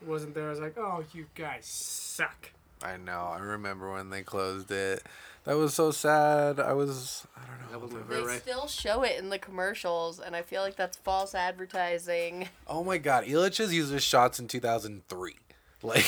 it 0.01 0.07
wasn't 0.07 0.35
there, 0.35 0.47
I 0.47 0.51
was 0.51 0.61
like, 0.61 0.77
"Oh, 0.79 1.05
you 1.13 1.27
guys 1.35 1.67
suck." 1.67 2.51
I 2.83 2.97
know. 2.97 3.27
I 3.35 3.39
remember 3.41 3.91
when 3.93 4.11
they 4.11 4.23
closed 4.23 4.71
it. 4.71 5.05
That 5.49 5.57
was 5.57 5.73
so 5.73 5.91
sad. 5.93 6.61
I 6.61 6.75
was, 6.75 7.27
I 7.35 7.41
don't 7.49 7.59
know. 7.73 7.89
That 7.89 7.99
was 7.99 8.07
They. 8.09 8.23
Right. 8.23 8.41
still 8.43 8.67
show 8.67 9.03
it 9.03 9.19
in 9.19 9.31
the 9.31 9.39
commercials, 9.39 10.21
and 10.21 10.37
I 10.37 10.43
feel 10.43 10.61
like 10.61 10.77
that's 10.77 10.99
false 10.99 11.35
advertising. 11.35 12.51
Oh 12.67 12.85
my 12.85 12.99
god, 12.99 13.25
Elitch's 13.25 13.73
uses 13.73 14.03
shots 14.03 14.39
in 14.39 14.47
2003. 14.47 15.37
Like, 15.81 16.05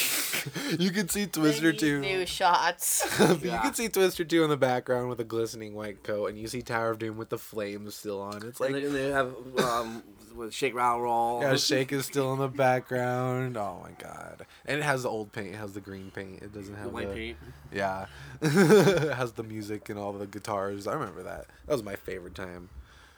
you 0.81 0.91
could 0.91 1.13
see 1.13 1.27
Twister 1.27 1.73
2. 1.73 2.01
new 2.01 2.27
shots. 2.27 3.07
you 3.21 3.39
Yeah. 3.51 3.63
can 3.63 3.73
see 3.73 3.89
Twister 3.89 4.25
2 4.25 4.43
in 4.43 4.51
the 4.51 4.57
background 4.57 5.09
with 5.09 5.21
a 5.21 5.25
glistening 5.25 5.75
white 5.75 6.03
coat, 6.03 6.27
and 6.27 6.37
you 6.37 6.49
see 6.49 6.61
Tower 6.61 6.91
of 6.91 6.99
Doom 6.99 7.17
with 7.17 7.29
the 7.29 7.39
flames 7.39 7.95
still 7.95 8.21
on. 8.21 8.43
It's 8.45 8.59
and 8.61 8.73
like, 8.75 8.83
they, 8.83 8.85
and 8.89 8.95
they 8.97 9.11
have 9.11 9.33
um, 9.65 10.03
with 10.41 10.53
shake, 10.55 10.75
rattle, 10.75 11.03
roll. 11.03 11.41
yeah, 11.43 11.55
Shake 11.57 11.93
is 11.93 12.05
still 12.07 12.33
in 12.33 12.39
the 12.41 12.49
background. 12.49 13.57
Oh 13.57 13.81
my 13.85 13.91
god. 14.03 14.47
And 14.67 14.79
it 14.81 14.83
has 14.83 15.05
the 15.05 15.09
old 15.09 15.33
paint, 15.33 15.55
it 15.55 15.59
has 15.59 15.75
the 15.75 15.81
green 15.81 16.11
paint. 16.13 16.43
It 16.43 16.53
doesn't 16.53 16.75
have 16.75 16.85
The 16.85 16.89
have 16.89 16.93
white 16.93 17.09
the. 17.11 17.15
paint. 17.15 17.37
Yeah. 17.73 18.07
it 18.43 19.15
has 19.15 19.33
the 19.33 19.43
music 19.45 19.89
and 19.89 19.99
all 19.99 20.13
the 20.13 20.27
guitars. 20.27 20.87
I 20.87 20.95
remember 20.95 21.23
that. 21.23 21.47
That 21.67 21.73
was 21.73 21.83
my 21.85 21.95
favorite 21.97 22.35
time. 22.35 22.71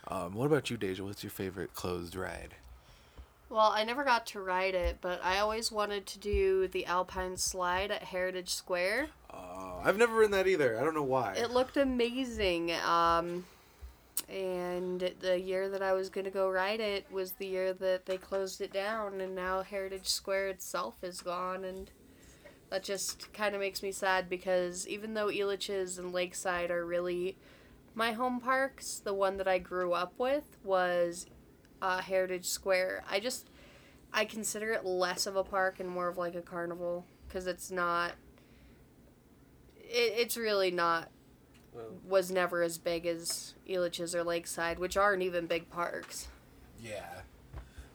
Um, 0.08 0.34
what 0.34 0.46
about 0.46 0.68
you, 0.68 0.76
Deja? 0.76 1.04
What's 1.04 1.22
your 1.22 1.30
favorite 1.30 1.74
closed 1.74 2.14
ride? 2.16 2.54
Well, 3.48 3.70
I 3.74 3.84
never 3.84 4.02
got 4.02 4.26
to 4.28 4.40
ride 4.40 4.74
it, 4.74 4.98
but 5.02 5.20
I 5.22 5.38
always 5.38 5.70
wanted 5.70 6.06
to 6.06 6.18
do 6.18 6.68
the 6.68 6.86
Alpine 6.86 7.36
Slide 7.36 7.90
at 7.90 8.02
Heritage 8.04 8.48
Square. 8.48 9.08
Uh, 9.30 9.78
I've 9.84 9.98
never 9.98 10.14
ridden 10.14 10.30
that 10.32 10.46
either. 10.46 10.78
I 10.80 10.82
don't 10.82 10.94
know 10.94 11.02
why. 11.02 11.34
It 11.34 11.50
looked 11.50 11.76
amazing. 11.76 12.72
Um, 12.72 13.44
and 14.28 15.12
the 15.20 15.40
year 15.40 15.68
that 15.68 15.82
I 15.82 15.92
was 15.92 16.08
going 16.08 16.24
to 16.24 16.30
go 16.30 16.50
ride 16.50 16.80
it 16.80 17.06
was 17.10 17.32
the 17.32 17.46
year 17.46 17.72
that 17.74 18.06
they 18.06 18.16
closed 18.16 18.60
it 18.60 18.72
down, 18.72 19.20
and 19.20 19.34
now 19.34 19.62
Heritage 19.62 20.08
Square 20.08 20.48
itself 20.48 20.96
is 21.02 21.20
gone. 21.20 21.64
And 21.64 21.90
that 22.70 22.82
just 22.82 23.32
kind 23.32 23.54
of 23.54 23.60
makes 23.60 23.82
me 23.82 23.92
sad 23.92 24.28
because 24.28 24.88
even 24.88 25.14
though 25.14 25.26
Elitch's 25.26 25.98
and 25.98 26.12
Lakeside 26.12 26.70
are 26.70 26.86
really 26.86 27.36
my 27.94 28.12
home 28.12 28.40
parks, 28.40 29.00
the 29.04 29.12
one 29.14 29.36
that 29.36 29.48
I 29.48 29.58
grew 29.58 29.92
up 29.92 30.14
with 30.18 30.44
was 30.64 31.26
uh, 31.82 31.98
Heritage 31.98 32.46
Square. 32.46 33.04
I 33.10 33.20
just 33.20 33.50
I 34.12 34.24
consider 34.24 34.72
it 34.72 34.84
less 34.84 35.26
of 35.26 35.36
a 35.36 35.44
park 35.44 35.80
and 35.80 35.88
more 35.88 36.08
of 36.08 36.16
like 36.18 36.34
a 36.34 36.42
carnival 36.42 37.04
because 37.26 37.46
it's 37.46 37.70
not. 37.70 38.12
It, 39.76 40.14
it's 40.16 40.36
really 40.36 40.70
not. 40.70 41.10
Well. 41.74 41.84
Was 42.08 42.30
never 42.30 42.62
as 42.62 42.76
big 42.78 43.06
as 43.06 43.54
Elitch's 43.68 44.14
or 44.14 44.22
Lakeside, 44.24 44.78
which 44.78 44.96
aren't 44.96 45.22
even 45.22 45.46
big 45.46 45.70
parks. 45.70 46.28
Yeah. 46.82 47.06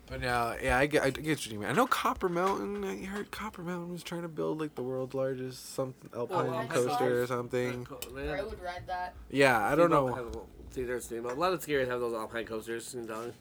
But 0.07 0.21
now, 0.21 0.55
yeah, 0.61 0.77
I 0.77 0.85
get, 0.85 1.03
I 1.03 1.09
get 1.09 1.25
what 1.37 1.45
you 1.47 1.59
mean. 1.59 1.69
I 1.69 1.73
know 1.73 1.85
Copper 1.85 2.29
Mountain. 2.29 2.83
I 2.85 3.05
heard 3.05 3.29
Copper 3.29 3.61
Mountain 3.61 3.91
was 3.91 4.03
trying 4.03 4.21
to 4.21 4.29
build 4.29 4.59
like 4.59 4.73
the 4.75 4.81
world's 4.81 5.13
largest 5.13 5.73
something 5.75 6.09
alpine 6.15 6.47
Alpine 6.47 6.67
coaster 6.69 7.21
or 7.23 7.27
Slide. 7.27 7.35
something. 7.37 7.87
I 8.17 8.41
would 8.41 8.61
ride 8.63 8.83
that. 8.87 9.13
Yeah, 9.29 9.59
I 9.59 9.75
don't 9.75 9.89
know. 9.91 10.07
Have 10.07 10.27
a- 10.35 10.39
See, 10.73 10.83
there's 10.83 11.05
Steamboat. 11.05 11.33
A 11.33 11.35
lot 11.35 11.53
of 11.53 11.59
skiers 11.65 11.87
have 11.89 11.99
those 11.99 12.13
alpine 12.13 12.45
coasters. 12.45 12.93
You 12.97 13.01
know. 13.05 13.31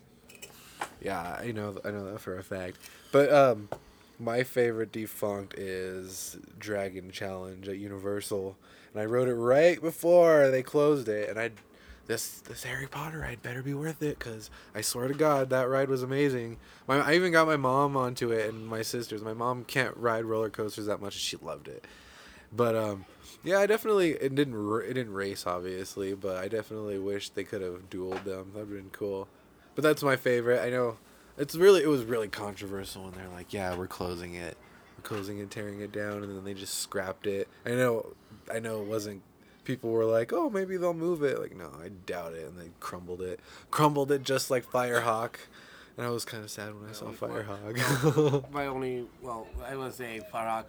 Yeah, 1.00 1.38
I 1.40 1.52
know. 1.52 1.76
I 1.84 1.90
know 1.90 2.10
that 2.12 2.20
for 2.20 2.36
a 2.38 2.42
fact. 2.42 2.78
But 3.12 3.32
um, 3.32 3.68
my 4.18 4.42
favorite 4.42 4.90
defunct 4.92 5.54
is 5.54 6.36
Dragon 6.58 7.10
Challenge 7.10 7.68
at 7.68 7.78
Universal, 7.78 8.56
and 8.96 9.02
I 9.02 9.04
rode 9.04 9.28
it 9.28 9.34
right 9.34 9.78
before 9.78 10.50
they 10.50 10.62
closed 10.62 11.06
it. 11.06 11.28
And 11.28 11.38
I, 11.38 11.50
this 12.06 12.40
this 12.40 12.64
Harry 12.64 12.86
Potter 12.86 13.18
ride 13.18 13.42
better 13.42 13.62
be 13.62 13.74
worth 13.74 14.02
it, 14.02 14.18
cause 14.18 14.48
I 14.74 14.80
swear 14.80 15.06
to 15.06 15.12
God 15.12 15.50
that 15.50 15.68
ride 15.68 15.90
was 15.90 16.02
amazing. 16.02 16.56
My 16.86 17.00
I 17.00 17.14
even 17.14 17.30
got 17.30 17.46
my 17.46 17.58
mom 17.58 17.94
onto 17.94 18.32
it 18.32 18.48
and 18.48 18.66
my 18.66 18.80
sisters. 18.80 19.22
My 19.22 19.34
mom 19.34 19.64
can't 19.64 19.94
ride 19.98 20.24
roller 20.24 20.48
coasters 20.48 20.86
that 20.86 21.02
much, 21.02 21.14
and 21.14 21.20
she 21.20 21.36
loved 21.36 21.68
it. 21.68 21.84
But 22.50 22.74
um, 22.74 23.04
yeah, 23.44 23.58
I 23.58 23.66
definitely 23.66 24.12
it 24.12 24.34
didn't 24.34 24.54
it 24.80 24.94
didn't 24.94 25.12
race 25.12 25.46
obviously, 25.46 26.14
but 26.14 26.36
I 26.36 26.48
definitely 26.48 26.98
wish 26.98 27.28
they 27.28 27.44
could 27.44 27.60
have 27.60 27.90
dueled 27.90 28.24
them. 28.24 28.52
That'd 28.54 28.70
been 28.70 28.90
cool. 28.92 29.28
But 29.74 29.82
that's 29.82 30.02
my 30.02 30.16
favorite. 30.16 30.64
I 30.64 30.70
know 30.70 30.96
it's 31.36 31.54
really 31.54 31.82
it 31.82 31.88
was 31.88 32.04
really 32.04 32.28
controversial 32.28 33.04
when 33.04 33.12
they're 33.12 33.28
like, 33.28 33.52
yeah, 33.52 33.76
we're 33.76 33.88
closing 33.88 34.32
it, 34.36 34.56
we're 35.10 35.16
closing 35.16 35.38
it, 35.38 35.50
tearing 35.50 35.80
it 35.80 35.92
down, 35.92 36.22
and 36.22 36.36
then 36.36 36.44
they 36.44 36.54
just 36.54 36.78
scrapped 36.78 37.26
it. 37.26 37.48
I 37.64 37.70
know, 37.70 38.14
I 38.52 38.58
know 38.58 38.80
it 38.82 38.86
wasn't. 38.88 39.22
People 39.64 39.90
were 39.90 40.04
like, 40.04 40.32
oh, 40.32 40.48
maybe 40.48 40.76
they'll 40.76 40.94
move 40.94 41.22
it. 41.22 41.40
Like, 41.40 41.56
no, 41.56 41.70
I 41.82 41.88
doubt 42.06 42.34
it. 42.34 42.46
And 42.46 42.58
they 42.58 42.70
crumbled 42.78 43.20
it, 43.20 43.40
crumbled 43.70 44.12
it 44.12 44.22
just 44.22 44.50
like 44.50 44.64
Firehawk. 44.64 45.36
And 45.96 46.06
I 46.06 46.10
was 46.10 46.24
kind 46.24 46.44
of 46.44 46.50
sad 46.50 46.78
when 46.78 46.88
I 46.88 46.92
saw 46.92 47.06
Firehawk. 47.06 48.50
My 48.52 48.66
only, 48.66 49.06
well, 49.22 49.46
I 49.66 49.76
want 49.76 49.90
to 49.90 49.96
say 49.96 50.20
Farrock, 50.32 50.66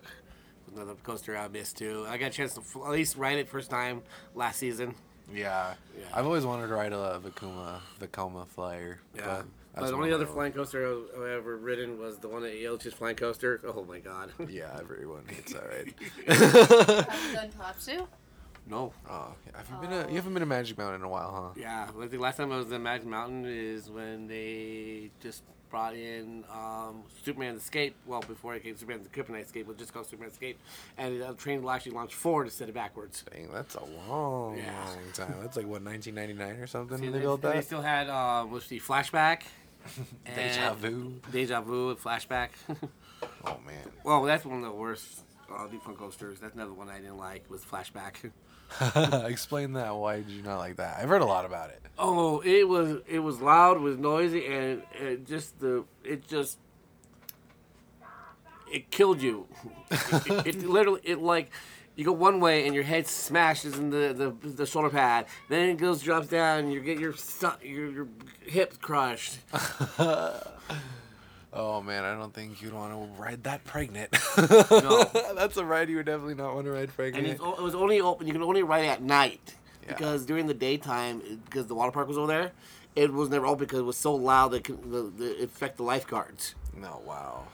another 0.74 0.94
coaster 1.04 1.38
I 1.38 1.48
missed 1.48 1.78
too. 1.78 2.06
I 2.08 2.18
got 2.18 2.28
a 2.28 2.30
chance 2.32 2.54
to 2.56 2.62
f- 2.62 2.78
at 2.78 2.92
least 2.92 3.18
ride 3.18 3.38
it 3.38 3.50
first 3.50 3.70
time 3.70 4.02
last 4.36 4.58
season. 4.60 4.96
Yeah. 5.32 5.74
Yeah. 5.98 6.06
I've 6.14 6.26
always 6.26 6.46
wanted 6.46 6.68
to 6.68 6.74
ride 6.74 6.94
a 6.94 7.20
Vekoma, 7.24 7.82
Vekoma 8.00 8.48
flyer. 8.48 9.00
Yeah. 9.16 9.42
But, 9.78 9.82
But 9.82 9.86
that's 9.86 9.92
the 9.92 9.98
only 9.98 10.12
other 10.14 10.26
flying 10.26 10.54
coaster 10.54 10.88
I've 11.16 11.22
ever 11.40 11.56
ridden 11.58 12.00
was 12.00 12.18
the 12.18 12.28
one 12.28 12.44
at 12.44 12.52
Elitch's 12.54 12.94
flying 12.94 13.16
coaster. 13.16 13.62
Oh 13.68 13.84
my 13.86 14.00
god. 14.00 14.32
Yeah, 14.50 14.76
everyone 14.80 15.24
hates 15.28 15.54
that 15.54 15.68
ride. 15.68 15.94
Have 17.10 17.30
you 17.30 17.36
done 17.36 17.50
Tatsu? 17.58 18.08
no. 18.70 18.92
oh, 19.10 19.34
have 19.54 19.70
you 19.70 19.88
been? 19.88 19.90
To, 20.06 20.10
you 20.10 20.16
haven't 20.18 20.34
been 20.34 20.42
to 20.42 20.46
Magic 20.48 20.78
Mountain 20.78 21.02
in 21.02 21.06
a 21.06 21.10
while, 21.10 21.54
huh? 21.56 21.60
Yeah, 21.62 21.88
I 22.02 22.08
think 22.08 22.22
last 22.22 22.38
time 22.38 22.52
I 22.52 22.58
was 22.58 22.72
in 22.72 22.82
Magic 22.84 23.08
Mountain 23.08 23.46
is 23.46 23.90
when 23.90 24.28
they 24.28 25.12
just 25.22 25.44
brought 25.70 25.96
in 25.96 26.44
um, 26.52 27.04
Superman 27.24 27.56
Escape. 27.56 27.96
Well, 28.06 28.22
before 28.22 28.56
it 28.56 28.64
came 28.64 28.76
Superman 28.78 29.04
the 29.04 29.10
Kryptonite 29.10 29.44
Escape, 29.44 29.62
it 29.62 29.68
was 29.68 29.78
just 29.78 29.94
called 29.94 30.06
Superman 30.08 30.32
Escape, 30.32 30.58
and 30.98 31.22
the 31.22 31.34
train 31.36 31.62
will 31.62 31.72
actually 31.72 31.94
launch 31.94 32.14
forward 32.16 32.46
instead 32.46 32.68
of 32.70 32.76
backwards. 32.76 33.24
Dang, 33.32 33.50
that's 33.52 33.76
a 33.76 33.84
long, 34.10 34.58
Yeah. 34.58 34.86
long 34.86 34.98
time. 35.14 35.36
That's 35.42 35.56
like 35.58 35.66
what 35.68 35.82
1999 35.84 36.62
or 36.62 36.68
something. 36.68 36.98
See, 36.98 37.04
when 37.04 37.12
they, 37.14 37.20
they 37.20 37.24
built 37.24 37.42
that. 37.44 37.54
they 37.56 37.62
still 37.62 37.82
had 37.82 38.08
uh, 38.10 38.44
what's 38.46 38.68
the 38.68 38.80
flashback. 38.80 39.44
Deja 40.36 40.74
vu. 40.74 41.20
Deja 41.32 41.62
vu 41.62 41.96
flashback. 41.96 42.50
Oh 43.46 43.58
man. 43.66 43.90
well, 44.04 44.24
that's 44.24 44.46
one 44.46 44.58
of 44.58 44.64
the 44.64 44.72
worst 44.72 45.24
uh, 45.52 45.68
defunct 45.68 46.00
coasters. 46.00 46.40
That's 46.40 46.54
another 46.54 46.74
one 46.74 46.88
I 46.90 47.00
didn't 47.00 47.18
like 47.18 47.50
was 47.50 47.64
flashback. 47.64 48.32
Explain 49.28 49.74
that. 49.74 49.96
Why 49.96 50.18
did 50.18 50.30
you 50.30 50.44
not 50.44 50.58
like 50.58 50.76
that? 50.76 51.00
I've 51.00 51.10
heard 51.10 51.22
a 51.22 51.26
lot 51.26 51.46
about 51.46 51.70
it. 51.70 51.82
Oh, 51.98 52.42
it 52.42 52.68
was 52.68 52.98
it 53.08 53.20
was 53.20 53.42
loud, 53.42 53.78
it 53.78 53.82
was 53.82 53.98
noisy, 53.98 54.46
and 54.46 54.84
it 55.00 55.26
just 55.26 55.60
the 55.60 55.86
it 56.04 56.28
just 56.28 56.60
it 58.72 58.92
killed 58.92 59.22
you. 59.22 59.48
it, 59.90 60.48
it 60.48 60.64
literally 60.64 61.02
it 61.04 61.20
like 61.20 61.50
you 61.98 62.06
go 62.06 62.14
one 62.14 62.40
way 62.40 62.66
and 62.66 62.74
your 62.74 62.86
head 62.86 63.08
smashes 63.08 63.78
in 63.78 63.90
the, 63.90 64.34
the, 64.42 64.48
the 64.50 64.66
shoulder 64.66 64.90
pad. 64.90 65.26
Then 65.50 65.68
it 65.70 65.78
goes 65.78 66.02
drops 66.02 66.28
down. 66.28 66.60
and 66.60 66.72
You 66.74 66.80
get 66.80 67.00
your 67.00 67.14
your, 67.62 67.90
your 67.92 68.08
hip 68.46 68.80
crushed. 68.80 69.40
Oh 71.54 71.82
man, 71.82 72.04
I 72.04 72.14
don't 72.14 72.34
think 72.34 72.62
you'd 72.62 72.74
want 72.74 72.92
to 72.92 73.20
ride 73.20 73.44
that 73.46 73.64
pregnant. 73.64 74.16
No. 74.70 75.04
That's 75.36 75.58
a 75.58 75.66
ride 75.66 75.90
you 75.90 75.96
would 75.96 76.06
definitely 76.06 76.36
not 76.36 76.54
want 76.54 76.66
to 76.66 76.72
ride 76.72 76.82
And 76.84 76.96
pregnant. 76.96 77.28
it's, 77.28 77.42
it 77.42 77.62
was 77.64 77.74
only 77.74 78.00
open. 78.00 78.28
You 78.28 78.34
can 78.34 78.44
only 78.44 78.62
ride 78.64 78.86
at 78.86 79.02
night. 79.02 79.56
Yeah. 79.84 79.94
because 79.96 80.26
during 80.26 80.46
the 80.48 80.54
daytime, 80.54 81.22
because 81.46 81.66
the 81.68 81.74
water 81.74 81.92
park 81.92 82.08
was 82.10 82.18
over 82.18 82.28
there, 82.28 82.52
it 82.96 83.12
was 83.12 83.30
never 83.30 83.48
open 83.48 83.66
because 83.66 83.80
it 83.80 83.84
was 83.84 83.98
so 83.98 84.14
loud 84.14 84.50
that 84.50 84.58
it, 84.58 84.64
could- 84.66 84.84
the, 84.92 85.04
the, 85.18 85.42
it 85.42 85.46
affect 85.46 85.78
the 85.78 85.84
lifeguards. 85.84 86.54
No, 86.76 87.02
wow. 87.08 87.48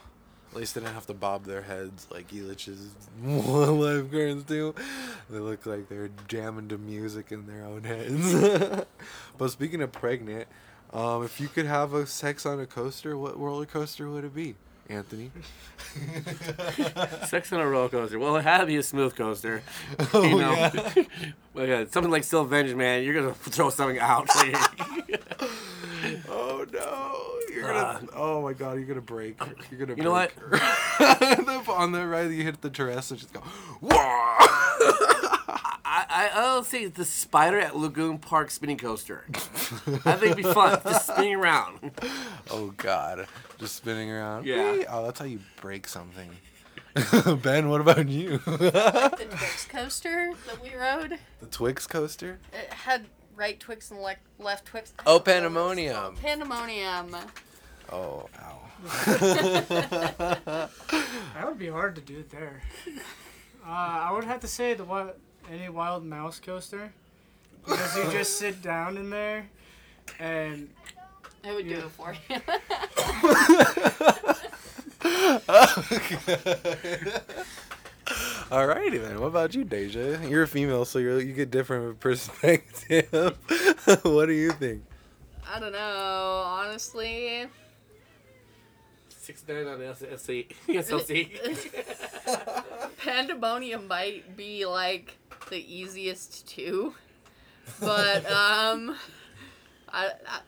At 0.54 0.60
least 0.60 0.76
they 0.76 0.82
didn't 0.82 0.94
have 0.94 1.08
to 1.08 1.16
bob 1.16 1.46
their 1.46 1.64
heads 1.64 2.06
like 2.12 2.28
Elitch's 2.30 2.92
lifeguards 3.24 4.44
do. 4.44 4.76
They 5.28 5.40
look 5.40 5.66
like 5.66 5.90
they're 5.90 6.12
jamming 6.28 6.68
to 6.68 6.78
music 6.78 7.32
in 7.32 7.48
their 7.48 7.66
own 7.66 7.84
heads. 7.86 8.84
but 9.40 9.50
speaking 9.50 9.82
of 9.82 9.92
pregnant, 9.92 10.48
um, 10.94 11.24
if 11.24 11.42
you 11.42 11.48
could 11.48 11.66
have 11.66 11.94
a 11.94 12.06
sex 12.06 12.46
on 12.46 12.60
a 12.60 12.68
coaster, 12.68 13.18
what 13.18 13.40
roller 13.40 13.66
coaster 13.66 14.08
would 14.12 14.24
it 14.26 14.36
be, 14.36 14.54
Anthony? 14.90 15.32
Sex 17.28 17.52
on 17.52 17.60
a 17.60 17.68
roller 17.68 17.90
coaster. 17.90 18.20
Well, 18.20 18.36
it 18.36 18.44
had 18.44 18.60
to 18.60 18.68
be 18.68 18.76
a 18.78 18.84
smooth 18.84 19.16
coaster. 19.16 19.64
Oh, 20.14 20.22
you 20.24 20.38
know, 20.38 20.72
Like, 21.56 21.70
uh, 21.70 21.86
something 21.90 22.12
like 22.12 22.24
Steel 22.24 22.44
Vengeance, 22.46 22.78
man. 22.78 23.02
You're 23.04 23.16
gonna 23.16 23.34
throw 23.34 23.72
something 23.72 23.98
out. 23.98 24.28
Oh 26.30 26.66
no! 26.72 27.40
You're 27.64 27.74
gonna. 27.74 28.08
oh 28.16 28.42
my 28.42 28.54
god! 28.54 28.74
You're 28.74 28.86
gonna 28.86 29.02
break. 29.02 29.40
You're 29.72 29.80
gonna. 29.80 29.94
Uh. 29.94 29.96
You 29.96 30.04
know 30.04 30.12
what? 30.12 30.32
what? 30.32 31.70
on 31.70 31.92
the 31.92 32.06
right, 32.06 32.30
you 32.30 32.44
hit 32.44 32.62
the 32.62 32.70
dress 32.70 33.12
and 33.12 33.20
just 33.20 33.34
go. 33.34 33.40
Whoa! 33.80 33.90
I, 35.86 36.06
I 36.10 36.30
I'll 36.34 36.64
say 36.64 36.88
the 36.88 37.06
spider 37.06 37.60
at 37.60 37.76
Lagoon 37.76 38.18
Park 38.18 38.52
spinning 38.52 38.78
coaster. 38.78 39.26
I 39.30 40.16
think 40.16 40.24
it'd 40.24 40.38
be 40.38 40.44
fun 40.44 40.80
just 40.84 41.08
spinning 41.08 41.36
around. 41.36 41.92
oh 42.52 42.74
god! 42.78 43.28
Just 43.60 43.76
spinning 43.76 44.12
around. 44.12 44.46
Yeah. 44.46 44.72
Whee! 44.72 44.86
Oh, 44.88 45.06
that's 45.06 45.20
how 45.20 45.26
you 45.26 45.40
break 45.62 45.88
something. 45.88 46.30
ben, 47.42 47.70
what 47.70 47.82
about 47.82 48.08
you? 48.08 48.38
The 48.40 49.28
Twix 49.30 49.66
coaster 49.66 50.32
that 50.46 50.62
we 50.62 50.76
rode, 50.76 51.18
the 51.40 51.48
Twix 51.48 51.88
coaster. 51.88 52.40
it 52.52 52.72
had 52.72 53.06
right 53.36 53.60
Twix 53.60 53.92
and 53.92 54.02
le- 54.02 54.16
left 54.40 54.66
Twix. 54.66 54.94
Oh, 55.06 55.20
pandemonium. 55.20 56.16
Pandemonium. 56.18 57.16
Oh, 57.94 58.28
ow. 58.42 58.60
That 61.36 61.48
would 61.48 61.60
be 61.60 61.68
hard 61.68 61.96
to 61.96 62.02
do 62.02 62.20
it 62.20 62.30
there. 62.32 62.62
Uh, 63.66 63.70
I 63.70 64.12
would 64.12 64.24
have 64.24 64.40
to 64.42 64.48
say 64.48 64.74
the 64.74 64.84
what 64.84 65.20
any 65.52 65.70
wild 65.70 66.04
mouse 66.06 66.40
coaster 66.40 66.92
because 67.64 67.96
you 67.98 68.10
just 68.12 68.38
sit 68.40 68.62
down 68.62 68.98
in 68.98 69.10
there 69.10 69.48
and 70.20 70.70
I 71.44 71.54
would 71.54 71.68
do 71.68 71.78
it 71.78 71.92
for 71.92 72.16
you. 72.30 72.36
Alrighty 78.50 79.02
then. 79.02 79.20
What 79.20 79.28
about 79.28 79.54
you, 79.56 79.64
Deja? 79.64 80.20
You're 80.28 80.44
a 80.44 80.48
female, 80.48 80.86
so 80.86 81.00
you're, 81.00 81.20
you 81.20 81.34
get 81.34 81.52
different 81.52 82.00
perspective. 82.02 83.10
what 84.04 84.26
do 84.26 84.34
you 84.34 84.52
think? 84.52 84.84
I 85.50 85.60
don't 85.60 85.72
know, 85.74 86.44
honestly. 86.46 87.48
Six 89.24 89.42
nine 89.48 89.68
on 89.68 89.80
the 89.80 89.96
SC. 90.18 90.52
SLC. 90.68 91.32
Pandemonium 92.98 93.88
might 93.88 94.36
be 94.36 94.66
like 94.66 95.18
the 95.50 95.56
easiest 95.74 96.46
too, 96.46 96.94
but 97.80 98.26
um, 98.30 98.98
I, 99.88 100.12
I 100.28 100.40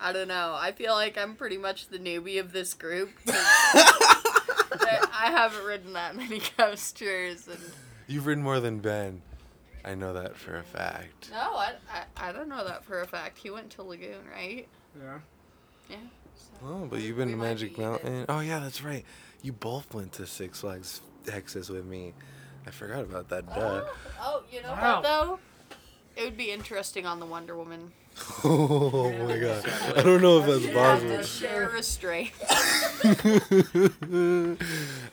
I 0.00 0.12
don't 0.12 0.26
know. 0.26 0.56
I 0.58 0.72
feel 0.72 0.92
like 0.94 1.16
I'm 1.16 1.36
pretty 1.36 1.56
much 1.56 1.86
the 1.86 2.00
newbie 2.00 2.40
of 2.40 2.50
this 2.50 2.74
group. 2.74 3.10
I 3.28 5.06
I 5.12 5.26
haven't 5.30 5.64
ridden 5.64 5.92
that 5.92 6.16
many 6.16 6.40
coasters, 6.58 7.46
and 7.46 7.60
You've 8.08 8.26
ridden 8.26 8.42
more 8.42 8.58
than 8.58 8.80
Ben. 8.80 9.22
I 9.84 9.94
know 9.94 10.14
that 10.14 10.36
for 10.36 10.56
a 10.56 10.64
fact. 10.64 11.30
no, 11.30 11.36
I, 11.54 11.74
I 11.88 12.30
I 12.30 12.32
don't 12.32 12.48
know 12.48 12.64
that 12.64 12.84
for 12.84 13.02
a 13.02 13.06
fact. 13.06 13.38
He 13.38 13.50
went 13.50 13.70
to 13.70 13.84
Lagoon, 13.84 14.26
right? 14.34 14.66
yeah. 15.00 15.18
Yeah. 15.88 15.96
So- 16.36 16.66
Oh, 16.66 16.86
but 16.90 17.00
you've 17.00 17.16
been 17.16 17.28
We 17.28 17.34
to 17.34 17.40
Magic 17.40 17.76
be 17.76 17.82
even. 17.82 17.90
Mountain. 17.92 18.26
Oh 18.28 18.40
yeah, 18.40 18.58
that's 18.60 18.82
right. 18.82 19.04
You 19.42 19.52
both 19.52 19.92
went 19.94 20.12
to 20.14 20.26
Six 20.26 20.60
Flags 20.60 21.00
Texas 21.26 21.68
with 21.68 21.84
me. 21.84 22.14
I 22.66 22.70
forgot 22.70 23.00
about 23.00 23.28
that. 23.30 23.46
Duh. 23.54 23.84
Oh, 24.22 24.42
you 24.50 24.62
know 24.62 24.70
Wow. 24.72 24.94
what 24.96 25.02
though? 25.02 25.38
It 26.16 26.22
would 26.26 26.36
be 26.36 26.52
interesting 26.52 27.06
on 27.06 27.18
the 27.18 27.26
Wonder 27.26 27.56
Woman. 27.56 27.90
oh 28.44 29.10
my 29.26 29.36
god. 29.36 29.64
I 29.96 30.02
don't 30.02 30.22
know 30.22 30.38
if 30.38 30.46
that's 30.46 30.62
You 30.62 30.78
have 30.78 31.00
to 31.02 31.08
possible. 31.08 31.22
share 31.24 31.68
restraint. 31.70 32.30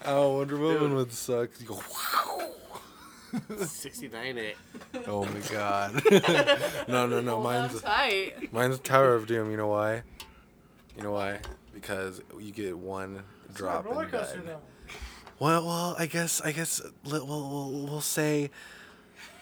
oh, 0.05 0.37
Wonder 0.37 0.57
Woman 0.57 0.93
would 0.95 1.11
suck. 1.11 1.49
You 1.59 1.65
go. 1.67 1.81
Sixty 3.65 4.07
nine 4.09 4.37
it. 4.37 4.57
Eh? 4.93 4.99
Oh 5.07 5.25
my 5.25 5.39
god. 5.51 6.03
no, 6.87 7.07
no, 7.07 7.19
no. 7.21 7.41
Mine's 7.41 7.81
tight. 7.81 8.53
mine's 8.53 8.77
Tower 8.79 9.15
of 9.15 9.25
Doom. 9.25 9.49
You 9.51 9.57
know 9.57 9.67
why? 9.69 10.03
You 10.97 11.03
know 11.03 11.11
why? 11.11 11.39
Because 11.73 12.21
you 12.39 12.51
get 12.51 12.77
one 12.77 13.23
It's 13.45 13.55
drop 13.57 13.85
a 13.85 13.89
roller 13.89 14.03
and 14.03 14.11
coaster 14.11 14.37
dead. 14.39 14.47
though. 14.47 14.61
Well, 15.39 15.65
well, 15.65 15.95
I 15.97 16.05
guess, 16.05 16.39
I 16.41 16.51
guess, 16.51 16.81
we'll, 17.05 17.25
we'll, 17.25 17.71
we'll 17.87 18.01
say. 18.01 18.51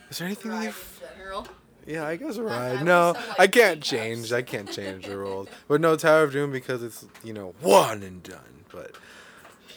Is 0.10 0.18
there 0.20 0.28
anything 0.28 0.52
Ride 0.52 0.64
you? 0.64 0.70
in 0.70 1.18
general. 1.18 1.48
Yeah, 1.86 2.06
I 2.06 2.16
guess 2.16 2.38
a 2.38 2.42
I 2.42 2.44
ride. 2.44 2.72
would 2.80 2.84
No, 2.84 3.14
still 3.14 3.28
like 3.30 3.40
I 3.40 3.48
can't 3.48 3.84
teacups. 3.84 3.90
change. 3.90 4.32
I 4.34 4.42
can't 4.42 4.72
change 4.72 5.06
the 5.08 5.18
rules. 5.18 5.48
But 5.68 5.82
no, 5.82 5.96
Tower 5.96 6.24
of 6.24 6.32
Doom 6.32 6.52
because 6.52 6.84
it's 6.84 7.06
you 7.24 7.34
know 7.34 7.54
one 7.62 8.04
and 8.04 8.22
done. 8.24 8.64
But, 8.72 8.92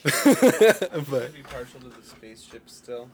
but 1.10 1.32
be 1.32 1.42
partial 1.42 1.80
to 1.80 1.88
the 1.88 2.02
spaceship 2.02 2.68
still. 2.68 3.08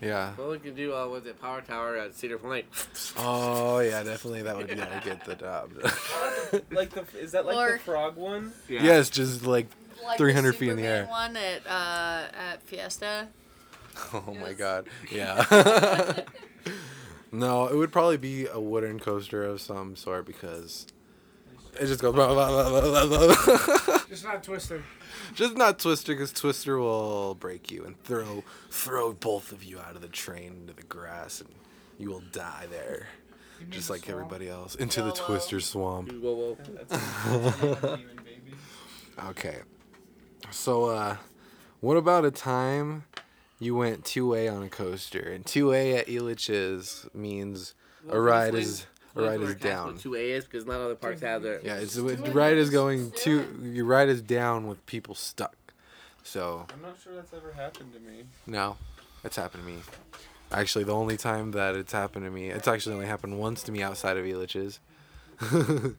yeah. 0.00 0.32
Well, 0.36 0.50
we 0.50 0.58
can 0.58 0.74
do 0.74 0.94
uh, 0.94 1.06
was 1.06 1.24
it 1.26 1.40
Power 1.40 1.60
Tower 1.60 1.96
at 1.96 2.14
Cedar 2.14 2.38
Point? 2.38 2.66
Oh 3.16 3.78
yeah, 3.80 4.02
definitely 4.02 4.42
that 4.42 4.56
would 4.56 4.68
yeah, 4.68 5.00
get 5.04 5.24
the 5.24 5.34
job. 5.34 5.70
Like 6.70 6.90
the 6.90 7.04
is 7.18 7.32
that 7.32 7.46
like 7.46 7.56
Or- 7.56 7.72
the 7.74 7.78
frog 7.78 8.16
one? 8.16 8.52
Yeah. 8.68 8.82
Yes, 8.82 9.08
just 9.10 9.44
like 9.46 9.66
Like 10.04 10.18
300 10.18 10.54
feet 10.56 10.70
in 10.70 10.76
the 10.76 10.82
air. 10.84 11.06
One 11.06 11.36
at 11.36 11.66
uh, 11.66 12.26
at 12.36 12.62
Fiesta. 12.62 13.28
Oh 14.14 14.34
my 14.40 14.52
god. 14.54 14.88
Yeah. 15.10 15.44
no, 17.30 17.66
it 17.68 17.76
would 17.76 17.92
probably 17.92 18.16
be 18.16 18.46
a 18.46 18.58
wooden 18.60 18.98
coaster 18.98 19.44
of 19.44 19.60
some 19.60 19.96
sort 19.96 20.26
because 20.26 20.86
it 21.80 21.86
just 21.86 22.00
goes. 22.00 22.14
blah, 22.14 22.26
blah, 22.34 22.48
blah, 22.48 22.80
blah, 22.80 23.06
blah, 23.06 23.34
blah. 23.34 23.98
Just 24.08 24.24
not 24.24 24.42
Twister. 24.42 24.82
just 25.34 25.56
not 25.56 25.78
Twister 25.78 26.12
because 26.12 26.32
Twister 26.32 26.78
will 26.78 27.34
break 27.34 27.70
you 27.70 27.84
and 27.84 28.02
throw 28.04 28.44
throw 28.70 29.12
both 29.12 29.52
of 29.52 29.64
you 29.64 29.78
out 29.78 29.96
of 29.96 30.02
the 30.02 30.08
train 30.08 30.58
into 30.60 30.74
the 30.74 30.82
grass 30.82 31.40
and 31.40 31.50
you 31.98 32.10
will 32.10 32.22
die 32.32 32.66
there, 32.70 33.08
just 33.70 33.88
like 33.88 34.00
swamp? 34.04 34.12
everybody 34.12 34.48
else 34.48 34.74
into 34.74 35.00
the 35.00 35.08
YOLO. 35.14 35.26
Twister 35.26 35.60
swamp. 35.60 36.12
Whoa, 36.12 36.34
whoa. 36.34 36.58
That's 36.88 37.98
even 38.00 38.16
baby. 38.16 38.54
Okay. 39.28 39.58
So, 40.50 40.86
uh, 40.86 41.16
what 41.80 41.96
about 41.96 42.24
a 42.24 42.30
time 42.30 43.04
you 43.58 43.74
went 43.76 44.04
2A 44.04 44.52
on 44.54 44.62
a 44.62 44.68
coaster? 44.68 45.20
And 45.20 45.44
2A 45.44 46.00
at 46.00 46.06
Elitch's 46.08 47.08
means 47.14 47.74
a 48.08 48.20
ride 48.20 48.54
is 48.54 48.86
a 49.14 49.22
ride 49.22 49.40
is 49.40 49.54
down. 49.56 49.98
Two 49.98 50.14
A's 50.14 50.44
because 50.44 50.66
not 50.66 50.80
all 50.80 50.88
the 50.88 50.94
parks 50.94 51.20
have 51.20 51.42
their. 51.42 51.60
Yeah, 51.62 51.76
it's 51.76 51.94
the 51.94 52.16
ride 52.32 52.56
is 52.56 52.70
going 52.70 53.10
to 53.22 53.44
your 53.62 53.84
ride 53.84 54.08
is 54.08 54.22
down 54.22 54.66
with 54.66 54.84
people 54.86 55.14
stuck. 55.14 55.56
So 56.22 56.66
I'm 56.72 56.82
not 56.82 56.96
sure 57.02 57.14
that's 57.14 57.32
ever 57.32 57.52
happened 57.52 57.92
to 57.94 58.00
me. 58.00 58.24
no, 58.46 58.76
it's 59.24 59.36
happened 59.36 59.64
to 59.64 59.70
me. 59.70 59.78
Actually, 60.52 60.84
the 60.84 60.94
only 60.94 61.16
time 61.16 61.52
that 61.52 61.74
it's 61.74 61.92
happened 61.92 62.24
to 62.26 62.30
me, 62.30 62.50
it's 62.50 62.68
actually 62.68 62.94
only 62.94 63.06
happened 63.06 63.38
once 63.38 63.62
to 63.64 63.72
me 63.72 63.82
outside 63.82 64.16
of 64.16 64.24
Elitch's. 64.24 64.80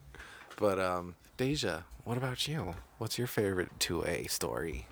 but 0.57 0.79
um, 0.79 1.15
Deja, 1.37 1.81
what 2.03 2.17
about 2.17 2.47
you? 2.47 2.75
What's 2.99 3.17
your 3.17 3.27
favorite 3.27 3.79
2A 3.79 4.29
story? 4.29 4.87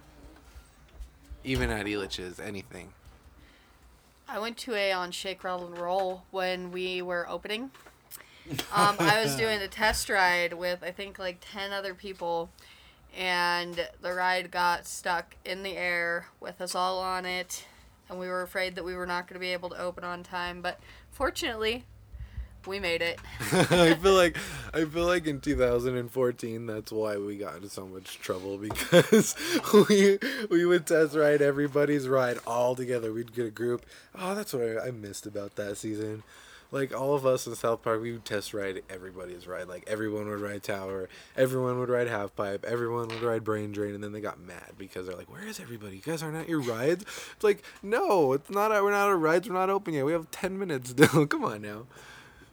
Even 1.43 1.69
at 1.69 1.85
Elitch's, 1.85 2.39
anything. 2.39 2.93
I 4.27 4.39
went 4.39 4.57
to 4.59 4.73
a 4.75 4.91
on 4.91 5.11
Shake 5.11 5.43
Rattle 5.43 5.67
and 5.67 5.77
Roll 5.77 6.23
when 6.31 6.71
we 6.71 7.01
were 7.01 7.27
opening. 7.29 7.69
Um, 8.75 8.95
I 8.99 9.21
was 9.23 9.35
doing 9.37 9.61
a 9.61 9.67
test 9.67 10.09
ride 10.09 10.53
with 10.53 10.83
I 10.83 10.91
think 10.91 11.19
like 11.19 11.37
ten 11.41 11.71
other 11.71 11.93
people, 11.93 12.49
and 13.17 13.87
the 14.01 14.13
ride 14.13 14.51
got 14.51 14.87
stuck 14.87 15.35
in 15.45 15.63
the 15.63 15.77
air 15.77 16.27
with 16.39 16.59
us 16.59 16.75
all 16.75 16.99
on 16.99 17.25
it, 17.25 17.65
and 18.09 18.19
we 18.19 18.27
were 18.27 18.41
afraid 18.41 18.75
that 18.75 18.83
we 18.83 18.95
were 18.95 19.05
not 19.05 19.27
going 19.27 19.35
to 19.35 19.39
be 19.39 19.53
able 19.53 19.69
to 19.69 19.79
open 19.79 20.03
on 20.03 20.23
time. 20.23 20.61
But 20.61 20.79
fortunately, 21.11 21.85
we 22.67 22.79
made 22.79 23.01
it. 23.01 23.19
I 23.51 23.93
feel 23.95 24.13
like 24.13 24.37
I 24.73 24.85
feel 24.85 25.05
like 25.05 25.27
in 25.27 25.39
2014 25.39 26.65
that's 26.65 26.91
why 26.91 27.17
we 27.17 27.37
got 27.37 27.55
into 27.55 27.69
so 27.69 27.85
much 27.87 28.19
trouble 28.19 28.57
because 28.57 29.35
we 29.89 30.19
we 30.49 30.65
would 30.65 30.85
test 30.85 31.15
ride 31.15 31.41
everybody's 31.41 32.07
ride 32.07 32.37
all 32.45 32.75
together. 32.75 33.11
We'd 33.13 33.33
get 33.33 33.45
a 33.45 33.51
group. 33.51 33.85
Oh, 34.17 34.35
that's 34.35 34.53
what 34.53 34.63
I, 34.63 34.87
I 34.87 34.91
missed 34.91 35.25
about 35.25 35.55
that 35.55 35.77
season. 35.77 36.23
Like 36.71 36.97
all 36.97 37.13
of 37.13 37.25
us 37.25 37.45
in 37.45 37.55
South 37.55 37.83
Park, 37.83 38.01
we 38.01 38.13
would 38.13 38.25
test 38.25 38.53
ride 38.53 38.81
everybody's 38.89 39.45
ride. 39.45 39.67
Like 39.67 39.83
everyone 39.87 40.27
would 40.29 40.39
ride 40.39 40.63
Tower, 40.63 41.09
everyone 41.35 41.79
would 41.79 41.89
ride 41.89 42.07
Half 42.07 42.35
Pipe, 42.35 42.65
everyone 42.67 43.09
would 43.09 43.21
ride 43.21 43.43
Brain 43.43 43.71
Drain, 43.71 43.93
and 43.93 44.03
then 44.03 44.13
they 44.13 44.21
got 44.21 44.39
mad 44.39 44.73
because 44.77 45.05
they're 45.05 45.15
like, 45.15 45.31
"Where 45.31 45.45
is 45.45 45.59
everybody? 45.59 45.97
You 45.97 46.01
guys 46.01 46.23
aren't 46.23 46.49
your 46.49 46.61
rides." 46.61 47.03
It's 47.35 47.43
like, 47.43 47.63
no, 47.83 48.33
it's 48.33 48.49
not. 48.49 48.71
We're 48.71 48.91
not 48.91 49.09
at 49.09 49.17
rides. 49.17 49.47
We're 49.47 49.55
not 49.55 49.69
open 49.69 49.93
yet. 49.93 50.05
We 50.05 50.13
have 50.13 50.31
ten 50.31 50.57
minutes. 50.57 50.93
Come 51.29 51.43
on 51.43 51.61
now. 51.61 51.85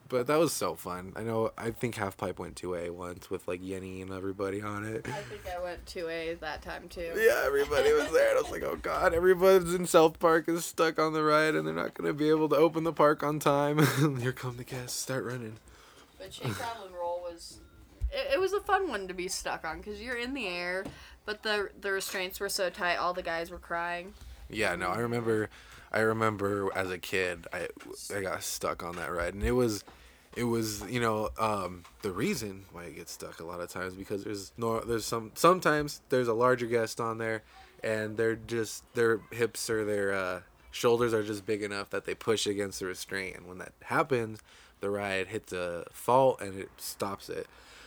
But 0.08 0.26
that 0.28 0.38
was 0.38 0.54
so 0.54 0.74
fun. 0.74 1.12
I 1.16 1.22
know. 1.22 1.50
I 1.58 1.70
think 1.70 1.96
Half 1.96 2.16
Pipe 2.16 2.38
went 2.38 2.56
two 2.56 2.74
A 2.74 2.88
once 2.88 3.28
with 3.28 3.46
like 3.46 3.60
Yenny 3.60 4.00
and 4.00 4.10
everybody 4.10 4.62
on 4.62 4.84
it. 4.84 5.06
I 5.06 5.20
think 5.22 5.42
I 5.54 5.62
went 5.62 5.84
2A 5.84 6.40
that 6.40 6.62
time 6.62 6.88
too. 6.88 7.12
Yeah, 7.14 7.42
everybody 7.44 7.92
was 7.92 8.10
there. 8.10 8.30
And 8.30 8.38
I 8.38 8.42
was 8.42 8.50
like, 8.50 8.62
oh 8.62 8.76
god, 8.76 9.12
everybody's 9.12 9.74
in 9.74 9.86
South 9.86 10.18
Park 10.18 10.48
is 10.48 10.64
stuck 10.64 10.98
on 10.98 11.12
the 11.12 11.22
ride, 11.22 11.54
and 11.54 11.66
they're 11.66 11.74
not 11.74 11.92
gonna 11.92 12.14
be 12.14 12.30
able 12.30 12.48
to 12.48 12.56
open 12.56 12.84
the 12.84 12.92
park 12.92 13.22
on 13.22 13.38
time. 13.38 13.78
Here 14.20 14.32
come 14.32 14.56
the 14.56 14.64
guests. 14.64 14.98
Start 14.98 15.24
running. 15.24 15.58
But 16.18 16.32
Shake, 16.32 16.58
Rattle, 16.58 16.86
and 16.86 16.94
Roll 16.94 17.20
was, 17.20 17.60
it, 18.10 18.34
it 18.34 18.40
was 18.40 18.54
a 18.54 18.60
fun 18.60 18.88
one 18.88 19.08
to 19.08 19.14
be 19.14 19.28
stuck 19.28 19.64
on 19.64 19.78
because 19.78 20.00
you're 20.00 20.16
in 20.16 20.32
the 20.32 20.46
air, 20.46 20.84
but 21.26 21.42
the 21.42 21.68
the 21.78 21.92
restraints 21.92 22.40
were 22.40 22.48
so 22.48 22.70
tight, 22.70 22.96
all 22.96 23.12
the 23.12 23.22
guys 23.22 23.50
were 23.50 23.58
crying. 23.58 24.14
Yeah, 24.48 24.74
no, 24.74 24.88
I 24.88 24.98
remember. 25.00 25.50
I 25.90 26.00
remember 26.00 26.68
as 26.74 26.90
a 26.90 26.98
kid, 26.98 27.46
I 27.52 27.68
I 28.14 28.20
got 28.20 28.42
stuck 28.42 28.82
on 28.82 28.96
that 28.96 29.10
ride, 29.12 29.34
and 29.34 29.42
it 29.42 29.52
was, 29.52 29.84
it 30.36 30.44
was 30.44 30.82
you 30.88 31.00
know 31.00 31.30
um, 31.38 31.84
the 32.02 32.10
reason 32.10 32.64
why 32.72 32.84
it 32.84 32.96
gets 32.96 33.12
stuck 33.12 33.40
a 33.40 33.44
lot 33.44 33.60
of 33.60 33.68
times 33.68 33.94
because 33.94 34.24
there's 34.24 34.52
no 34.56 34.80
there's 34.80 35.04
some 35.04 35.32
sometimes 35.34 36.00
there's 36.08 36.28
a 36.28 36.34
larger 36.34 36.66
guest 36.66 37.00
on 37.00 37.18
there, 37.18 37.42
and 37.82 38.16
they're 38.16 38.36
just 38.36 38.84
their 38.94 39.20
hips 39.32 39.68
or 39.70 39.84
their 39.84 40.12
uh, 40.12 40.40
shoulders 40.70 41.14
are 41.14 41.22
just 41.22 41.46
big 41.46 41.62
enough 41.62 41.90
that 41.90 42.04
they 42.04 42.14
push 42.14 42.46
against 42.46 42.80
the 42.80 42.86
restraint, 42.86 43.36
and 43.36 43.46
when 43.46 43.58
that 43.58 43.72
happens, 43.84 44.40
the 44.80 44.90
ride 44.90 45.28
hits 45.28 45.52
a 45.52 45.84
fault 45.92 46.40
and 46.40 46.58
it 46.58 46.70
stops 46.76 47.28
it. 47.28 47.46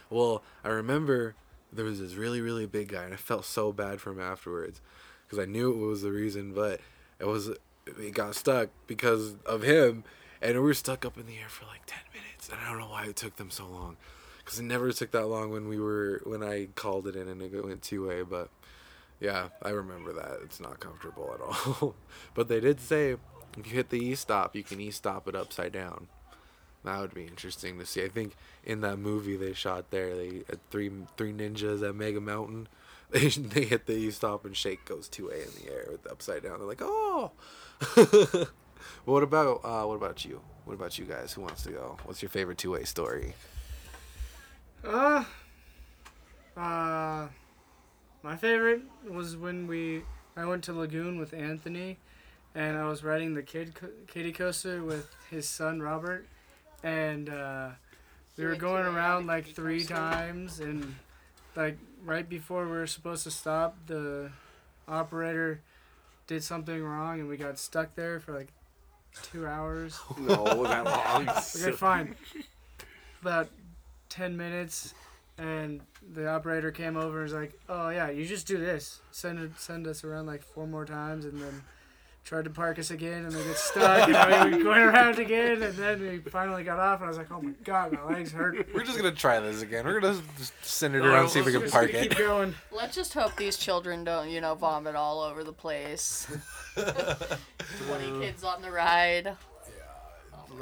Well, 0.10 0.44
I 0.64 0.70
remember 0.70 1.36
there 1.72 1.86
was 1.86 2.00
this 2.00 2.16
really 2.16 2.42
really 2.42 2.66
big 2.66 2.90
guy, 2.90 3.04
and 3.04 3.14
I 3.14 3.18
felt 3.18 3.46
so 3.46 3.72
bad 3.72 4.02
for 4.02 4.12
him 4.12 4.20
afterwards 4.20 4.82
because 5.26 5.40
I 5.40 5.46
knew 5.46 5.72
it 5.72 5.86
was 5.86 6.02
the 6.02 6.12
reason, 6.12 6.54
but 6.54 6.82
it 7.20 7.26
was 7.26 7.50
it 7.86 8.14
got 8.14 8.36
stuck 8.36 8.70
because 8.88 9.36
of 9.46 9.64
him, 9.64 10.04
and 10.42 10.56
we 10.56 10.60
were 10.60 10.74
stuck 10.74 11.06
up 11.06 11.18
in 11.18 11.26
the 11.26 11.38
air 11.38 11.50
for 11.50 11.66
like 11.66 11.86
ten 11.86 12.04
minutes, 12.14 12.50
and 12.50 12.60
I 12.60 12.70
don't 12.70 12.80
know 12.80 12.90
why 12.90 13.06
it 13.06 13.16
took 13.16 13.36
them 13.36 13.52
so 13.52 13.68
long, 13.68 13.98
because 14.40 14.60
it 14.60 14.64
never 14.64 14.92
took 14.92 15.12
that 15.12 15.28
long 15.28 15.52
when 15.52 15.68
we 15.68 15.80
were 15.80 16.22
when 16.26 16.44
I 16.44 16.68
called 16.76 17.08
it 17.08 17.16
in 17.16 17.28
and 17.28 17.42
it 17.42 17.64
went 17.64 17.82
two 17.82 18.08
way, 18.08 18.24
but 18.24 18.50
yeah, 19.20 19.50
I 19.62 19.70
remember 19.70 20.14
that 20.14 20.40
it's 20.44 20.60
not 20.60 20.80
comfortable 20.80 21.32
at 21.34 21.42
all, 21.42 21.96
but 22.34 22.48
they 22.48 22.60
did 22.60 22.80
say 22.80 23.18
if 23.58 23.68
you 23.68 23.74
hit 23.74 23.90
the 23.90 24.04
e 24.04 24.16
stop, 24.16 24.56
you 24.56 24.64
can 24.64 24.80
e 24.80 24.92
stop 24.92 25.28
it 25.28 25.36
upside 25.36 25.74
down. 25.74 26.08
That 26.84 27.00
would 27.00 27.14
be 27.14 27.26
interesting 27.26 27.78
to 27.78 27.86
see. 27.86 28.04
I 28.04 28.08
think 28.08 28.36
in 28.64 28.82
that 28.82 28.98
movie 28.98 29.38
they 29.38 29.54
shot 29.54 29.92
there, 29.92 30.16
they 30.16 30.44
had 30.48 30.68
three 30.72 30.92
three 31.18 31.34
ninjas 31.34 31.88
at 31.88 31.96
Mega 31.96 32.22
Mountain. 32.22 32.68
They, 33.12 33.28
they 33.28 33.66
hit 33.66 33.88
the 33.88 33.94
E 33.94 34.10
stop 34.10 34.46
and 34.46 34.56
shake 34.56 34.86
goes 34.86 35.10
two 35.10 35.28
A 35.28 35.34
in 35.34 35.50
the 35.62 35.70
air 35.70 35.86
with 35.92 36.04
the 36.04 36.12
upside 36.12 36.44
down. 36.44 36.60
They're 36.60 36.66
like, 36.66 36.82
oh. 36.82 37.32
what 39.06 39.24
about 39.24 39.62
uh, 39.64 39.84
what 39.84 39.96
about 39.96 40.26
you? 40.26 40.42
What 40.66 40.74
about 40.74 40.98
you 40.98 41.06
guys? 41.06 41.34
Who 41.34 41.42
wants 41.42 41.64
to 41.64 41.72
go? 41.72 41.98
What's 42.06 42.22
your 42.22 42.30
favorite 42.30 42.58
two 42.58 42.72
way 42.72 42.84
story? 42.84 43.34
Uh, 44.84 45.24
uh, 46.58 47.28
my 48.24 48.36
favorite 48.38 48.82
was 49.08 49.36
when 49.36 49.68
we 49.68 50.04
I 50.36 50.46
went 50.46 50.64
to 50.66 50.74
Lagoon 50.74 51.20
with 51.20 51.34
Anthony, 51.34 51.98
and 52.56 52.78
I 52.78 52.88
was 52.88 53.04
riding 53.04 53.34
the 53.34 53.44
kid 53.44 53.74
kiddie 54.08 54.32
coaster 54.32 54.84
with 54.84 55.14
his 55.30 55.48
son 55.48 55.82
Robert, 55.82 56.28
and 56.84 57.30
uh, 57.30 57.70
we 58.38 58.46
were 58.46 58.56
going 58.56 58.86
around 58.86 59.28
like 59.28 59.48
three 59.48 59.84
times, 59.84 60.60
and 60.60 60.96
like 61.56 61.78
right 62.04 62.28
before 62.28 62.66
we 62.66 62.72
were 62.72 62.88
supposed 62.88 63.24
to 63.24 63.32
stop, 63.32 63.76
the 63.88 64.32
operator 64.88 65.62
did 66.28 66.44
something 66.44 66.84
wrong, 66.84 67.20
and 67.20 67.28
we 67.28 67.38
got 67.38 67.60
stuck 67.60 67.96
there 67.96 68.20
for 68.20 68.34
like 68.34 68.50
two 69.32 69.46
hours. 69.48 70.00
No, 70.20 70.64
that 70.64 70.86
long. 70.86 71.30
Okay, 71.30 71.72
fine. 71.72 72.16
About 73.22 73.50
ten 74.10 74.36
minutes, 74.36 74.94
and 75.38 75.82
the 76.14 76.28
operator 76.28 76.72
came 76.72 76.98
over 76.98 77.18
and 77.22 77.24
was 77.24 77.34
like, 77.34 77.54
"Oh 77.70 77.90
yeah, 77.90 78.10
you 78.10 78.26
just 78.26 78.48
do 78.48 78.58
this. 78.58 79.02
Send 79.12 79.40
it, 79.40 79.52
send 79.58 79.88
us 79.88 80.04
around 80.04 80.26
like 80.26 80.42
four 80.44 80.68
more 80.68 80.86
times, 80.86 81.26
and 81.26 81.40
then 81.42 81.62
tried 82.24 82.44
to 82.46 82.50
park 82.50 82.80
us 82.80 82.92
again, 82.92 83.26
and 83.26 83.36
we 83.36 83.44
get 83.44 83.58
stuck, 83.58 84.10
and 84.10 84.52
we 84.52 84.58
were 84.58 84.64
going 84.64 84.82
around 84.82 85.20
again, 85.20 85.62
and 85.62 85.74
then 85.76 86.02
we 86.02 86.20
finally 86.20 86.64
got 86.64 86.80
off, 86.80 87.00
and 87.00 87.06
I 87.06 87.08
was 87.10 87.18
like, 87.18 87.32
"Oh 87.32 87.42
my 87.42 87.52
god, 87.64 87.92
my 87.92 88.04
legs 88.04 88.32
hurt." 88.32 88.74
We're 88.74 88.84
just 88.84 88.98
gonna 88.98 89.12
try 89.12 89.40
this 89.40 89.62
again. 89.62 89.86
We're 89.86 90.00
gonna 90.00 90.22
just 90.38 90.54
send 90.64 90.96
it 90.96 91.00
No, 91.00 91.10
around, 91.10 91.30
see 91.30 91.40
if 91.40 91.46
we 91.46 91.52
can 91.52 91.62
gonna 91.62 91.72
park 91.72 91.94
it. 91.94 92.10
Keep 92.10 92.18
going. 92.18 92.56
Let's 92.72 92.96
just 92.96 93.14
hope 93.14 93.36
these 93.36 93.58
children 93.58 94.04
don't, 94.04 94.30
you 94.30 94.42
know, 94.42 94.56
vomit 94.56 94.96
all 94.96 95.22
over 95.22 95.44
the 95.44 95.54
place. 95.54 96.28
20 96.76 98.20
kids 98.22 98.44
on 98.44 98.62
the 98.62 98.72
ride. 98.72 99.36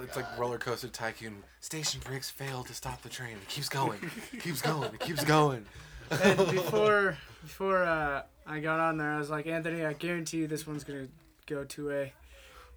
It's 0.01 0.15
like 0.15 0.37
roller 0.37 0.57
coaster 0.57 0.87
tycoon. 0.87 1.43
Station 1.59 1.99
brakes 2.03 2.29
failed 2.29 2.67
to 2.67 2.73
stop 2.73 3.01
the 3.01 3.09
train. 3.09 3.33
It 3.41 3.47
keeps 3.47 3.69
going. 3.69 3.99
It 4.31 4.39
keeps 4.41 4.61
going. 4.61 4.93
It 4.93 4.99
keeps 4.99 5.23
going. 5.23 5.65
And 6.09 6.37
before 6.51 7.17
before 7.41 7.83
uh, 7.83 8.23
I 8.45 8.59
got 8.59 8.79
on 8.79 8.97
there, 8.97 9.11
I 9.11 9.17
was 9.17 9.29
like, 9.29 9.47
Anthony, 9.47 9.85
I 9.85 9.93
guarantee 9.93 10.37
you 10.37 10.47
this 10.47 10.65
one's 10.65 10.83
gonna 10.83 11.07
go 11.49 11.63
to 11.63 11.91
A. 11.91 12.13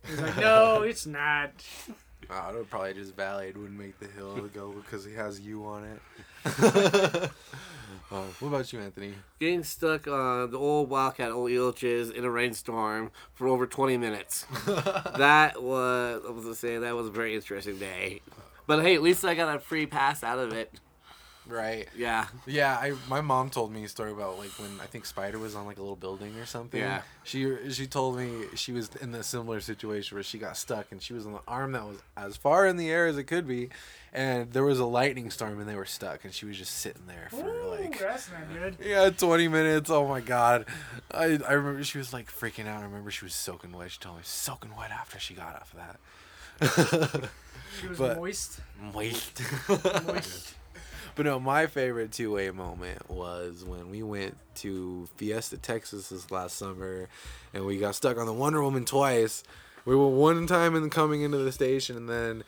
He's 0.07 0.20
like, 0.20 0.37
No, 0.39 0.83
it's 0.83 1.07
not. 1.07 1.51
Oh, 2.31 2.51
it 2.51 2.55
would 2.57 2.70
probably 2.70 2.95
just 2.95 3.14
Valley 3.14 3.53
wouldn't 3.55 3.79
make 3.79 3.99
the 3.99 4.07
hill 4.07 4.37
go 4.55 4.73
because 4.73 5.05
he 5.05 5.12
has 5.14 5.41
you 5.41 5.64
on 5.64 5.85
it. 5.85 6.01
oh, 8.11 8.25
what 8.41 8.49
about 8.49 8.73
you, 8.73 8.81
Anthony? 8.81 9.14
Getting 9.39 9.64
stuck 9.64 10.07
on 10.09 10.51
the 10.51 10.59
old 10.59 10.89
Wildcat, 10.89 11.31
old 11.31 11.51
Elitch's 11.51 12.11
in 12.11 12.25
a 12.25 12.31
rainstorm 12.31 13.11
for 13.35 13.49
over 13.49 13.66
20 13.66 13.97
minutes. 13.99 14.47
that 14.66 15.62
was, 15.62 16.23
I 16.27 16.31
was 16.31 16.45
gonna 16.45 16.55
say, 16.55 16.79
that 16.79 16.95
was 16.97 17.09
a 17.09 17.11
very 17.11 17.35
interesting 17.35 17.79
day. 17.79 18.23
But 18.66 18.83
hey, 18.83 18.95
at 18.95 19.03
least 19.03 19.25
I 19.25 19.35
got 19.35 19.55
a 19.55 19.59
free 19.59 19.87
pass 19.87 20.23
out 20.23 20.39
of 20.39 20.53
it. 20.53 20.73
Right. 21.47 21.88
Yeah. 21.97 22.26
Yeah, 22.47 22.76
I 22.76 22.93
my 23.09 23.20
mom 23.20 23.51
told 23.51 23.72
me 23.72 23.82
a 23.84 23.88
story 23.88 24.12
about 24.12 24.38
like 24.38 24.51
when 24.61 24.78
I 24.80 24.86
think 24.86 25.05
Spider 25.07 25.38
was 25.40 25.57
on 25.57 25.66
like 25.66 25.78
a 25.78 25.80
little 25.80 25.97
building 25.97 26.36
or 26.36 26.47
something. 26.47 26.80
Yeah. 26.80 27.03
She 27.24 27.53
she 27.70 27.86
told 27.88 28.16
me 28.16 28.45
she 28.55 28.70
was 28.72 28.90
in 29.01 29.12
a 29.14 29.22
similar 29.24 29.61
situation 29.61 30.14
where 30.16 30.22
she 30.22 30.38
got 30.38 30.57
stuck 30.57 30.93
and 30.93 31.03
she 31.03 31.12
was 31.12 31.26
on 31.26 31.32
the 31.32 31.40
arm 31.49 31.72
that 31.72 31.84
was 31.84 31.99
as 32.16 32.36
far 32.36 32.66
in 32.66 32.76
the 32.76 32.90
air 32.90 33.07
as 33.09 33.18
it 33.18 33.24
could 33.24 33.49
be, 33.49 33.70
and 34.12 34.53
there 34.53 34.62
was 34.62 34.78
a 34.78 34.84
lightning 34.84 35.30
storm 35.32 35.59
and 35.59 35.68
they 35.68 35.74
were 35.74 35.84
stuck 35.84 36.24
and 36.24 36.32
she 36.32 36.47
was 36.47 36.57
just 36.57 36.76
sitting 36.78 37.07
there 37.09 37.26
for 37.30 37.45
Ooh, 37.49 37.70
like 37.70 37.99
that's 37.99 38.30
not 38.30 38.53
good. 38.53 38.76
yeah, 38.80 39.11
20 39.11 39.49
minutes. 39.49 39.90
Oh 39.90 40.07
my 40.07 40.20
god. 40.20 40.64
I, 41.11 41.40
I 41.49 41.53
remember 41.55 41.82
she 41.82 41.99
was 41.99 42.12
like 42.12 42.30
freaking 42.30 42.68
out. 42.68 42.82
I 42.82 42.84
remember 42.84 43.11
she 43.11 43.24
was 43.24 43.34
soaking 43.34 43.72
wet. 43.72 43.90
She 43.90 43.99
told 43.99 44.16
me 44.18 44.22
soaking 44.24 44.76
wet 44.76 44.93
after 44.93 45.18
she 45.18 45.34
got 45.34 45.57
off 45.57 45.74
of 45.74 45.80
that. 45.80 47.30
She 47.80 47.88
was 47.88 47.99
But- 47.99 48.16
moist. 48.16 48.61
Moist. 48.80 49.43
Moist. 50.07 50.55
But 51.14 51.26
no, 51.26 51.38
my 51.40 51.66
favorite 51.66 52.12
two 52.12 52.32
way 52.32 52.50
moment 52.50 53.10
was 53.10 53.64
when 53.64 53.90
we 53.90 54.02
went 54.02 54.36
to 54.56 55.08
Fiesta, 55.16 55.56
Texas 55.58 56.08
this 56.08 56.30
last 56.30 56.56
summer 56.56 57.08
and 57.54 57.64
we 57.66 57.78
got 57.78 57.94
stuck 57.94 58.16
on 58.18 58.26
the 58.26 58.32
Wonder 58.32 58.62
Woman 58.62 58.84
twice. 58.84 59.42
We 59.84 59.96
were 59.96 60.08
one 60.08 60.46
time 60.46 60.76
in 60.76 60.88
coming 60.90 61.22
into 61.22 61.38
the 61.38 61.52
station 61.52 61.96
and 61.96 62.08
then 62.08 62.44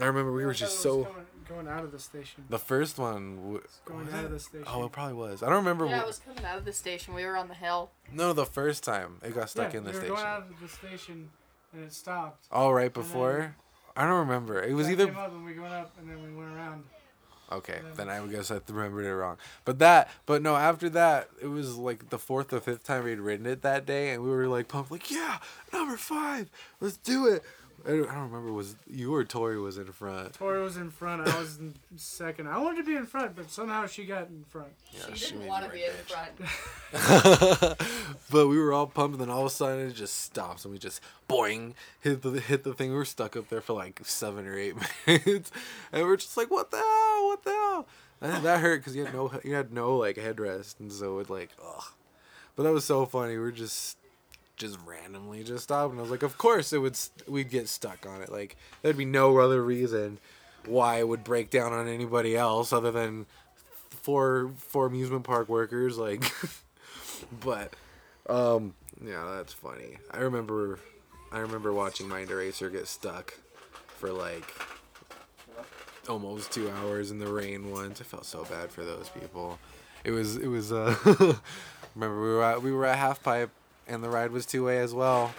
I 0.00 0.06
remember 0.06 0.32
we 0.32 0.44
I 0.44 0.46
were 0.46 0.54
just 0.54 0.80
so 0.80 1.02
going, 1.04 1.26
going 1.48 1.68
out 1.68 1.84
of 1.84 1.92
the 1.92 1.98
station. 1.98 2.44
the 2.48 2.58
first 2.58 2.98
one 2.98 3.36
w- 3.36 3.62
Going 3.84 4.06
was 4.06 4.14
out 4.14 4.20
it? 4.22 4.26
of 4.26 4.30
the 4.32 4.40
station. 4.40 4.66
Oh, 4.68 4.84
it 4.86 4.92
probably 4.92 5.14
was. 5.14 5.42
I 5.42 5.46
don't 5.48 5.56
remember. 5.56 5.86
Yeah, 5.86 5.98
wh- 5.98 6.02
it 6.02 6.06
was 6.06 6.18
coming 6.18 6.44
out 6.44 6.56
of 6.58 6.64
the 6.64 6.72
station. 6.72 7.12
We 7.12 7.24
were 7.26 7.36
on 7.36 7.48
the 7.48 7.54
hill. 7.54 7.90
No, 8.12 8.32
the 8.32 8.46
first 8.46 8.82
time 8.84 9.16
it 9.22 9.34
got 9.34 9.50
stuck 9.50 9.72
yeah, 9.72 9.78
in 9.80 9.84
the 9.84 9.90
we 9.90 9.96
were 9.96 10.00
station. 10.00 10.14
going 10.16 10.26
out 10.26 10.42
of 10.48 10.60
the 10.60 10.68
station 10.68 11.30
and 11.74 11.84
it 11.84 11.92
stopped. 11.92 12.46
Oh, 12.52 12.70
right 12.70 12.92
then- 12.94 13.02
before. 13.02 13.56
I 13.96 14.06
don't 14.06 14.20
remember. 14.20 14.62
It 14.62 14.72
was 14.72 14.88
either 14.88 15.06
came 15.06 15.18
up 15.18 15.32
and 15.32 15.44
we 15.44 15.58
went 15.58 15.74
up 15.74 15.92
and 15.98 16.08
then 16.08 16.22
we 16.22 16.32
went 16.34 16.56
around. 16.56 16.84
Okay. 17.52 17.80
then- 17.96 18.08
I 18.08 18.24
guess 18.26 18.50
I 18.50 18.60
remembered 18.68 19.06
it 19.06 19.14
wrong. 19.14 19.36
But 19.64 19.78
that, 19.78 20.10
but 20.26 20.42
no. 20.42 20.56
After 20.56 20.88
that, 20.90 21.28
it 21.40 21.46
was 21.46 21.76
like 21.76 22.10
the 22.10 22.18
fourth 22.18 22.52
or 22.52 22.60
fifth 22.60 22.84
time 22.84 23.04
we'd 23.04 23.18
written 23.20 23.46
it 23.46 23.62
that 23.62 23.86
day, 23.86 24.10
and 24.10 24.22
we 24.22 24.30
were 24.30 24.46
like 24.46 24.68
pumped, 24.68 24.90
like 24.90 25.10
yeah, 25.10 25.38
number 25.72 25.96
five, 25.96 26.50
let's 26.80 26.96
do 26.96 27.26
it. 27.26 27.42
I 27.86 27.90
don't, 27.90 28.08
remember 28.08 28.52
was 28.52 28.76
you 28.86 29.14
or 29.14 29.24
Tori 29.24 29.58
was 29.58 29.78
in 29.78 29.92
front. 29.92 30.34
Tori 30.34 30.62
was 30.62 30.76
in 30.76 30.90
front. 30.90 31.26
I 31.26 31.38
was 31.38 31.58
in 31.58 31.74
second. 31.96 32.48
I 32.48 32.58
wanted 32.58 32.78
to 32.78 32.84
be 32.84 32.94
in 32.94 33.06
front, 33.06 33.34
but 33.34 33.50
somehow 33.50 33.86
she 33.86 34.04
got 34.04 34.28
in 34.28 34.44
front. 34.48 34.72
Yeah, 34.92 35.14
she 35.14 35.32
didn't 35.32 35.46
want 35.46 35.64
to 35.64 35.70
be 35.70 35.82
right 36.14 36.30
in 36.38 36.46
front. 36.46 37.78
but 38.30 38.48
we 38.48 38.58
were 38.58 38.72
all 38.72 38.86
pumped, 38.86 39.14
and 39.14 39.20
then 39.20 39.30
all 39.30 39.40
of 39.40 39.46
a 39.46 39.50
sudden 39.50 39.86
it 39.86 39.94
just 39.94 40.22
stops, 40.22 40.64
and 40.64 40.72
we 40.72 40.78
just 40.78 41.00
boing 41.28 41.74
hit 42.00 42.22
the 42.22 42.32
hit 42.32 42.64
the 42.64 42.74
thing. 42.74 42.90
We 42.90 42.96
were 42.96 43.04
stuck 43.04 43.36
up 43.36 43.48
there 43.48 43.60
for 43.60 43.72
like 43.72 44.00
seven 44.04 44.46
or 44.46 44.58
eight 44.58 44.74
minutes, 45.06 45.50
and 45.92 46.04
we're 46.04 46.16
just 46.16 46.36
like, 46.36 46.50
"What 46.50 46.70
the 46.70 46.76
hell? 46.76 47.26
What 47.28 47.44
the 47.44 47.50
hell?" 47.50 47.86
And 48.20 48.44
that 48.44 48.60
hurt 48.60 48.80
because 48.80 48.94
you 48.94 49.04
had 49.04 49.14
no 49.14 49.40
you 49.42 49.54
had 49.54 49.72
no 49.72 49.96
like 49.96 50.16
headrest, 50.16 50.80
and 50.80 50.92
so 50.92 51.18
it 51.18 51.30
like 51.30 51.50
ugh. 51.64 51.84
But 52.56 52.64
that 52.64 52.72
was 52.72 52.84
so 52.84 53.06
funny. 53.06 53.38
We're 53.38 53.52
just 53.52 53.96
just 54.60 54.78
randomly 54.86 55.42
just 55.42 55.64
stop, 55.64 55.90
and 55.90 55.98
I 55.98 56.02
was 56.02 56.10
like, 56.12 56.22
of 56.22 56.38
course 56.38 56.72
it 56.72 56.78
would. 56.78 56.94
st- 56.94 57.28
We'd 57.28 57.50
get 57.50 57.68
stuck 57.68 58.06
on 58.06 58.22
it. 58.22 58.30
Like 58.30 58.56
there'd 58.82 58.96
be 58.96 59.04
no 59.04 59.38
other 59.38 59.60
reason 59.62 60.18
why 60.66 60.98
it 60.98 61.08
would 61.08 61.24
break 61.24 61.50
down 61.50 61.72
on 61.72 61.88
anybody 61.88 62.36
else 62.36 62.72
other 62.72 62.92
than 62.92 63.26
four 63.90 64.50
four 64.58 64.86
amusement 64.86 65.24
park 65.24 65.48
workers. 65.48 65.98
Like, 65.98 66.30
but 67.40 67.74
um, 68.28 68.74
yeah, 69.04 69.24
that's 69.36 69.52
funny. 69.52 69.96
I 70.12 70.18
remember, 70.18 70.78
I 71.32 71.38
remember 71.40 71.72
watching 71.72 72.08
Mind 72.08 72.30
Eraser 72.30 72.70
get 72.70 72.86
stuck 72.86 73.34
for 73.86 74.12
like 74.12 74.44
almost 76.08 76.52
two 76.52 76.70
hours 76.70 77.10
in 77.10 77.18
the 77.18 77.26
rain 77.32 77.70
once. 77.70 78.00
I 78.00 78.04
felt 78.04 78.24
so 78.26 78.44
bad 78.44 78.70
for 78.70 78.84
those 78.84 79.08
people. 79.08 79.58
It 80.04 80.10
was 80.12 80.36
it 80.36 80.46
was 80.48 80.72
uh 80.72 80.94
remember 81.94 82.22
we 82.22 82.28
were 82.28 82.42
at 82.44 82.62
we 82.62 82.72
were 82.72 82.86
at 82.86 82.98
half 82.98 83.22
pipe 83.22 83.50
and 83.90 84.02
the 84.02 84.08
ride 84.08 84.30
was 84.30 84.46
two 84.46 84.64
way 84.64 84.78
as 84.78 84.94
well. 84.94 85.34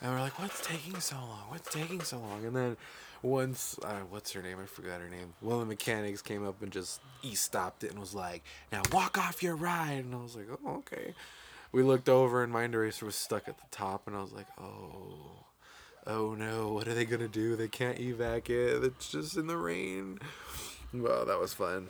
And 0.00 0.12
we're 0.12 0.20
like, 0.20 0.38
what's 0.38 0.64
taking 0.64 1.00
so 1.00 1.16
long? 1.16 1.44
What's 1.48 1.72
taking 1.72 2.02
so 2.02 2.18
long? 2.18 2.44
And 2.44 2.54
then 2.54 2.76
once 3.22 3.78
uh, 3.82 4.00
what's 4.10 4.32
her 4.32 4.42
name? 4.42 4.58
I 4.62 4.66
forgot 4.66 5.00
her 5.00 5.08
name. 5.08 5.32
One 5.40 5.54
of 5.54 5.60
the 5.60 5.66
mechanics 5.66 6.20
came 6.20 6.46
up 6.46 6.62
and 6.62 6.70
just 6.70 7.00
he 7.22 7.34
stopped 7.34 7.82
it 7.82 7.90
and 7.90 7.98
was 7.98 8.14
like, 8.14 8.44
Now 8.70 8.82
walk 8.92 9.16
off 9.16 9.42
your 9.42 9.56
ride 9.56 10.04
and 10.04 10.14
I 10.14 10.18
was 10.18 10.36
like, 10.36 10.46
Oh, 10.64 10.76
okay. 10.76 11.14
We 11.72 11.82
looked 11.82 12.08
over 12.08 12.42
and 12.42 12.52
Mind 12.52 12.74
Eraser 12.74 13.06
was 13.06 13.16
stuck 13.16 13.48
at 13.48 13.56
the 13.56 13.64
top 13.70 14.06
and 14.06 14.14
I 14.14 14.20
was 14.20 14.32
like, 14.32 14.46
Oh 14.60 15.46
oh 16.06 16.34
no, 16.34 16.68
what 16.68 16.86
are 16.86 16.94
they 16.94 17.04
gonna 17.06 17.28
do? 17.28 17.56
They 17.56 17.68
can't 17.68 17.98
evac 17.98 18.50
it. 18.50 18.84
It's 18.84 19.10
just 19.10 19.36
in 19.36 19.46
the 19.46 19.56
rain. 19.56 20.18
Well, 20.92 21.24
that 21.24 21.40
was 21.40 21.54
fun. 21.54 21.88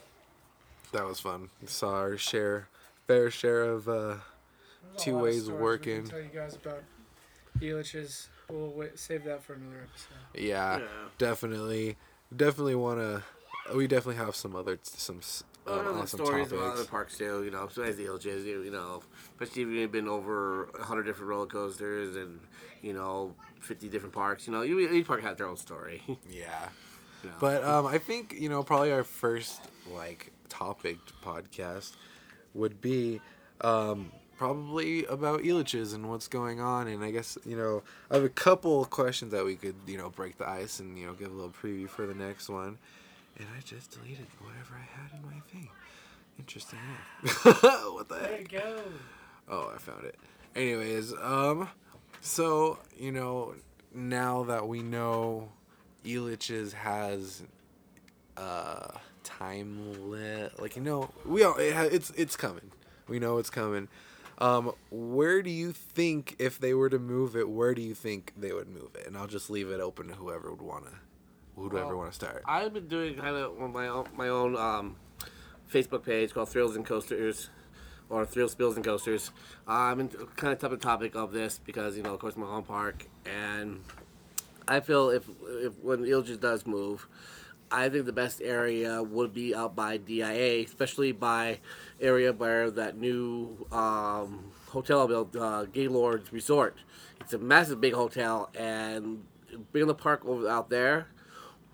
That 0.91 1.05
was 1.05 1.19
fun. 1.19 1.49
Saw 1.65 1.95
our 1.95 2.17
share, 2.17 2.69
fair 3.07 3.29
share 3.29 3.63
of 3.63 3.89
uh, 3.89 4.15
two 4.97 5.11
lot 5.13 5.17
of 5.17 5.23
ways 5.23 5.43
stories 5.43 5.61
working. 5.61 5.93
We 5.95 6.01
can 6.01 6.09
tell 6.09 6.19
you 6.19 6.29
guys 6.33 6.55
about 6.55 6.83
Elitch's. 7.59 8.29
We'll 8.49 8.71
wait, 8.71 8.99
save 8.99 9.23
that 9.25 9.43
for 9.43 9.53
another 9.53 9.87
episode. 9.89 10.43
Yeah, 10.43 10.79
Yeah. 10.79 10.85
definitely, 11.17 11.97
definitely 12.35 12.75
wanna. 12.75 13.23
We 13.73 13.87
definitely 13.87 14.23
have 14.23 14.35
some 14.35 14.55
other 14.55 14.77
some 14.83 15.17
s- 15.17 15.43
um, 15.65 15.83
no, 15.83 15.93
awesome 15.95 16.23
stories 16.23 16.51
about 16.51 16.59
topics. 16.63 16.79
other 16.81 16.89
parks 16.89 17.17
too, 17.17 17.43
you 17.43 17.49
know, 17.49 17.65
besides 17.65 17.97
the 17.97 18.05
Elitch's, 18.05 18.45
you, 18.45 18.61
you 18.61 18.69
know, 18.69 19.01
especially 19.41 19.63
if 19.63 19.69
you've 19.69 19.91
been 19.91 20.07
over 20.07 20.65
a 20.79 20.83
hundred 20.83 21.03
different 21.03 21.27
roller 21.29 21.47
coasters 21.47 22.15
and, 22.15 22.39
you 22.83 22.93
know, 22.93 23.33
fifty 23.61 23.89
different 23.89 24.13
parks, 24.13 24.45
you 24.45 24.53
know, 24.53 24.61
you, 24.61 24.79
each 24.79 25.07
park 25.07 25.23
has 25.23 25.37
their 25.37 25.47
own 25.47 25.57
story. 25.57 26.03
Yeah, 26.29 26.69
you 27.23 27.29
know. 27.29 27.35
but 27.39 27.63
um, 27.63 27.87
I 27.87 27.97
think 27.97 28.35
you 28.37 28.49
know 28.49 28.61
probably 28.61 28.91
our 28.91 29.03
first 29.03 29.59
like 29.91 30.31
topic 30.49 30.97
podcast 31.23 31.93
would 32.53 32.79
be 32.79 33.19
um, 33.61 34.11
probably 34.37 35.05
about 35.05 35.41
Elitch's 35.41 35.93
and 35.93 36.09
what's 36.09 36.27
going 36.27 36.59
on. 36.59 36.87
And 36.87 37.03
I 37.03 37.11
guess 37.11 37.37
you 37.45 37.55
know 37.55 37.83
I 38.11 38.15
have 38.15 38.23
a 38.23 38.29
couple 38.29 38.85
questions 38.85 39.31
that 39.31 39.45
we 39.45 39.55
could 39.55 39.75
you 39.87 39.97
know 39.97 40.09
break 40.09 40.37
the 40.37 40.47
ice 40.47 40.79
and 40.79 40.97
you 40.97 41.07
know 41.07 41.13
give 41.13 41.31
a 41.31 41.33
little 41.33 41.51
preview 41.51 41.89
for 41.89 42.05
the 42.05 42.15
next 42.15 42.49
one. 42.49 42.77
And 43.37 43.47
I 43.57 43.61
just 43.61 43.91
deleted 43.91 44.27
whatever 44.39 44.75
I 44.75 45.01
had 45.01 45.11
in 45.13 45.25
my 45.25 45.41
thing. 45.51 45.69
Interesting. 46.39 46.79
enough. 47.23 47.63
what 47.93 48.09
the 48.09 48.19
heck? 48.19 48.49
go. 48.49 48.81
Oh, 49.49 49.71
I 49.73 49.77
found 49.77 50.05
it. 50.05 50.15
Anyways, 50.55 51.13
um, 51.21 51.69
so 52.21 52.79
you 52.97 53.11
know, 53.11 53.55
now 53.93 54.43
that 54.43 54.67
we 54.67 54.81
know 54.81 55.49
Elitch's 56.05 56.73
has 56.73 57.43
uh 58.37 58.87
time 59.23 60.09
lit, 60.09 60.59
like 60.61 60.75
you 60.75 60.81
know, 60.81 61.09
we 61.25 61.43
all 61.43 61.55
it 61.57 61.73
ha- 61.73 61.89
it's 61.91 62.11
it's 62.11 62.35
coming. 62.35 62.71
We 63.07 63.19
know 63.19 63.37
it's 63.37 63.49
coming. 63.49 63.87
Um, 64.37 64.73
where 64.91 65.41
do 65.41 65.49
you 65.49 65.71
think 65.71 66.35
if 66.39 66.59
they 66.59 66.73
were 66.73 66.89
to 66.89 66.99
move 66.99 67.35
it, 67.35 67.47
where 67.47 67.73
do 67.73 67.81
you 67.81 67.95
think 67.95 68.33
they 68.37 68.51
would 68.51 68.67
move 68.67 68.95
it? 68.95 69.07
And 69.07 69.17
I'll 69.17 69.27
just 69.27 69.49
leave 69.49 69.69
it 69.69 69.79
open 69.79 70.07
to 70.09 70.13
whoever 70.13 70.51
would 70.51 70.61
wanna, 70.61 70.99
whoever 71.55 71.87
Well, 71.87 71.97
wanna 71.97 72.11
start. 72.11 72.43
I've 72.45 72.73
been 72.73 72.87
doing 72.87 73.15
kind 73.15 73.35
of 73.35 73.61
on 73.61 73.71
my 73.71 73.87
own, 73.87 74.07
my 74.15 74.27
own 74.27 74.57
um, 74.57 74.97
Facebook 75.71 76.03
page 76.03 76.33
called 76.33 76.49
Thrills 76.49 76.75
and 76.75 76.85
Coasters, 76.85 77.49
or 78.09 78.25
Thrill 78.25 78.49
Spills 78.49 78.75
and 78.75 78.83
Coasters. 78.83 79.31
Uh, 79.67 79.71
I've 79.71 79.97
been 79.97 80.09
kind 80.09 80.53
of 80.53 80.59
touching 80.59 80.77
the 80.77 80.83
topic 80.83 81.15
of 81.15 81.31
this 81.31 81.59
because 81.63 81.95
you 81.95 82.03
know, 82.03 82.13
of 82.13 82.19
course, 82.19 82.35
my 82.35 82.45
home 82.45 82.63
park, 82.63 83.05
and 83.25 83.81
I 84.67 84.81
feel 84.81 85.09
if 85.11 85.23
if 85.47 85.73
when 85.81 85.99
Elitch's 85.99 86.37
does 86.37 86.65
move, 86.65 87.07
I 87.75 87.89
think 87.89 88.05
the 88.05 88.13
best 88.13 88.41
area 88.41 89.03
would 89.03 89.33
be 89.33 89.53
out 89.53 89.75
by 89.75 89.97
DIA, 89.97 90.63
especially 90.63 91.11
by 91.11 91.59
area 91.99 92.31
where 92.31 92.71
that 92.71 92.97
new 92.97 93.67
um, 93.69 94.51
hotel 94.69 95.05
built, 95.09 95.35
uh, 95.35 95.65
Gaylord's 95.65 96.31
Resort. 96.31 96.77
It's 97.19 97.33
a 97.33 97.37
massive 97.37 97.81
big 97.81 97.93
hotel, 97.93 98.49
and 98.57 99.25
bringing 99.73 99.89
the 99.89 99.93
park 99.93 100.25
over 100.25 100.47
out 100.47 100.69
there 100.69 101.07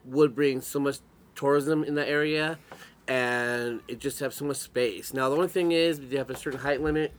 would 0.04 0.34
bring 0.34 0.60
so 0.62 0.80
much 0.80 0.98
tourism 1.36 1.84
in 1.84 1.94
that 1.94 2.08
area, 2.08 2.58
and 3.08 3.82
it 3.88 4.00
just 4.00 4.20
have 4.22 4.34
so 4.34 4.46
much 4.46 4.58
space. 4.58 5.14
Now 5.14 5.30
the 5.30 5.36
only 5.36 5.50
thing 5.50 5.72
is 5.72 6.00
you 6.00 6.18
have 6.18 6.32
a 6.32 6.36
certain 6.36 6.62
height 6.62 6.82
limit 6.82 7.14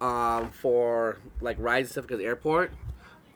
um, 0.00 0.52
for 0.52 1.18
like 1.40 1.56
rides 1.58 1.88
and 1.88 1.92
stuff 1.92 2.06
because 2.06 2.22
airport. 2.22 2.70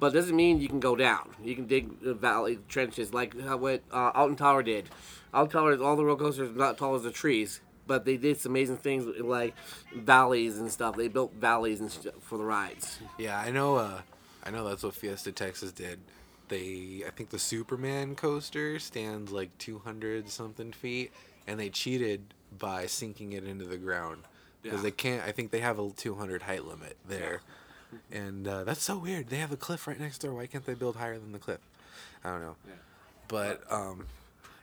But 0.01 0.09
it 0.09 0.15
doesn't 0.19 0.37
mean 0.37 0.61
you 0.61 0.69
can 0.69 0.81
go 0.81 0.97
down. 0.97 1.31
You 1.43 1.55
can 1.55 1.67
dig 1.67 2.01
the 2.03 2.15
valley 2.15 2.59
trenches 2.69 3.15
like 3.15 3.39
how 3.41 3.57
what 3.57 3.83
uh, 3.93 4.11
Alton 4.15 4.37
Tower 4.37 4.63
did. 4.63 4.89
Alton 5.33 5.53
Tower, 5.53 5.83
all 5.83 5.97
the 5.97 6.05
roller 6.05 6.19
coasters 6.19 6.51
are 6.51 6.59
not 6.59 6.77
tall 6.79 6.95
as 6.95 7.03
the 7.05 7.11
trees, 7.11 7.61
but 7.87 8.05
they 8.05 8.17
did 8.17 8.39
some 8.41 8.53
amazing 8.53 8.77
things 8.79 9.05
like 9.21 9.55
valleys 9.95 10.59
and 10.59 10.71
stuff. 10.71 10.97
They 10.97 11.09
built 11.09 11.33
valleys 11.35 11.81
and 11.81 11.91
stuff 11.91 12.15
for 12.21 12.39
the 12.39 12.45
rides. 12.45 12.99
Yeah, 13.19 13.39
I 13.39 13.51
know. 13.51 13.77
Uh, 13.77 14.01
I 14.45 14.51
know 14.51 14.69
that's 14.69 14.83
what 14.83 14.95
Fiesta 14.95 15.33
Texas 15.33 15.73
did. 15.73 16.01
They, 16.49 17.03
I 17.07 17.11
think 17.11 17.31
the 17.31 17.39
Superman 17.39 18.15
coaster 18.17 18.79
stands 18.79 19.33
like 19.33 19.57
two 19.59 19.79
hundred 19.79 20.29
something 20.29 20.73
feet, 20.73 21.13
and 21.47 21.59
they 21.59 21.71
cheated 21.71 22.35
by 22.59 22.87
sinking 22.87 23.33
it 23.33 23.45
into 23.45 23.65
the 23.65 23.79
ground 23.79 24.25
because 24.63 24.81
Yeah. 24.81 24.83
they 24.83 24.91
can't. 24.91 25.23
I 25.27 25.33
think 25.33 25.51
they 25.51 25.61
have 25.61 25.79
a 25.79 25.91
two 25.91 26.15
hundred 26.17 26.43
height 26.43 26.65
limit 26.67 26.97
there, 27.09 27.41
and 28.11 28.47
uh, 28.47 28.65
that's 28.65 28.83
so 28.83 28.99
weird. 28.99 29.29
They 29.29 29.37
have 29.37 29.53
a 29.53 29.57
cliff 29.57 29.87
right 29.87 29.99
next 29.99 30.19
door. 30.19 30.35
Why 30.35 30.47
can't 30.47 30.65
they 30.65 30.75
build 30.75 30.97
higher 30.97 31.19
than 31.19 31.33
the 31.33 31.39
cliff? 31.39 31.61
I 32.25 32.31
don't 32.31 32.43
know. 32.43 32.57
Yeah. 32.67 32.75
But 33.29 33.63
um, 33.71 34.07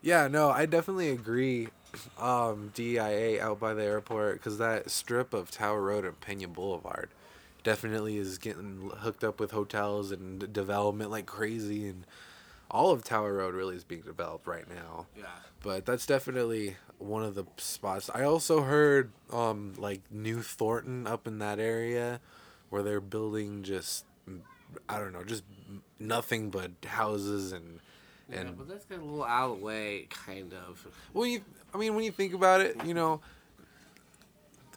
yeah, 0.02 0.28
no, 0.28 0.50
I 0.50 0.66
definitely 0.66 1.10
agree. 1.10 1.70
Um, 2.18 2.72
DIA 2.74 3.44
out 3.44 3.60
by 3.60 3.74
the 3.74 3.84
airport 3.84 4.36
because 4.36 4.58
that 4.60 4.90
strip 4.90 5.34
of 5.34 5.52
Tower 5.52 5.82
Road 5.82 6.06
and 6.06 6.20
Pena 6.22 6.48
Boulevard 6.48 7.10
definitely 7.64 8.18
is 8.18 8.38
getting 8.38 8.92
hooked 9.00 9.24
up 9.24 9.40
with 9.40 9.52
hotels 9.52 10.12
and 10.12 10.52
development 10.54 11.12
like 11.12 11.26
crazy, 11.26 11.88
and 11.88 12.06
all 12.70 12.92
of 12.92 13.04
Tower 13.04 13.34
Road 13.34 13.54
really 13.54 13.76
is 13.76 13.84
being 13.84 14.02
developed 14.02 14.48
right 14.48 14.70
now. 14.70 15.08
Yeah. 15.18 15.26
But 15.62 15.86
that's 15.86 16.06
definitely 16.06 16.78
one 16.98 17.24
of 17.24 17.36
the 17.36 17.44
spots. 17.58 18.10
I 18.14 18.24
also 18.24 18.62
heard 18.62 19.12
um 19.32 19.74
like 19.78 20.02
New 20.10 20.42
Thornton 20.42 21.08
up 21.08 21.28
in 21.28 21.40
that 21.40 21.60
area 21.60 22.22
where 22.72 22.82
they're 22.82 23.00
building 23.00 23.62
just 23.62 24.06
I 24.90 24.98
don't 24.98 25.14
know, 25.14 25.24
just 25.24 25.44
nothing 26.00 26.50
but 26.50 26.72
houses 26.86 27.52
and 27.52 27.80
Yeah, 28.30 28.40
and 28.40 28.58
but 28.58 28.68
that's 28.68 28.86
kind 28.86 29.02
of 29.02 29.08
a 29.08 29.12
little 29.12 29.26
out 29.26 29.52
of 29.52 29.60
the 29.60 29.66
way, 29.66 30.08
kind 30.10 30.54
of. 30.54 30.88
when 31.14 31.30
you 31.30 31.42
I 31.74 31.78
mean 31.78 31.94
when 31.94 32.04
you 32.04 32.12
think 32.12 32.34
about 32.34 32.62
it, 32.62 32.76
you 32.86 32.96
know, 32.96 33.22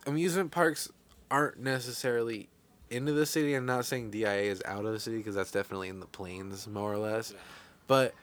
amusement 0.07 0.51
parks 0.51 0.91
aren't 1.31 1.59
necessarily 1.61 2.49
into 2.91 3.13
the 3.13 3.27
city. 3.27 3.55
I'm 3.55 3.67
not 3.67 3.87
saying 3.87 4.11
DIA 4.11 4.43
is 4.51 4.63
out 4.67 4.85
of 4.85 4.93
the 4.93 5.01
city 5.01 5.17
because 5.19 5.35
that's 5.35 5.51
definitely 5.51 5.89
in 5.89 6.01
the 6.01 6.07
plains 6.07 6.67
more 6.69 6.93
or 6.93 6.99
less. 6.99 7.31
Yeah. 7.33 7.39
But 7.87 8.15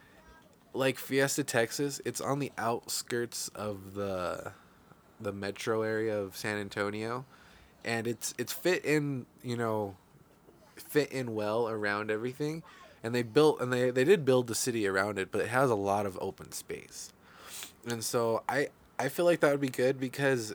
like 0.74 0.98
Fiesta 0.98 1.44
Texas, 1.44 2.02
it's 2.06 2.22
on 2.22 2.40
the 2.40 2.52
outskirts 2.58 3.48
of 3.50 3.94
the 3.94 4.52
the 5.20 5.32
metro 5.32 5.84
area 5.84 6.18
of 6.18 6.36
San 6.36 6.58
Antonio 6.58 7.26
and 7.84 8.08
it's 8.08 8.34
it's 8.38 8.54
fit 8.54 8.86
in, 8.86 9.26
you 9.44 9.58
know, 9.58 9.96
fit 10.76 11.12
in 11.12 11.34
well 11.34 11.68
around 11.68 12.12
everything. 12.12 12.64
And 13.04 13.16
they 13.16 13.24
built 13.24 13.62
and 13.62 13.74
they 13.74 13.90
they 13.90 14.04
did 14.04 14.26
build 14.26 14.48
the 14.48 14.56
city 14.56 14.88
around 14.88 15.18
it, 15.18 15.32
but 15.32 15.42
it 15.42 15.48
has 15.48 15.70
a 15.70 15.76
lot 15.76 16.06
of 16.06 16.18
open 16.22 16.52
space. 16.52 17.12
And 17.88 18.04
so 18.04 18.44
I 18.48 18.70
I 19.00 19.10
feel 19.10 19.26
like 19.26 19.40
that 19.40 19.52
would 19.52 19.62
be 19.62 19.70
good 19.70 20.00
because 20.00 20.54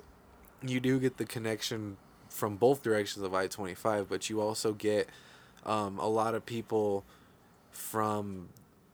you 0.62 0.80
do 0.80 0.98
get 1.00 1.16
the 1.16 1.24
connection 1.24 1.96
from 2.28 2.56
both 2.56 2.82
directions 2.82 3.24
of 3.24 3.34
I 3.34 3.48
twenty 3.48 3.74
five, 3.74 4.08
but 4.08 4.30
you 4.30 4.40
also 4.40 4.72
get 4.72 5.08
um, 5.64 5.98
a 5.98 6.08
lot 6.08 6.34
of 6.34 6.46
people 6.46 7.04
from 7.70 8.48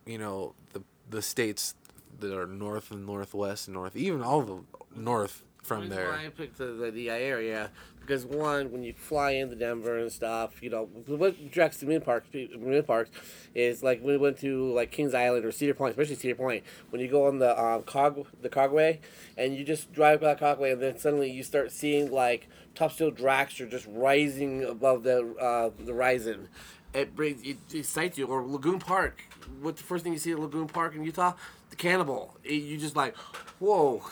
you 0.06 0.18
know 0.18 0.54
the 0.72 0.82
the 1.10 1.20
states 1.20 1.74
that 2.20 2.36
are 2.36 2.46
north 2.46 2.90
and 2.90 3.04
northwest 3.04 3.68
and 3.68 3.74
north, 3.74 3.96
even 3.96 4.22
all 4.22 4.42
the 4.42 4.58
north 4.94 5.44
from 5.62 5.82
Reason 5.82 5.96
there. 5.96 6.08
Why 6.08 6.26
I 6.26 6.28
picked 6.28 6.58
the, 6.58 6.66
the 6.66 6.90
DI 6.90 7.20
area 7.20 7.70
because 8.02 8.26
one, 8.26 8.70
when 8.72 8.82
you 8.82 8.92
fly 8.92 9.32
into 9.32 9.56
Denver 9.56 9.98
and 9.98 10.12
stuff, 10.12 10.62
you 10.62 10.70
know, 10.70 10.88
what 11.06 11.36
the 11.36 11.86
mid 11.86 12.04
parks, 12.04 12.26
mid 12.32 12.86
parks, 12.86 13.10
is 13.54 13.82
like 13.82 14.00
when 14.00 14.14
we 14.14 14.18
went 14.18 14.38
to 14.40 14.72
like 14.72 14.90
Kings 14.90 15.14
Island 15.14 15.44
or 15.44 15.52
Cedar 15.52 15.74
Point, 15.74 15.92
especially 15.92 16.16
Cedar 16.16 16.34
Point, 16.34 16.64
when 16.90 17.00
you 17.00 17.08
go 17.08 17.26
on 17.26 17.38
the 17.38 17.60
um, 17.60 17.82
cog 17.84 18.26
the 18.40 18.48
causeway, 18.48 19.00
and 19.36 19.56
you 19.56 19.64
just 19.64 19.92
drive 19.92 20.20
by 20.20 20.34
the 20.34 20.40
causeway, 20.40 20.72
and 20.72 20.82
then 20.82 20.98
suddenly 20.98 21.30
you 21.30 21.42
start 21.42 21.72
seeing 21.72 22.10
like 22.10 22.48
top 22.74 22.92
thrill 22.92 23.12
dragster 23.12 23.70
just 23.70 23.86
rising 23.88 24.64
above 24.64 25.04
the 25.04 25.34
uh, 25.40 25.70
the 25.82 25.92
horizon. 25.92 26.48
it 26.92 27.14
brings 27.14 27.42
it 27.42 27.58
excites 27.72 28.18
you. 28.18 28.26
Or 28.26 28.44
Lagoon 28.44 28.78
Park. 28.78 29.22
What's 29.60 29.80
the 29.80 29.86
first 29.86 30.04
thing 30.04 30.12
you 30.12 30.18
see 30.18 30.32
at 30.32 30.38
Lagoon 30.38 30.68
Park 30.68 30.94
in 30.94 31.04
Utah? 31.04 31.34
The 31.70 31.76
cannibal. 31.76 32.36
It, 32.44 32.62
you 32.62 32.76
just 32.76 32.96
like, 32.96 33.16
whoa. 33.58 34.02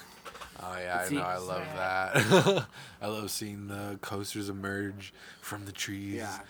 Oh 0.63 0.77
yeah, 0.79 1.07
I 1.07 1.15
know. 1.15 1.23
I 1.23 1.37
love 1.39 1.65
that. 1.75 2.67
I 3.03 3.07
love 3.07 3.31
seeing 3.31 3.69
the 3.69 3.99
coasters 4.03 4.49
emerge 4.49 5.13
from 5.41 5.65
the 5.65 5.73
trees. 5.73 6.17
Yeah. 6.17 6.41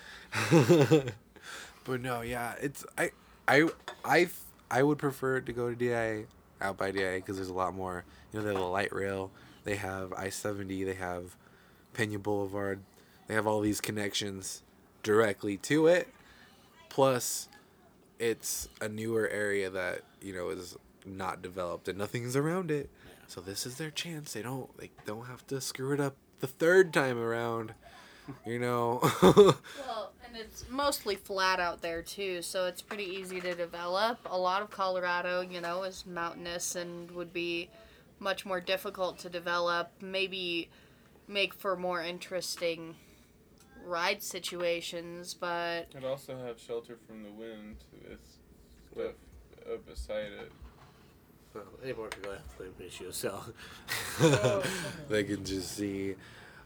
but 1.84 2.00
no, 2.00 2.20
yeah, 2.22 2.54
it's 2.60 2.84
I, 2.98 3.10
I, 3.46 3.68
I, 4.04 4.28
I 4.70 4.82
would 4.82 4.98
prefer 4.98 5.40
to 5.40 5.52
go 5.52 5.70
to 5.70 5.76
DIA 5.76 6.24
out 6.60 6.76
by 6.76 6.90
DIA 6.90 7.16
because 7.16 7.36
there's 7.36 7.48
a 7.48 7.54
lot 7.54 7.74
more. 7.74 8.04
You 8.32 8.40
know, 8.40 8.46
they 8.46 8.52
have 8.52 8.62
a 8.62 8.66
light 8.66 8.92
rail. 8.92 9.30
They 9.64 9.76
have 9.76 10.12
I 10.12 10.30
seventy. 10.30 10.82
They 10.82 10.94
have 10.94 11.36
Pena 11.94 12.18
Boulevard. 12.18 12.80
They 13.28 13.34
have 13.34 13.46
all 13.46 13.60
these 13.60 13.80
connections 13.80 14.62
directly 15.02 15.56
to 15.58 15.86
it. 15.86 16.08
Plus, 16.88 17.48
it's 18.18 18.68
a 18.80 18.88
newer 18.88 19.28
area 19.28 19.70
that 19.70 20.02
you 20.20 20.34
know 20.34 20.48
is 20.48 20.76
not 21.06 21.42
developed 21.42 21.88
and 21.88 21.96
nothing's 21.96 22.36
around 22.36 22.70
it. 22.70 22.90
So 23.30 23.40
this 23.40 23.64
is 23.64 23.76
their 23.76 23.92
chance. 23.92 24.32
They 24.32 24.42
don't 24.42 24.76
they 24.76 24.90
don't 25.06 25.26
have 25.26 25.46
to 25.46 25.60
screw 25.60 25.94
it 25.94 26.00
up 26.00 26.16
the 26.40 26.48
third 26.48 26.92
time 26.92 27.16
around. 27.16 27.74
You 28.44 28.58
know. 28.58 29.00
Well, 29.86 30.12
and 30.26 30.36
it's 30.36 30.64
mostly 30.68 31.14
flat 31.14 31.60
out 31.60 31.80
there 31.80 32.02
too, 32.02 32.42
so 32.42 32.66
it's 32.66 32.82
pretty 32.82 33.04
easy 33.04 33.40
to 33.40 33.54
develop. 33.54 34.18
A 34.26 34.36
lot 34.36 34.62
of 34.62 34.70
Colorado, 34.70 35.42
you 35.42 35.60
know, 35.60 35.84
is 35.84 36.04
mountainous 36.06 36.74
and 36.74 37.10
would 37.12 37.32
be 37.32 37.68
much 38.18 38.44
more 38.44 38.60
difficult 38.60 39.18
to 39.20 39.28
develop. 39.28 39.90
Maybe 40.00 40.68
make 41.28 41.54
for 41.54 41.76
more 41.76 42.02
interesting 42.02 42.96
ride 43.84 44.22
situations, 44.22 45.34
but 45.34 45.88
It 45.96 46.04
also 46.04 46.36
have 46.36 46.60
shelter 46.60 46.98
from 47.06 47.22
the 47.22 47.30
wind 47.30 47.76
with 48.06 48.20
stuff 48.92 49.14
uh, 49.66 49.76
beside 49.86 50.32
it. 50.32 50.52
Well, 51.54 51.64
anymore 51.82 52.10
go 52.22 52.32
after 52.32 52.64
the 52.78 52.86
issue. 52.86 53.12
So 53.12 53.40
they 55.08 55.24
can 55.24 55.44
just 55.44 55.76
see. 55.76 56.14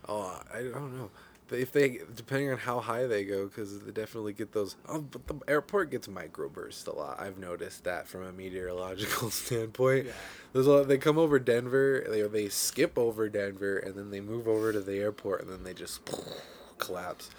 Oh, 0.09 0.41
I 0.53 0.63
don't 0.63 0.99
know. 0.99 1.11
But 1.49 1.59
if 1.59 1.73
they, 1.73 2.01
depending 2.17 2.51
on 2.51 2.59
how 2.59 2.81
high 2.81 3.07
they 3.07 3.25
go, 3.25 3.47
because 3.47 3.79
they 3.81 3.91
definitely 3.91 4.33
get 4.33 4.53
those. 4.53 4.77
Oh, 4.89 5.01
but 5.01 5.27
the 5.27 5.39
airport 5.47 5.91
gets 5.91 6.09
microbursts 6.09 6.87
a 6.87 6.93
lot. 6.93 7.21
I've 7.21 7.39
noticed 7.39 7.85
that 7.85 8.09
from 8.09 8.25
a 8.25 8.33
meteorological 8.33 9.31
standpoint. 9.31 10.07
Yeah. 10.07 10.13
There's 10.53 10.67
a 10.67 10.73
lot, 10.73 10.89
they 10.89 10.99
come 10.99 11.19
over 11.19 11.39
Denver, 11.39 12.05
they 12.09 12.23
they 12.23 12.49
skip 12.49 12.99
over 12.99 13.29
Denver, 13.29 13.77
and 13.79 13.95
then 13.95 14.11
they 14.11 14.21
move 14.21 14.49
over 14.49 14.73
to 14.73 14.81
the 14.81 14.99
airport, 14.99 15.43
and 15.43 15.51
then 15.51 15.65
they 15.65 15.75
just 15.75 16.01
collapse. 16.79 17.31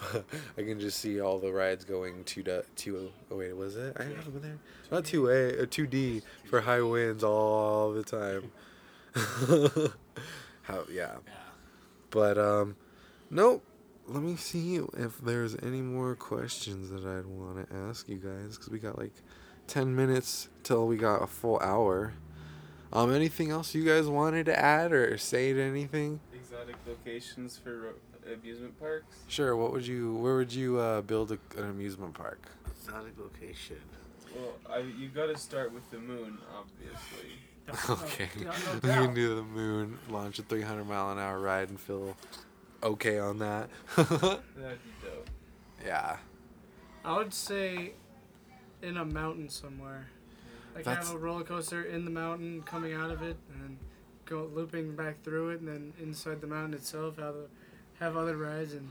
But 0.00 0.24
I 0.58 0.62
can 0.62 0.80
just 0.80 0.98
see 0.98 1.20
all 1.20 1.38
the 1.38 1.52
rides 1.52 1.84
going 1.84 2.24
two 2.24 2.42
to 2.44 2.64
two. 2.76 3.10
Oh 3.30 3.36
wait, 3.36 3.56
was 3.56 3.76
it? 3.76 3.96
I 3.98 4.04
haven't 4.04 4.32
been 4.32 4.42
there. 4.42 4.58
Not 4.90 5.04
two 5.04 5.28
A, 5.28 5.60
or 5.60 5.66
two 5.66 5.86
D 5.86 6.22
for 6.48 6.60
high 6.60 6.80
winds 6.82 7.22
all 7.24 7.92
the 7.92 8.02
time. 8.02 8.50
How 10.62 10.84
yeah. 10.90 11.16
But 12.10 12.38
um, 12.38 12.76
nope. 13.30 13.64
Let 14.06 14.22
me 14.22 14.36
see 14.36 14.76
if 14.76 15.16
there's 15.18 15.56
any 15.62 15.80
more 15.80 16.14
questions 16.14 16.90
that 16.90 17.06
I'd 17.06 17.24
want 17.24 17.70
to 17.70 17.74
ask 17.74 18.06
you 18.06 18.16
guys 18.16 18.56
because 18.56 18.68
we 18.68 18.78
got 18.78 18.98
like 18.98 19.14
ten 19.66 19.96
minutes 19.96 20.48
till 20.62 20.86
we 20.86 20.96
got 20.96 21.22
a 21.22 21.26
full 21.26 21.58
hour. 21.60 22.12
Um, 22.92 23.12
anything 23.12 23.50
else 23.50 23.74
you 23.74 23.84
guys 23.84 24.06
wanted 24.06 24.46
to 24.46 24.58
add 24.58 24.92
or 24.92 25.18
say 25.18 25.52
to 25.52 25.60
anything? 25.60 26.20
Exotic 26.32 26.76
locations 26.86 27.56
for 27.58 27.80
ro- 27.80 27.92
amusement 28.32 28.78
parks. 28.80 29.16
Sure. 29.28 29.56
What 29.56 29.72
would 29.72 29.86
you? 29.86 30.14
Where 30.16 30.36
would 30.36 30.52
you 30.52 30.78
uh, 30.78 31.00
build 31.02 31.32
a, 31.32 31.38
an 31.56 31.70
amusement 31.70 32.14
park? 32.14 32.40
exotic 32.84 33.18
location. 33.18 33.80
Well, 34.34 34.54
I, 34.68 34.78
you 34.78 35.08
got 35.08 35.26
to 35.26 35.38
start 35.38 35.72
with 35.72 35.88
the 35.90 35.98
moon, 35.98 36.38
obviously. 36.54 37.38
okay. 38.04 38.28
no, 38.44 38.50
no 38.82 39.00
you 39.00 39.06
can 39.06 39.14
do 39.14 39.36
the 39.36 39.42
moon, 39.42 39.98
launch 40.10 40.38
a 40.38 40.42
300 40.42 40.84
mile 40.84 41.12
an 41.12 41.18
hour 41.18 41.40
ride, 41.40 41.70
and 41.70 41.80
feel 41.80 42.16
okay 42.82 43.18
on 43.18 43.38
that. 43.38 43.70
That'd 43.96 44.10
be 44.16 44.90
dope. 45.02 45.30
yeah. 45.84 46.16
I 47.04 47.16
would 47.16 47.32
say 47.32 47.92
in 48.82 48.96
a 48.96 49.04
mountain 49.04 49.48
somewhere. 49.48 50.08
Like 50.74 50.84
That's- 50.84 51.06
have 51.06 51.16
a 51.16 51.18
roller 51.18 51.44
coaster 51.44 51.84
in 51.84 52.04
the 52.04 52.10
mountain 52.10 52.62
coming 52.62 52.92
out 52.92 53.10
of 53.10 53.22
it 53.22 53.36
and 53.52 53.62
then 53.62 53.78
go 54.24 54.50
looping 54.52 54.96
back 54.96 55.22
through 55.22 55.50
it 55.50 55.60
and 55.60 55.68
then 55.68 55.92
inside 56.02 56.40
the 56.40 56.46
mountain 56.46 56.74
itself 56.74 57.16
have 57.16 57.34
a, 57.34 57.46
have 58.00 58.16
other 58.16 58.36
rides 58.36 58.72
and 58.72 58.90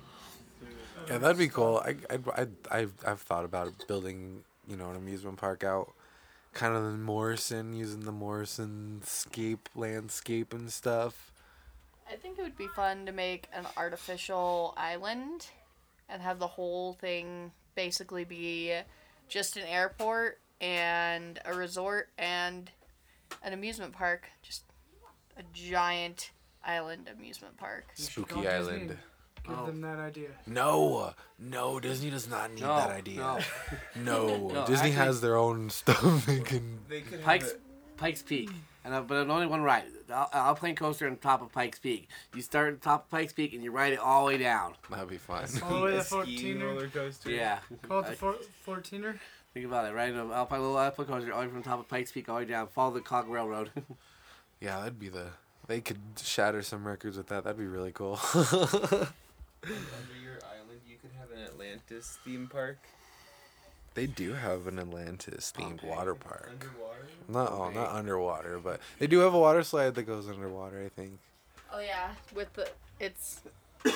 Yeah, 1.07 1.17
that'd 1.17 1.37
be 1.37 1.47
cool. 1.47 1.83
I, 1.85 1.95
I, 2.09 2.41
I, 2.41 2.47
I've, 2.71 2.93
I've 3.05 3.21
thought 3.21 3.45
about 3.45 3.87
building, 3.87 4.43
you 4.67 4.77
know, 4.77 4.89
an 4.89 4.95
amusement 4.95 5.37
park 5.37 5.63
out, 5.63 5.91
kind 6.53 6.75
of 6.75 6.83
in 6.85 7.01
Morrison, 7.03 7.73
using 7.73 8.01
the 8.01 8.11
Morrison 8.11 9.01
scape 9.03 9.69
landscape 9.75 10.53
and 10.53 10.71
stuff. 10.71 11.31
I 12.09 12.15
think 12.15 12.37
it 12.37 12.41
would 12.41 12.57
be 12.57 12.67
fun 12.67 13.05
to 13.05 13.11
make 13.11 13.47
an 13.53 13.65
artificial 13.77 14.73
island 14.77 15.47
and 16.09 16.21
have 16.21 16.39
the 16.39 16.47
whole 16.47 16.93
thing 16.93 17.51
basically 17.75 18.23
be 18.23 18.73
just 19.27 19.57
an 19.57 19.63
airport 19.63 20.39
and 20.61 21.39
a 21.45 21.53
resort 21.53 22.09
and 22.17 22.69
an 23.43 23.53
amusement 23.53 23.93
park. 23.93 24.29
Just 24.41 24.63
a 25.37 25.43
giant 25.53 26.31
island 26.65 27.09
amusement 27.15 27.57
park. 27.57 27.85
Spooky 27.95 28.33
call 28.33 28.43
Disney 28.43 28.55
Island. 28.55 28.89
and 28.91 28.99
Give 29.45 29.59
Oh. 29.59 29.65
them 29.65 29.81
that 29.81 29.99
idea. 29.99 30.29
No, 30.47 31.13
no, 31.37 31.77
Disney 31.81 32.09
does 32.09 32.29
not 32.29 32.53
need 32.53 32.61
No, 32.61 32.75
that 32.77 32.91
idea. 32.91 33.17
no. 33.17 33.39
No, 33.95 34.47
No, 34.47 34.65
Disney 34.65 34.75
actually- 34.75 34.91
has 34.91 35.19
their 35.21 35.35
own 35.35 35.69
stuff 35.81 36.25
they 36.25 36.39
can. 36.39 36.79
They 36.87 37.01
could 37.01 37.19
have 37.19 37.25
Pikes 37.25 37.47
it. 37.49 37.61
Pikes 37.97 38.21
Peak, 38.21 38.49
and 38.85 38.93
uh, 38.93 39.01
but 39.01 39.17
an 39.17 39.29
only 39.31 39.45
one 39.45 39.61
ride. 39.61 39.83
Al- 40.09 40.29
Alpine 40.33 40.75
coaster 40.75 41.07
on 41.07 41.17
top 41.17 41.41
of 41.41 41.51
Pikes 41.51 41.79
Peak. 41.79 42.07
You 42.33 42.41
start 42.41 42.73
at 42.73 42.81
the 42.81 42.83
top 42.89 43.05
of 43.05 43.11
Pikes 43.11 43.33
Peak 43.33 43.53
and 43.53 43.63
you 43.63 43.71
ride 43.71 43.93
it 43.93 43.99
all 43.99 44.25
the 44.25 44.31
way 44.33 44.37
down. 44.37 44.73
That'd 44.89 45.09
be 45.09 45.17
fun. 45.17 45.45
All 45.63 45.79
the 45.79 45.85
way 45.85 45.93
a 45.95 45.97
to 45.97 46.03
skiing 46.03 46.57
14er. 46.59 46.63
roller 46.63 46.87
coaster. 46.87 47.29
Yeah. 47.31 47.59
Call 47.81 47.99
it 47.99 48.05
the 48.05 48.11
I- 48.11 48.15
four, 48.15 48.35
14er. 48.65 49.19
Think 49.53 49.65
about 49.67 49.85
it. 49.85 49.93
Ride 49.93 50.13
an 50.13 50.31
Alpine 50.31 50.61
little 50.61 50.79
Alpine 50.79 51.05
coaster 51.05 51.31
all 51.33 51.41
the 51.41 51.45
way 51.47 51.51
from 51.51 51.61
the 51.61 51.67
top 51.69 51.79
of 51.79 51.87
Pikes 51.89 52.11
Peak 52.13 52.27
all 52.29 52.35
the 52.35 52.45
way 52.45 52.49
down. 52.49 52.67
Follow 52.67 52.93
the 52.93 53.01
Cog 53.01 53.27
Railroad. 53.27 53.71
Yeah, 54.61 54.79
that'd 54.79 54.97
be 54.97 55.09
the. 55.09 55.27
They 55.67 55.79
could 55.81 55.99
shatter 56.21 56.61
some 56.61 56.85
records 56.85 57.15
with 57.17 57.27
that. 57.27 57.43
That'd 57.45 57.57
be 57.59 57.65
really 57.65 57.91
cool. 57.91 58.19
Under 58.33 58.53
your 60.21 60.39
island, 60.43 60.81
you 60.87 60.97
could 61.01 61.11
have 61.17 61.31
an 61.31 61.41
Atlantis 61.43 62.17
theme 62.25 62.47
park. 62.51 62.77
they 63.93 64.05
do 64.07 64.33
have 64.33 64.67
an 64.67 64.77
Atlantis 64.79 65.53
themed 65.55 65.75
Okay. 65.79 65.87
water 65.87 66.15
park. 66.15 66.49
Underwater. 66.51 67.07
Not 67.29 67.51
oh, 67.53 67.69
not 67.69 67.91
underwater, 67.95 68.59
but 68.59 68.81
they 68.99 69.07
do 69.07 69.19
have 69.19 69.33
a 69.33 69.39
water 69.39 69.63
slide 69.63 69.95
that 69.95 70.03
goes 70.03 70.27
underwater. 70.27 70.81
I 70.83 70.89
think 70.89 71.19
Oh 71.73 71.79
yeah, 71.79 72.09
with 72.35 72.51
the 72.53 72.69
it's 72.99 73.41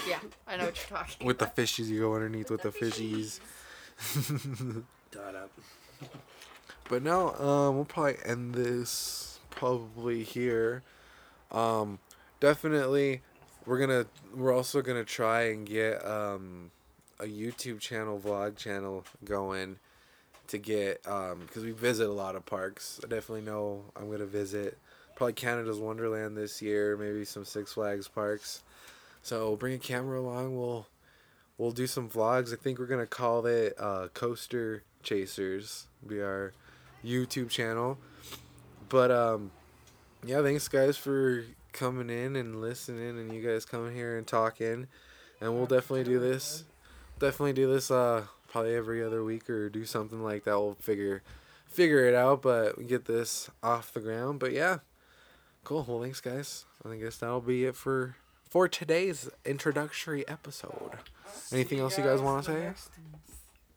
yeah, 0.07 0.19
I 0.47 0.55
know 0.57 0.65
what 0.65 0.77
you're 0.77 0.97
talking. 0.97 1.27
with 1.27 1.39
the 1.39 1.45
about. 1.45 1.55
fishies 1.57 1.87
you 1.87 1.99
go 1.99 2.13
underneath 2.15 2.49
with 2.49 2.61
the 2.61 2.69
fishies. 2.71 3.39
Dot 5.11 5.35
up. 5.35 5.51
But 6.89 7.03
no, 7.03 7.33
um, 7.35 7.75
we'll 7.75 7.85
probably 7.85 8.17
end 8.23 8.55
this 8.55 9.39
probably 9.49 10.23
here. 10.23 10.83
Um, 11.51 11.99
definitely, 12.39 13.21
we're 13.65 13.79
gonna 13.79 14.05
we're 14.35 14.53
also 14.53 14.81
gonna 14.81 15.03
try 15.03 15.49
and 15.49 15.65
get 15.65 16.05
um 16.05 16.71
a 17.19 17.25
YouTube 17.25 17.79
channel, 17.79 18.19
vlog 18.19 18.55
channel 18.57 19.03
going 19.25 19.79
to 20.47 20.57
get 20.57 21.05
um 21.07 21.41
because 21.45 21.63
we 21.63 21.71
visit 21.71 22.07
a 22.07 22.13
lot 22.13 22.35
of 22.35 22.45
parks. 22.45 22.99
I 23.03 23.07
definitely 23.07 23.41
know 23.41 23.83
I'm 23.95 24.09
gonna 24.09 24.25
visit 24.25 24.77
probably 25.15 25.33
Canada's 25.33 25.79
Wonderland 25.79 26.37
this 26.37 26.61
year, 26.61 26.95
maybe 26.95 27.25
some 27.25 27.43
Six 27.43 27.73
Flags 27.73 28.07
parks. 28.07 28.63
So 29.23 29.55
bring 29.55 29.73
a 29.73 29.79
camera 29.79 30.19
along. 30.19 30.57
We'll 30.57 30.87
we'll 31.57 31.71
do 31.71 31.87
some 31.87 32.09
vlogs. 32.09 32.53
I 32.53 32.55
think 32.55 32.79
we're 32.79 32.85
gonna 32.85 33.05
call 33.05 33.45
it 33.45 33.73
uh, 33.79 34.07
Coaster 34.13 34.83
Chasers. 35.03 35.87
Be 36.05 36.21
our 36.21 36.53
YouTube 37.03 37.49
channel. 37.49 37.97
But 38.89 39.11
um, 39.11 39.51
yeah, 40.25 40.41
thanks 40.41 40.67
guys 40.67 40.97
for 40.97 41.43
coming 41.73 42.09
in 42.09 42.35
and 42.35 42.61
listening, 42.61 43.19
and 43.19 43.31
you 43.33 43.41
guys 43.41 43.65
coming 43.65 43.95
here 43.95 44.17
and 44.17 44.25
talking. 44.25 44.87
And 45.39 45.53
we'll 45.55 45.67
definitely 45.67 46.03
do 46.03 46.19
this. 46.19 46.63
Definitely 47.19 47.53
do 47.53 47.71
this. 47.71 47.91
Uh, 47.91 48.25
probably 48.47 48.75
every 48.75 49.03
other 49.03 49.23
week 49.23 49.49
or 49.49 49.69
do 49.69 49.85
something 49.85 50.23
like 50.23 50.45
that. 50.45 50.59
We'll 50.59 50.75
figure 50.79 51.21
figure 51.67 52.07
it 52.07 52.15
out, 52.15 52.41
but 52.41 52.77
we 52.77 52.85
get 52.85 53.05
this 53.05 53.49
off 53.61 53.93
the 53.93 53.99
ground. 53.99 54.39
But 54.39 54.51
yeah, 54.53 54.79
cool. 55.63 55.85
Well, 55.87 56.01
thanks 56.01 56.21
guys. 56.21 56.65
I 56.83 56.95
guess 56.95 57.17
that'll 57.17 57.41
be 57.41 57.65
it 57.65 57.75
for 57.75 58.15
for 58.49 58.67
today's 58.67 59.29
introductory 59.45 60.27
episode. 60.27 60.91
Anything 61.51 61.79
else 61.79 61.97
you 61.97 62.03
guys 62.03 62.21
want 62.21 62.45
to 62.45 62.51
say? 62.51 62.73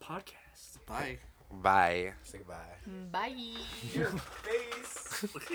Podcast. 0.02 0.86
Bye. 0.86 1.18
Bye. 1.52 2.12
Say 2.22 2.38
goodbye. 2.38 2.56
Bye. 3.10 3.34
Your 3.92 4.08
Face. 4.08 5.26